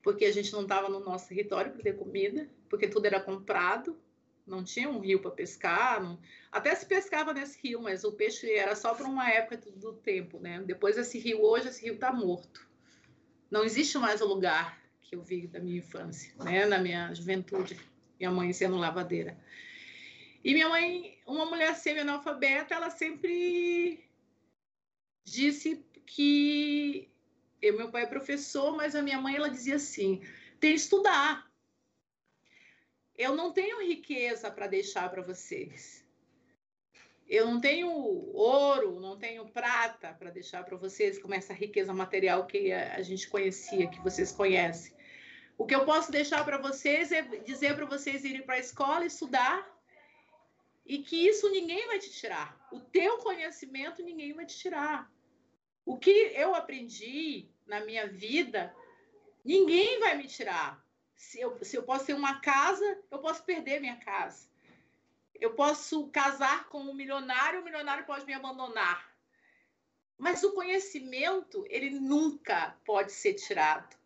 porque 0.00 0.24
a 0.24 0.32
gente 0.32 0.52
não 0.52 0.62
estava 0.62 0.88
no 0.88 1.00
nosso 1.00 1.28
território 1.28 1.72
para 1.72 1.82
ter 1.82 1.96
comida, 1.96 2.48
porque 2.68 2.86
tudo 2.86 3.06
era 3.06 3.20
comprado 3.20 4.00
não 4.46 4.62
tinha 4.64 4.88
um 4.88 4.98
rio 4.98 5.20
para 5.20 5.30
pescar, 5.30 6.02
não... 6.02 6.18
até 6.50 6.74
se 6.74 6.86
pescava 6.86 7.32
nesse 7.32 7.60
rio, 7.62 7.80
mas 7.80 8.04
o 8.04 8.12
peixe 8.12 8.52
era 8.52 8.74
só 8.74 8.94
para 8.94 9.06
uma 9.06 9.30
época 9.30 9.56
do 9.76 9.92
tempo, 9.94 10.38
né? 10.38 10.62
Depois 10.64 10.96
esse 10.96 11.18
rio, 11.18 11.42
hoje 11.42 11.68
esse 11.68 11.82
rio 11.84 11.94
está 11.94 12.12
morto. 12.12 12.66
Não 13.50 13.64
existe 13.64 13.98
mais 13.98 14.20
o 14.20 14.26
lugar 14.26 14.80
que 15.02 15.14
eu 15.14 15.22
vi 15.22 15.46
da 15.46 15.60
minha 15.60 15.78
infância, 15.78 16.32
né? 16.42 16.66
Na 16.66 16.78
minha 16.78 17.14
juventude, 17.14 17.78
minha 18.18 18.30
mãe 18.30 18.52
sendo 18.52 18.76
lavadeira. 18.76 19.38
E 20.44 20.52
minha 20.52 20.68
mãe, 20.68 21.18
uma 21.26 21.46
mulher 21.46 21.74
semi-analfabeta, 21.76 22.74
ela 22.74 22.90
sempre 22.90 24.04
disse 25.24 25.84
que 26.04 27.08
eu, 27.60 27.76
meu 27.76 27.90
pai 27.90 28.02
é 28.02 28.06
professor, 28.06 28.76
mas 28.76 28.96
a 28.96 29.02
minha 29.02 29.20
mãe 29.20 29.36
ela 29.36 29.48
dizia 29.48 29.76
assim: 29.76 30.20
tem 30.58 30.72
que 30.72 30.80
estudar, 30.80 31.48
eu 33.16 33.34
não 33.36 33.52
tenho 33.52 33.86
riqueza 33.86 34.50
para 34.50 34.66
deixar 34.66 35.10
para 35.10 35.22
vocês. 35.22 36.02
Eu 37.28 37.46
não 37.46 37.60
tenho 37.60 37.90
ouro, 37.90 39.00
não 39.00 39.18
tenho 39.18 39.46
prata 39.48 40.12
para 40.12 40.30
deixar 40.30 40.64
para 40.64 40.76
vocês, 40.76 41.18
como 41.18 41.34
essa 41.34 41.52
riqueza 41.52 41.92
material 41.94 42.46
que 42.46 42.72
a 42.72 43.00
gente 43.02 43.28
conhecia, 43.28 43.88
que 43.88 44.00
vocês 44.00 44.32
conhecem. 44.32 44.94
O 45.56 45.64
que 45.64 45.74
eu 45.74 45.84
posso 45.84 46.10
deixar 46.10 46.44
para 46.44 46.58
vocês 46.58 47.12
é 47.12 47.22
dizer 47.22 47.74
para 47.76 47.86
vocês 47.86 48.24
irem 48.24 48.42
para 48.42 48.56
a 48.56 48.58
escola 48.58 49.04
estudar 49.04 49.66
e 50.84 50.98
que 50.98 51.26
isso 51.26 51.48
ninguém 51.50 51.86
vai 51.86 51.98
te 51.98 52.10
tirar. 52.10 52.68
O 52.72 52.80
teu 52.80 53.18
conhecimento 53.18 54.02
ninguém 54.02 54.32
vai 54.32 54.44
te 54.44 54.58
tirar. 54.58 55.10
O 55.84 55.96
que 55.96 56.10
eu 56.10 56.54
aprendi 56.54 57.48
na 57.66 57.80
minha 57.84 58.06
vida, 58.06 58.74
ninguém 59.44 60.00
vai 60.00 60.16
me 60.16 60.26
tirar. 60.26 60.81
Se 61.22 61.40
eu, 61.40 61.56
se 61.64 61.76
eu 61.76 61.84
posso 61.84 62.04
ter 62.04 62.14
uma 62.14 62.40
casa, 62.40 62.98
eu 63.08 63.20
posso 63.20 63.44
perder 63.44 63.80
minha 63.80 63.96
casa. 63.96 64.48
Eu 65.40 65.54
posso 65.54 66.08
casar 66.08 66.68
com 66.68 66.80
um 66.80 66.92
milionário, 66.92 67.60
o 67.60 67.64
milionário 67.64 68.04
pode 68.04 68.26
me 68.26 68.34
abandonar. 68.34 69.08
Mas 70.18 70.42
o 70.42 70.52
conhecimento, 70.52 71.64
ele 71.70 71.90
nunca 71.90 72.76
pode 72.84 73.12
ser 73.12 73.34
tirado. 73.34 73.96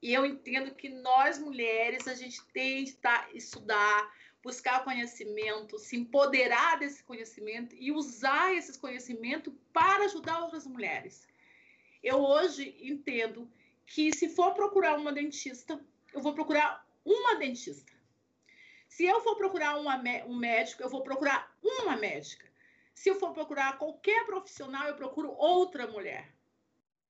E 0.00 0.14
eu 0.14 0.24
entendo 0.24 0.72
que 0.76 0.88
nós 0.88 1.40
mulheres, 1.40 2.06
a 2.06 2.14
gente 2.14 2.42
tem 2.52 2.84
que 2.84 2.96
estudar, 3.34 4.14
buscar 4.40 4.84
conhecimento, 4.84 5.76
se 5.76 5.96
empoderar 5.96 6.78
desse 6.78 7.02
conhecimento 7.02 7.74
e 7.74 7.90
usar 7.90 8.54
esse 8.54 8.78
conhecimento 8.78 9.50
para 9.72 10.04
ajudar 10.04 10.38
outras 10.44 10.66
mulheres. 10.68 11.26
Eu 12.00 12.18
hoje 12.18 12.76
entendo 12.80 13.50
que 13.86 14.14
se 14.14 14.28
for 14.28 14.54
procurar 14.54 14.96
uma 14.96 15.12
dentista, 15.12 15.84
eu 16.14 16.20
vou 16.20 16.32
procurar 16.32 16.86
uma 17.04 17.34
dentista. 17.34 17.92
Se 18.88 19.04
eu 19.04 19.20
for 19.20 19.36
procurar 19.36 19.76
uma, 19.76 20.00
um 20.26 20.36
médico, 20.36 20.82
eu 20.82 20.88
vou 20.88 21.02
procurar 21.02 21.52
uma 21.60 21.96
médica. 21.96 22.48
Se 22.94 23.08
eu 23.08 23.16
for 23.16 23.32
procurar 23.32 23.76
qualquer 23.76 24.24
profissional, 24.24 24.86
eu 24.86 24.94
procuro 24.94 25.32
outra 25.32 25.86
mulher. 25.88 26.32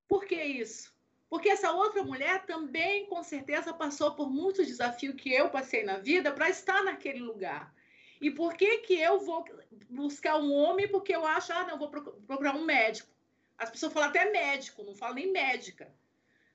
Por 0.08 0.24
que 0.24 0.42
isso? 0.42 0.94
Porque 1.28 1.50
essa 1.50 1.72
outra 1.72 2.02
mulher 2.02 2.46
também, 2.46 3.06
com 3.06 3.22
certeza, 3.22 3.74
passou 3.74 4.14
por 4.14 4.30
muitos 4.30 4.66
desafios 4.66 5.14
que 5.14 5.32
eu 5.32 5.50
passei 5.50 5.84
na 5.84 5.98
vida 5.98 6.32
para 6.32 6.48
estar 6.48 6.82
naquele 6.82 7.20
lugar. 7.20 7.74
E 8.20 8.30
por 8.30 8.54
que, 8.54 8.78
que 8.78 8.94
eu 8.94 9.20
vou 9.20 9.44
buscar 9.90 10.36
um 10.36 10.52
homem 10.54 10.88
porque 10.88 11.14
eu 11.14 11.26
acho, 11.26 11.52
ah, 11.52 11.66
não, 11.66 11.78
vou 11.78 11.90
procurar 11.90 12.54
um 12.54 12.64
médico. 12.64 13.10
As 13.58 13.70
pessoas 13.70 13.92
falam 13.92 14.08
até 14.08 14.30
médico, 14.30 14.82
não 14.82 14.94
falam 14.94 15.16
nem 15.16 15.30
médica. 15.30 15.92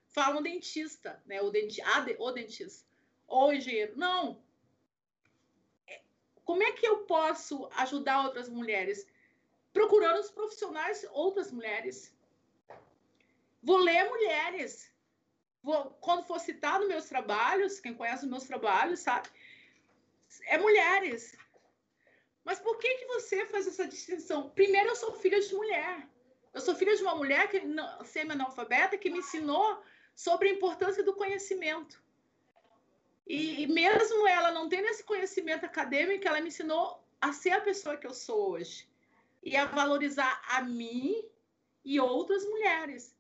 Falam 0.10 0.42
dentista, 0.42 1.22
né? 1.26 1.42
O, 1.42 1.50
denti 1.50 1.82
o 2.18 2.32
dentista. 2.32 2.88
Ou 3.28 3.54
engenheiro. 3.54 3.94
Não. 3.96 4.42
Como 6.44 6.64
é 6.64 6.72
que 6.72 6.88
eu 6.88 7.06
posso 7.06 7.70
ajudar 7.76 8.24
outras 8.26 8.50
mulheres? 8.50 9.08
Procurando 9.72 10.20
os 10.20 10.32
profissionais, 10.32 11.06
outras 11.12 11.52
mulheres. 11.52 12.12
Vou 13.62 13.78
ler 13.78 14.10
mulheres. 14.10 14.92
Vou, 15.62 15.92
quando 16.02 16.24
for 16.24 16.40
citar 16.40 16.80
nos 16.80 16.88
meus 16.88 17.06
trabalhos, 17.06 17.80
quem 17.80 17.94
conhece 17.94 18.24
os 18.24 18.32
meus 18.32 18.46
trabalhos, 18.46 19.02
sabe? 19.02 19.30
É 20.46 20.58
mulheres. 20.58 21.38
Mas 22.44 22.60
por 22.60 22.80
que, 22.80 22.96
que 22.96 23.06
você 23.06 23.46
faz 23.46 23.68
essa 23.68 23.88
distinção? 23.88 24.50
Primeiro, 24.50 24.90
eu 24.90 24.96
sou 24.96 25.14
filha 25.14 25.40
de 25.40 25.54
mulher. 25.54 26.08
Eu 26.52 26.62
sou 26.62 26.74
filha 26.74 26.96
de 26.96 27.04
uma 27.04 27.16
mulher 27.16 27.48
que, 27.48 27.62
semi-analfabeta 28.06 28.98
que 28.98 29.12
me 29.12 29.20
ensinou 29.20 29.84
sobre 30.20 30.50
a 30.50 30.52
importância 30.52 31.02
do 31.02 31.14
conhecimento. 31.14 32.04
E, 33.26 33.64
e, 33.64 33.68
mesmo 33.68 34.28
ela 34.28 34.52
não 34.52 34.68
tendo 34.68 34.88
esse 34.90 35.02
conhecimento 35.02 35.66
acadêmico, 35.66 36.28
ela 36.28 36.42
me 36.42 36.50
ensinou 36.50 37.02
a 37.22 37.32
ser 37.32 37.52
a 37.52 37.62
pessoa 37.62 37.96
que 37.96 38.06
eu 38.06 38.14
sou 38.14 38.52
hoje. 38.52 38.86
E 39.42 39.56
a 39.56 39.64
valorizar 39.64 40.42
a 40.50 40.62
mim 40.62 41.24
e 41.86 42.02
outras 42.02 42.44
mulheres. 42.44 43.16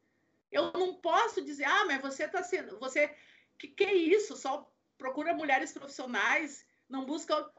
Eu 0.51 0.73
não 0.73 0.95
posso 0.95 1.41
dizer, 1.41 1.63
ah, 1.63 1.85
mas 1.85 2.01
você 2.01 2.25
está 2.25 2.43
sendo. 2.43 2.77
Você. 2.79 3.15
Que, 3.57 3.69
que 3.69 3.85
é 3.85 3.93
isso? 3.93 4.35
Só 4.35 4.69
procura 4.97 5.33
mulheres 5.33 5.71
profissionais, 5.71 6.65
não 6.89 7.05
busca 7.05 7.49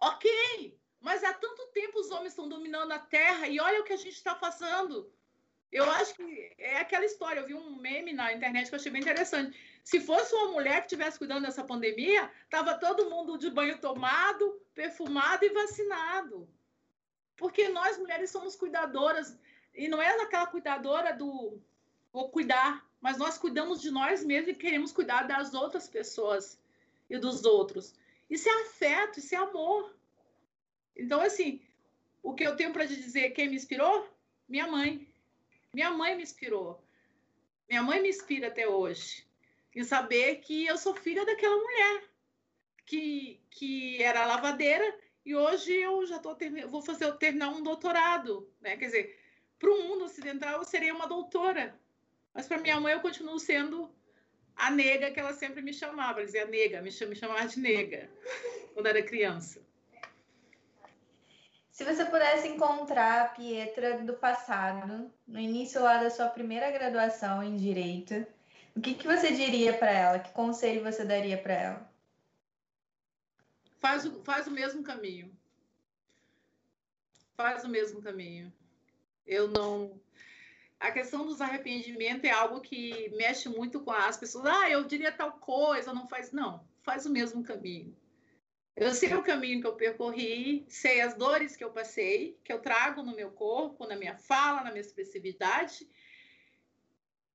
Ok, 0.00 0.80
mas 0.98 1.22
há 1.22 1.34
tanto 1.34 1.66
tempo 1.74 1.98
os 1.98 2.10
homens 2.10 2.32
estão 2.32 2.48
dominando 2.48 2.92
a 2.92 2.98
Terra 2.98 3.48
e 3.48 3.60
olha 3.60 3.80
o 3.80 3.84
que 3.84 3.92
a 3.92 3.98
gente 3.98 4.14
está 4.14 4.34
passando. 4.34 5.12
Eu 5.70 5.84
acho 5.90 6.14
que 6.14 6.54
é 6.58 6.78
aquela 6.78 7.04
história. 7.04 7.40
Eu 7.40 7.46
vi 7.46 7.54
um 7.54 7.76
meme 7.76 8.12
na 8.12 8.32
internet 8.32 8.68
que 8.68 8.74
eu 8.74 8.78
achei 8.78 8.90
bem 8.90 9.02
interessante. 9.02 9.58
Se 9.84 10.00
fosse 10.00 10.34
uma 10.34 10.52
mulher 10.52 10.80
que 10.80 10.86
estivesse 10.86 11.18
cuidando 11.18 11.44
dessa 11.44 11.64
pandemia, 11.64 12.30
estava 12.44 12.74
todo 12.74 13.10
mundo 13.10 13.38
de 13.38 13.50
banho 13.50 13.78
tomado, 13.78 14.60
perfumado 14.74 15.44
e 15.44 15.50
vacinado. 15.50 16.48
Porque 17.36 17.68
nós 17.68 17.98
mulheres 17.98 18.30
somos 18.30 18.56
cuidadoras 18.56 19.38
e 19.74 19.88
não 19.88 20.00
é 20.00 20.10
aquela 20.22 20.46
cuidadora 20.46 21.14
do 21.14 21.60
vou 22.12 22.30
cuidar, 22.30 22.86
mas 23.00 23.18
nós 23.18 23.38
cuidamos 23.38 23.80
de 23.80 23.90
nós 23.90 24.24
mesmos 24.24 24.50
e 24.50 24.54
queremos 24.54 24.92
cuidar 24.92 25.22
das 25.22 25.54
outras 25.54 25.88
pessoas 25.88 26.60
e 27.08 27.18
dos 27.18 27.44
outros. 27.44 27.94
Isso 28.28 28.48
é 28.48 28.62
afeto, 28.62 29.18
isso 29.18 29.34
é 29.34 29.38
amor. 29.38 29.96
Então, 30.96 31.20
assim, 31.20 31.62
o 32.22 32.34
que 32.34 32.44
eu 32.44 32.56
tenho 32.56 32.72
para 32.72 32.84
dizer, 32.84 33.30
quem 33.30 33.48
me 33.48 33.56
inspirou? 33.56 34.08
Minha 34.48 34.66
mãe. 34.66 35.07
Minha 35.78 35.92
mãe 35.92 36.16
me 36.16 36.24
inspirou. 36.24 36.84
Minha 37.68 37.84
mãe 37.84 38.02
me 38.02 38.08
inspira 38.08 38.48
até 38.48 38.66
hoje. 38.66 39.24
Em 39.72 39.84
saber 39.84 40.40
que 40.40 40.66
eu 40.66 40.76
sou 40.76 40.92
filha 40.92 41.24
daquela 41.24 41.56
mulher 41.56 42.02
que, 42.84 43.40
que 43.48 44.02
era 44.02 44.26
lavadeira 44.26 44.98
e 45.24 45.36
hoje 45.36 45.72
eu 45.72 46.04
já 46.04 46.18
tô 46.18 46.36
vou 46.68 46.82
fazer 46.82 47.12
terminar 47.18 47.50
um 47.50 47.62
doutorado, 47.62 48.52
né? 48.60 48.76
Quer 48.76 48.86
dizer, 48.86 49.20
para 49.56 49.70
o 49.70 49.84
mundo 49.84 50.06
ocidental 50.06 50.54
eu 50.54 50.64
seria 50.64 50.92
uma 50.92 51.06
doutora, 51.06 51.78
mas 52.34 52.48
para 52.48 52.58
minha 52.58 52.80
mãe 52.80 52.94
eu 52.94 53.00
continuo 53.00 53.38
sendo 53.38 53.88
a 54.56 54.72
nega 54.72 55.12
que 55.12 55.20
ela 55.20 55.32
sempre 55.32 55.62
me 55.62 55.72
chamava. 55.72 56.18
Ela 56.18 56.26
dizia 56.26 56.44
nega, 56.44 56.82
me 56.82 56.90
chamava 56.90 57.46
de 57.46 57.60
nega, 57.60 58.10
quando 58.74 58.86
era 58.86 59.00
criança. 59.00 59.64
Se 61.78 61.84
você 61.84 62.04
pudesse 62.04 62.48
encontrar 62.48 63.22
a 63.22 63.28
Pietra 63.28 63.98
do 64.02 64.14
passado, 64.14 65.12
no 65.24 65.38
início 65.38 65.80
lá 65.80 66.02
da 66.02 66.10
sua 66.10 66.28
primeira 66.28 66.72
graduação 66.72 67.40
em 67.40 67.56
Direito, 67.56 68.26
o 68.74 68.80
que, 68.80 68.94
que 68.94 69.06
você 69.06 69.30
diria 69.30 69.72
para 69.72 69.92
ela? 69.92 70.18
Que 70.18 70.32
conselho 70.32 70.82
você 70.82 71.04
daria 71.04 71.38
para 71.38 71.54
ela? 71.54 71.92
Faz 73.78 74.04
o, 74.04 74.24
faz 74.24 74.48
o 74.48 74.50
mesmo 74.50 74.82
caminho. 74.82 75.30
Faz 77.36 77.62
o 77.62 77.68
mesmo 77.68 78.02
caminho. 78.02 78.52
Eu 79.24 79.46
não 79.46 80.00
a 80.80 80.90
questão 80.90 81.24
dos 81.24 81.40
arrependimentos 81.40 82.24
é 82.24 82.32
algo 82.32 82.60
que 82.60 83.08
mexe 83.10 83.48
muito 83.48 83.78
com 83.78 83.92
as 83.92 84.16
pessoas. 84.16 84.46
Ah, 84.46 84.68
eu 84.68 84.82
diria 84.82 85.12
tal 85.12 85.30
coisa, 85.34 85.94
não 85.94 86.08
faz. 86.08 86.32
Não, 86.32 86.60
faz 86.82 87.06
o 87.06 87.10
mesmo 87.10 87.44
caminho. 87.44 87.96
Eu 88.80 88.94
sei 88.94 89.12
o 89.12 89.24
caminho 89.24 89.60
que 89.60 89.66
eu 89.66 89.74
percorri, 89.74 90.64
sei 90.68 91.00
as 91.00 91.12
dores 91.12 91.56
que 91.56 91.64
eu 91.64 91.72
passei, 91.72 92.38
que 92.44 92.52
eu 92.52 92.60
trago 92.60 93.02
no 93.02 93.16
meu 93.16 93.32
corpo, 93.32 93.88
na 93.88 93.96
minha 93.96 94.16
fala, 94.16 94.62
na 94.62 94.70
minha 94.70 94.80
expressividade, 94.80 95.84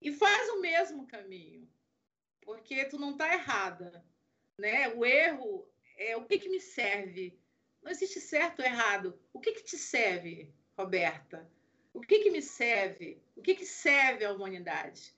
e 0.01 0.09
faz 0.13 0.49
o 0.51 0.61
mesmo 0.61 1.05
caminho, 1.05 1.69
porque 2.39 2.85
tu 2.85 2.97
não 2.97 3.11
está 3.11 3.33
errada, 3.33 4.05
né? 4.57 4.87
O 4.95 5.05
erro 5.05 5.67
é 5.97 6.15
o 6.15 6.23
que, 6.23 6.39
que 6.39 6.47
me 6.47 6.61
serve. 6.61 7.37
Não 7.81 7.91
existe 7.91 8.21
certo 8.21 8.61
ou 8.61 8.65
errado. 8.65 9.19
O 9.33 9.41
que, 9.41 9.51
que 9.51 9.65
te 9.65 9.77
serve, 9.77 10.49
Roberta? 10.77 11.45
O 11.93 11.99
que, 11.99 12.19
que 12.19 12.31
me 12.31 12.41
serve? 12.41 13.21
O 13.35 13.41
que, 13.41 13.53
que 13.53 13.65
serve 13.65 14.23
à 14.23 14.31
humanidade? 14.31 15.13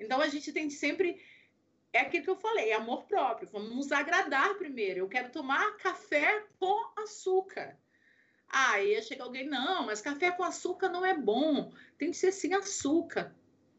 Então 0.00 0.22
a 0.22 0.28
gente 0.28 0.54
tem 0.54 0.70
sempre. 0.70 1.22
É 1.96 2.00
aquilo 2.00 2.24
que 2.24 2.30
eu 2.30 2.36
falei, 2.36 2.72
amor 2.72 3.04
próprio. 3.06 3.48
Vamos 3.48 3.74
nos 3.74 3.90
agradar 3.90 4.54
primeiro. 4.56 5.00
Eu 5.00 5.08
quero 5.08 5.30
tomar 5.30 5.78
café 5.78 6.44
com 6.60 6.92
açúcar. 7.00 7.74
Ia 8.84 9.00
chegar 9.00 9.24
alguém, 9.24 9.46
não, 9.48 9.86
mas 9.86 10.02
café 10.02 10.30
com 10.30 10.44
açúcar 10.44 10.90
não 10.90 11.06
é 11.06 11.14
bom. 11.16 11.72
Tem 11.96 12.10
que 12.10 12.16
ser 12.18 12.32
sem 12.32 12.52
açúcar. 12.52 13.34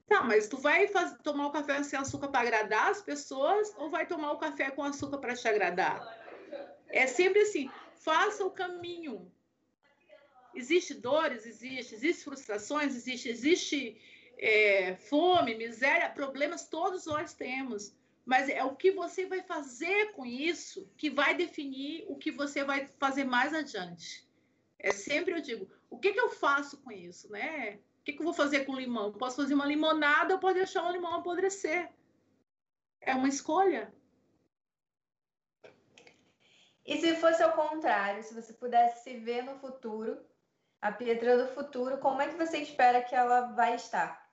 Tá, 0.08 0.24
mas 0.24 0.48
tu 0.48 0.58
vai 0.58 0.88
fazer, 0.88 1.16
tomar 1.20 1.46
o 1.46 1.52
café 1.52 1.84
sem 1.84 2.00
açúcar 2.00 2.30
para 2.30 2.42
agradar 2.42 2.90
as 2.90 3.04
pessoas 3.04 3.72
ou 3.78 3.88
vai 3.92 4.08
tomar 4.08 4.32
o 4.32 4.40
café 4.40 4.72
com 4.72 4.84
açúcar 4.84 5.20
para 5.20 5.36
te 5.36 5.48
agradar? 5.48 6.02
É 6.88 7.06
sempre 7.06 7.42
assim, 7.42 7.70
faça 7.98 8.44
o 8.44 8.50
caminho. 8.50 9.32
Existe 10.56 10.96
dores, 10.96 11.46
existe, 11.46 11.94
existe 11.94 12.24
frustrações, 12.24 12.96
existe, 12.96 13.30
existe 13.30 14.02
é, 14.40 14.96
fome, 14.96 15.54
miséria, 15.54 16.10
problemas 16.10 16.68
todos 16.68 17.06
nós 17.06 17.36
temos. 17.36 17.96
Mas 18.28 18.50
é 18.50 18.62
o 18.62 18.76
que 18.76 18.92
você 18.92 19.26
vai 19.26 19.42
fazer 19.42 20.12
com 20.12 20.26
isso 20.26 20.92
que 20.98 21.10
vai 21.10 21.34
definir 21.34 22.04
o 22.10 22.18
que 22.18 22.30
você 22.30 22.62
vai 22.62 22.92
fazer 23.00 23.24
mais 23.24 23.54
adiante. 23.54 24.28
É 24.78 24.92
sempre 24.92 25.34
eu 25.34 25.40
digo, 25.40 25.72
o 25.90 25.98
que, 25.98 26.12
que 26.12 26.20
eu 26.20 26.30
faço 26.30 26.82
com 26.82 26.92
isso, 26.92 27.32
né? 27.32 27.80
O 28.02 28.04
que, 28.04 28.12
que 28.12 28.20
eu 28.20 28.26
vou 28.26 28.34
fazer 28.34 28.66
com 28.66 28.74
o 28.74 28.80
limão? 28.80 29.14
Posso 29.14 29.38
fazer 29.38 29.54
uma 29.54 29.66
limonada 29.66 30.34
ou 30.34 30.42
posso 30.42 30.56
deixar 30.56 30.84
o 30.84 30.92
limão 30.92 31.14
apodrecer. 31.14 31.90
É 33.00 33.16
uma 33.16 33.30
escolha. 33.30 33.94
E 36.86 36.98
se 36.98 37.16
fosse 37.16 37.42
ao 37.42 37.54
contrário, 37.54 38.22
se 38.24 38.34
você 38.34 38.52
pudesse 38.52 39.06
se 39.06 39.18
ver 39.20 39.42
no 39.42 39.58
futuro 39.58 40.20
a 40.82 40.92
Pietra 40.92 41.38
do 41.38 41.54
futuro, 41.54 41.98
como 42.00 42.22
é 42.22 42.28
que 42.28 42.36
você 42.36 42.58
espera 42.58 43.02
que 43.02 43.16
ela 43.16 43.54
vai 43.54 43.76
estar? 43.76 44.27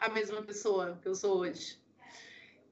A 0.00 0.08
mesma 0.08 0.42
pessoa 0.42 0.98
que 1.02 1.06
eu 1.06 1.14
sou 1.14 1.40
hoje. 1.40 1.78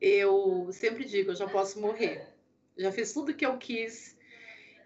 Eu 0.00 0.70
sempre 0.72 1.04
digo, 1.04 1.30
eu 1.30 1.36
já 1.36 1.46
posso 1.46 1.78
morrer. 1.78 2.26
Já 2.74 2.90
fiz 2.90 3.12
tudo 3.12 3.34
que 3.34 3.44
eu 3.44 3.58
quis. 3.58 4.16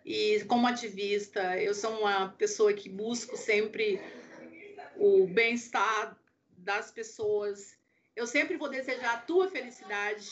E 0.05 0.43
como 0.49 0.67
ativista, 0.67 1.57
eu 1.61 1.73
sou 1.73 2.01
uma 2.01 2.31
pessoa 2.31 2.73
que 2.73 2.89
busco 2.89 3.37
sempre 3.37 4.01
o 4.97 5.29
bem-estar 5.29 6.19
das 6.51 6.91
pessoas. 6.91 7.79
Eu 8.17 8.27
sempre 8.27 8.57
vou 8.57 8.69
desejar 8.69 9.15
a 9.15 9.21
tua 9.21 9.49
felicidade 9.49 10.29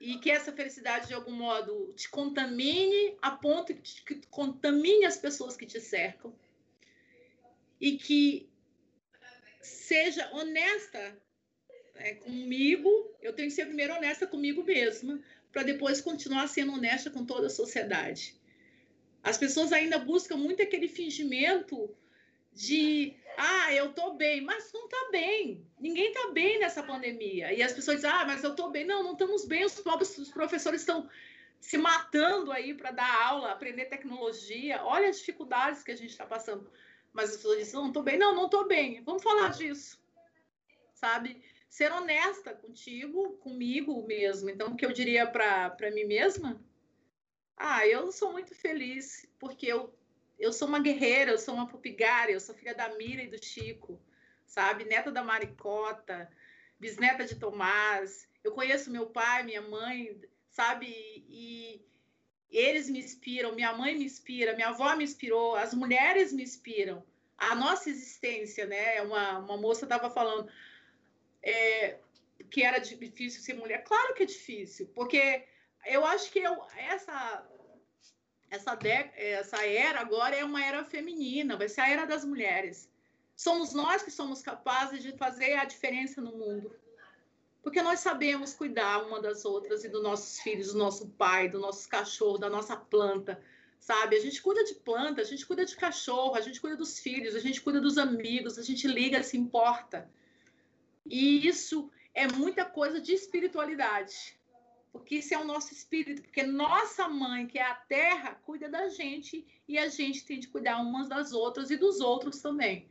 e 0.00 0.18
que 0.18 0.32
essa 0.32 0.50
felicidade 0.50 1.06
de 1.06 1.14
algum 1.14 1.30
modo 1.30 1.92
te 1.94 2.08
contamine 2.10 3.16
a 3.22 3.30
ponto 3.30 3.72
que 3.72 4.20
contamine 4.32 5.04
as 5.04 5.16
pessoas 5.16 5.56
que 5.56 5.64
te 5.64 5.80
cercam 5.80 6.34
e 7.80 7.96
que 7.96 8.51
seja 9.62 10.28
honesta 10.32 11.16
né, 11.94 12.14
comigo. 12.14 13.16
Eu 13.20 13.32
tenho 13.32 13.48
que 13.48 13.54
ser 13.54 13.66
primeiro 13.66 13.94
honesta 13.94 14.26
comigo 14.26 14.62
mesma 14.64 15.20
para 15.52 15.62
depois 15.62 16.00
continuar 16.00 16.48
sendo 16.48 16.72
honesta 16.72 17.10
com 17.10 17.24
toda 17.24 17.46
a 17.46 17.50
sociedade. 17.50 18.34
As 19.22 19.38
pessoas 19.38 19.72
ainda 19.72 19.98
buscam 19.98 20.36
muito 20.36 20.62
aquele 20.62 20.88
fingimento 20.88 21.94
de 22.52 23.16
ah, 23.36 23.72
eu 23.72 23.92
tô 23.92 24.14
bem, 24.14 24.40
mas 24.40 24.72
não 24.72 24.88
tá 24.88 25.08
bem. 25.10 25.66
Ninguém 25.78 26.12
tá 26.12 26.30
bem 26.32 26.58
nessa 26.58 26.82
pandemia. 26.82 27.52
E 27.52 27.62
as 27.62 27.72
pessoas 27.72 27.98
dizem, 27.98 28.10
ah, 28.10 28.24
mas 28.26 28.42
eu 28.44 28.54
tô 28.54 28.70
bem. 28.70 28.84
Não, 28.84 29.02
não 29.02 29.12
estamos 29.12 29.44
bem. 29.46 29.64
Os 29.64 29.80
próprios 29.80 30.18
os 30.18 30.30
professores 30.30 30.80
estão 30.80 31.08
se 31.60 31.78
matando 31.78 32.50
aí 32.50 32.74
para 32.74 32.90
dar 32.90 33.22
aula, 33.24 33.52
aprender 33.52 33.86
tecnologia. 33.86 34.82
Olha 34.84 35.08
as 35.08 35.18
dificuldades 35.18 35.82
que 35.82 35.92
a 35.92 35.96
gente 35.96 36.10
está 36.10 36.26
passando. 36.26 36.70
Mas 37.12 37.30
as 37.30 37.36
pessoas 37.36 37.58
dizem, 37.58 37.74
não, 37.74 37.88
estou 37.88 38.02
bem. 38.02 38.18
Não, 38.18 38.34
não 38.34 38.46
estou 38.46 38.66
bem. 38.66 39.02
Vamos 39.02 39.22
falar 39.22 39.50
disso. 39.50 40.00
Sabe? 40.94 41.42
Ser 41.68 41.92
honesta 41.92 42.54
contigo, 42.54 43.36
comigo 43.38 44.06
mesmo. 44.06 44.48
Então, 44.48 44.68
o 44.68 44.76
que 44.76 44.86
eu 44.86 44.92
diria 44.92 45.26
para 45.26 45.90
mim 45.92 46.04
mesma? 46.04 46.60
Ah, 47.56 47.86
eu 47.86 48.10
sou 48.10 48.32
muito 48.32 48.54
feliz, 48.54 49.28
porque 49.38 49.66
eu, 49.66 49.94
eu 50.38 50.52
sou 50.52 50.66
uma 50.66 50.80
guerreira, 50.80 51.30
eu 51.30 51.38
sou 51.38 51.54
uma 51.54 51.68
pupigária, 51.68 52.32
eu 52.32 52.40
sou 52.40 52.54
filha 52.54 52.74
da 52.74 52.88
Mira 52.96 53.22
e 53.22 53.28
do 53.28 53.42
Chico, 53.42 54.00
sabe? 54.46 54.84
Neta 54.84 55.10
da 55.10 55.22
Maricota, 55.22 56.30
bisneta 56.78 57.24
de 57.24 57.36
Tomás. 57.36 58.28
Eu 58.42 58.52
conheço 58.52 58.90
meu 58.90 59.06
pai, 59.06 59.44
minha 59.44 59.62
mãe, 59.62 60.20
sabe? 60.50 60.86
E, 61.28 61.84
eles 62.52 62.88
me 62.88 62.98
inspiram, 62.98 63.54
minha 63.54 63.72
mãe 63.72 63.96
me 63.96 64.04
inspira, 64.04 64.54
minha 64.54 64.68
avó 64.68 64.94
me 64.94 65.04
inspirou, 65.04 65.56
as 65.56 65.72
mulheres 65.72 66.32
me 66.32 66.42
inspiram. 66.42 67.04
A 67.36 67.54
nossa 67.54 67.88
existência, 67.88 68.66
né? 68.66 69.00
Uma, 69.02 69.38
uma 69.38 69.56
moça 69.56 69.84
estava 69.84 70.10
falando 70.10 70.48
é, 71.42 71.98
que 72.50 72.62
era 72.62 72.78
difícil 72.78 73.40
ser 73.40 73.54
mulher. 73.54 73.82
Claro 73.84 74.14
que 74.14 74.22
é 74.22 74.26
difícil, 74.26 74.86
porque 74.94 75.44
eu 75.86 76.04
acho 76.04 76.30
que 76.30 76.38
eu, 76.38 76.62
essa, 76.76 77.46
essa, 78.50 78.74
de, 78.74 79.10
essa 79.16 79.66
era 79.66 80.00
agora 80.00 80.36
é 80.36 80.44
uma 80.44 80.64
era 80.64 80.84
feminina, 80.84 81.56
vai 81.56 81.68
ser 81.68 81.80
a 81.80 81.88
era 81.88 82.04
das 82.04 82.24
mulheres. 82.24 82.88
Somos 83.34 83.72
nós 83.72 84.02
que 84.02 84.10
somos 84.10 84.42
capazes 84.42 85.02
de 85.02 85.16
fazer 85.16 85.54
a 85.54 85.64
diferença 85.64 86.20
no 86.20 86.36
mundo 86.36 86.81
porque 87.62 87.80
nós 87.80 88.00
sabemos 88.00 88.54
cuidar 88.54 89.06
uma 89.06 89.20
das 89.20 89.44
outras 89.44 89.84
e 89.84 89.88
dos 89.88 90.02
nossos 90.02 90.40
filhos, 90.40 90.72
do 90.72 90.78
nosso 90.78 91.08
pai, 91.10 91.48
do 91.48 91.60
nosso 91.60 91.88
cachorro, 91.88 92.36
da 92.36 92.50
nossa 92.50 92.76
planta, 92.76 93.40
sabe? 93.78 94.16
A 94.16 94.20
gente 94.20 94.42
cuida 94.42 94.64
de 94.64 94.74
planta, 94.74 95.20
a 95.20 95.24
gente 95.24 95.46
cuida 95.46 95.64
de 95.64 95.76
cachorro, 95.76 96.34
a 96.34 96.40
gente 96.40 96.60
cuida 96.60 96.76
dos 96.76 96.98
filhos, 96.98 97.36
a 97.36 97.40
gente 97.40 97.60
cuida 97.60 97.80
dos 97.80 97.98
amigos, 97.98 98.58
a 98.58 98.62
gente 98.62 98.88
liga, 98.88 99.22
se 99.22 99.36
importa. 99.36 100.10
E 101.06 101.46
isso 101.46 101.88
é 102.12 102.26
muita 102.26 102.64
coisa 102.64 103.00
de 103.00 103.12
espiritualidade, 103.12 104.36
porque 104.92 105.16
isso 105.16 105.32
é 105.32 105.38
o 105.38 105.44
nosso 105.44 105.72
espírito, 105.72 106.22
porque 106.22 106.42
nossa 106.42 107.08
mãe, 107.08 107.46
que 107.46 107.58
é 107.58 107.62
a 107.62 107.74
terra, 107.74 108.40
cuida 108.44 108.68
da 108.68 108.88
gente 108.88 109.46
e 109.68 109.78
a 109.78 109.88
gente 109.88 110.24
tem 110.24 110.40
de 110.40 110.48
cuidar 110.48 110.78
umas 110.80 111.08
das 111.08 111.32
outras 111.32 111.70
e 111.70 111.76
dos 111.76 112.00
outros 112.00 112.40
também. 112.40 112.88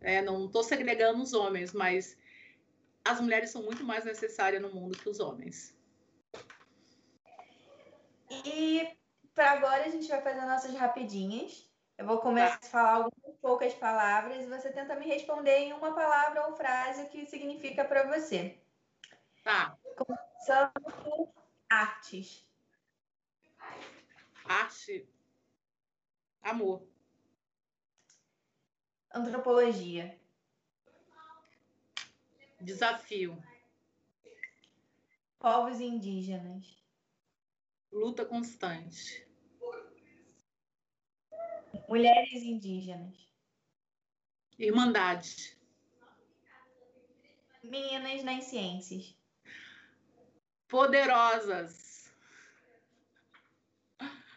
É, 0.00 0.22
não 0.22 0.46
estou 0.46 0.62
segregando 0.62 1.22
os 1.22 1.32
homens, 1.32 1.72
mas 1.72 2.16
as 3.06 3.20
mulheres 3.20 3.50
são 3.50 3.62
muito 3.62 3.84
mais 3.84 4.04
necessárias 4.04 4.60
no 4.60 4.70
mundo 4.70 4.98
que 4.98 5.08
os 5.08 5.20
homens. 5.20 5.76
E 8.28 8.96
para 9.32 9.52
agora 9.52 9.84
a 9.84 9.88
gente 9.88 10.08
vai 10.08 10.20
fazer 10.20 10.44
nossas 10.44 10.74
rapidinhas. 10.74 11.70
Eu 11.96 12.04
vou 12.04 12.18
começar 12.18 12.58
tá. 12.58 12.66
a 12.66 12.70
falar 12.70 12.92
algumas 12.94 13.36
poucas 13.40 13.72
palavras 13.74 14.42
e 14.42 14.48
você 14.48 14.70
tenta 14.70 14.96
me 14.96 15.06
responder 15.06 15.56
em 15.58 15.72
uma 15.72 15.94
palavra 15.94 16.46
ou 16.46 16.56
frase 16.56 17.02
o 17.02 17.08
que 17.08 17.24
significa 17.26 17.84
para 17.84 18.02
você. 18.06 18.58
Tá. 19.44 19.78
Começando 19.96 20.72
por 21.04 21.32
artes. 21.70 22.46
Arte. 24.44 25.08
Amor. 26.42 26.82
Antropologia. 29.12 30.18
Desafio. 32.60 33.42
Povos 35.38 35.80
indígenas. 35.80 36.66
Luta 37.92 38.24
constante. 38.24 39.26
Mulheres 41.88 42.42
indígenas. 42.42 43.14
Irmandade. 44.58 45.56
Meninas 47.62 48.24
nas 48.24 48.44
ciências. 48.44 49.14
Poderosas. 50.68 51.95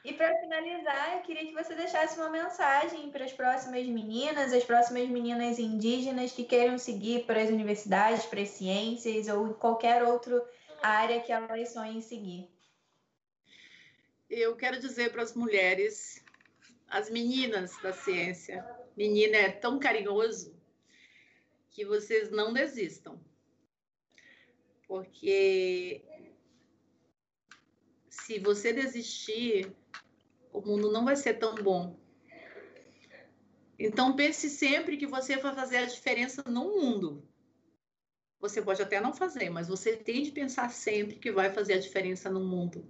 E 0.09 0.13
para 0.13 0.39
finalizar, 0.39 1.17
eu 1.17 1.21
queria 1.21 1.45
que 1.45 1.53
você 1.53 1.75
deixasse 1.75 2.17
uma 2.19 2.31
mensagem 2.31 3.11
para 3.11 3.25
as 3.25 3.31
próximas 3.31 3.85
meninas, 3.85 4.51
as 4.51 4.63
próximas 4.63 5.07
meninas 5.07 5.59
indígenas 5.59 6.31
que 6.31 6.43
queiram 6.43 6.79
seguir 6.79 7.27
para 7.27 7.43
as 7.43 7.49
universidades, 7.51 8.25
para 8.25 8.41
as 8.41 8.49
ciências 8.49 9.27
ou 9.27 9.53
qualquer 9.53 10.01
outra 10.01 10.43
área 10.81 11.21
que 11.21 11.31
elas 11.31 11.73
sonhem 11.73 12.01
seguir. 12.01 12.49
Eu 14.27 14.55
quero 14.55 14.79
dizer 14.79 15.11
para 15.11 15.21
as 15.21 15.35
mulheres, 15.35 16.25
as 16.87 17.07
meninas 17.11 17.79
da 17.79 17.93
ciência, 17.93 18.67
menina 18.97 19.37
é 19.37 19.51
tão 19.51 19.77
carinhoso 19.77 20.59
que 21.69 21.85
vocês 21.85 22.31
não 22.31 22.51
desistam. 22.51 23.23
Porque 24.87 26.03
se 28.09 28.39
você 28.39 28.73
desistir, 28.73 29.71
o 30.59 30.65
mundo 30.65 30.91
não 30.91 31.05
vai 31.05 31.15
ser 31.15 31.35
tão 31.35 31.55
bom. 31.55 31.97
Então 33.77 34.15
pense 34.15 34.49
sempre 34.49 34.97
que 34.97 35.07
você 35.07 35.37
vai 35.37 35.55
fazer 35.55 35.77
a 35.77 35.85
diferença 35.85 36.43
no 36.45 36.65
mundo. 36.65 37.23
Você 38.41 38.61
pode 38.61 38.81
até 38.81 38.99
não 38.99 39.13
fazer, 39.13 39.49
mas 39.49 39.67
você 39.67 39.95
tem 39.95 40.23
de 40.23 40.31
pensar 40.31 40.69
sempre 40.69 41.15
que 41.15 41.31
vai 41.31 41.49
fazer 41.49 41.73
a 41.73 41.79
diferença 41.79 42.29
no 42.29 42.41
mundo, 42.41 42.85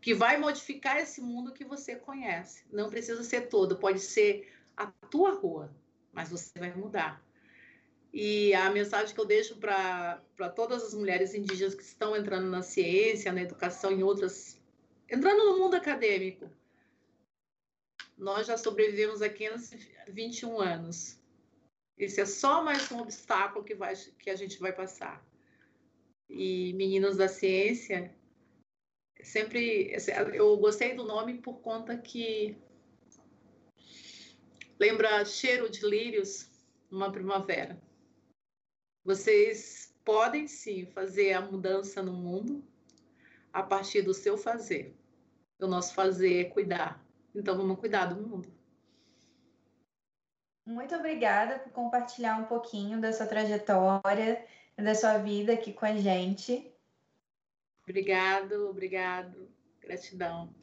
que 0.00 0.14
vai 0.14 0.36
modificar 0.36 0.98
esse 0.98 1.20
mundo 1.20 1.52
que 1.52 1.64
você 1.64 1.96
conhece. 1.96 2.64
Não 2.72 2.88
precisa 2.88 3.22
ser 3.22 3.48
todo, 3.48 3.76
pode 3.76 4.00
ser 4.00 4.52
a 4.76 4.86
tua 4.86 5.32
rua, 5.32 5.74
mas 6.12 6.30
você 6.30 6.58
vai 6.58 6.74
mudar. 6.74 7.24
E 8.12 8.52
a 8.54 8.70
mensagem 8.70 9.14
que 9.14 9.20
eu 9.20 9.24
deixo 9.24 9.56
para 9.56 10.20
todas 10.54 10.82
as 10.82 10.94
mulheres 10.94 11.34
indígenas 11.34 11.74
que 11.74 11.82
estão 11.82 12.16
entrando 12.16 12.48
na 12.48 12.62
ciência, 12.62 13.32
na 13.32 13.42
educação, 13.42 13.92
em 13.92 14.02
outras. 14.02 14.60
entrando 15.08 15.44
no 15.44 15.58
mundo 15.58 15.74
acadêmico, 15.74 16.50
nós 18.20 18.46
já 18.46 18.58
sobrevivemos 18.58 19.22
a 19.22 19.30
521 19.30 20.60
anos. 20.60 21.18
Esse 21.96 22.20
é 22.20 22.26
só 22.26 22.62
mais 22.62 22.90
um 22.92 23.00
obstáculo 23.00 23.64
que, 23.64 23.74
vai, 23.74 23.96
que 23.96 24.28
a 24.28 24.36
gente 24.36 24.60
vai 24.60 24.72
passar. 24.72 25.26
E 26.28 26.74
Meninos 26.74 27.16
da 27.16 27.28
Ciência, 27.28 28.14
sempre. 29.22 29.96
Eu 30.34 30.56
gostei 30.58 30.94
do 30.94 31.04
nome 31.04 31.38
por 31.38 31.60
conta 31.60 31.96
que 31.96 32.56
lembra 34.78 35.24
cheiro 35.24 35.70
de 35.70 35.84
lírios 35.84 36.48
numa 36.90 37.10
primavera. 37.10 37.80
Vocês 39.02 39.94
podem 40.04 40.46
sim 40.46 40.84
fazer 40.86 41.32
a 41.32 41.40
mudança 41.40 42.02
no 42.02 42.12
mundo 42.12 42.62
a 43.50 43.62
partir 43.62 44.02
do 44.02 44.12
seu 44.12 44.36
fazer. 44.36 44.94
O 45.58 45.66
nosso 45.66 45.94
fazer 45.94 46.40
é 46.40 46.44
cuidar 46.44 47.09
então 47.34 47.56
vamos 47.56 47.78
cuidar 47.78 48.06
do 48.06 48.16
mundo. 48.16 48.48
Muito 50.66 50.94
obrigada 50.94 51.58
por 51.58 51.72
compartilhar 51.72 52.36
um 52.36 52.44
pouquinho 52.44 53.00
da 53.00 53.12
sua 53.12 53.26
trajetória, 53.26 54.44
da 54.76 54.94
sua 54.94 55.18
vida 55.18 55.52
aqui 55.52 55.72
com 55.72 55.86
a 55.86 55.96
gente. 55.96 56.72
Obrigado, 57.82 58.68
obrigado. 58.68 59.48
Gratidão. 59.80 60.54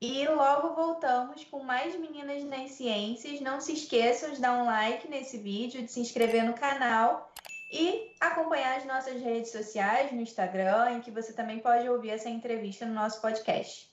E 0.00 0.24
logo 0.28 0.76
voltamos 0.76 1.42
com 1.44 1.64
mais 1.64 1.98
Meninas 1.98 2.44
nas 2.44 2.72
Ciências. 2.72 3.40
Não 3.40 3.60
se 3.60 3.72
esqueçam 3.72 4.32
de 4.32 4.40
dar 4.40 4.62
um 4.62 4.66
like 4.66 5.08
nesse 5.08 5.38
vídeo, 5.38 5.82
de 5.82 5.90
se 5.90 5.98
inscrever 5.98 6.44
no 6.44 6.54
canal 6.54 7.32
e 7.72 8.14
acompanhar 8.20 8.78
as 8.78 8.86
nossas 8.86 9.20
redes 9.20 9.50
sociais 9.50 10.12
no 10.12 10.20
Instagram, 10.20 10.92
em 10.92 11.00
que 11.00 11.10
você 11.10 11.32
também 11.32 11.58
pode 11.58 11.88
ouvir 11.88 12.10
essa 12.10 12.28
entrevista 12.28 12.86
no 12.86 12.94
nosso 12.94 13.20
podcast. 13.20 13.90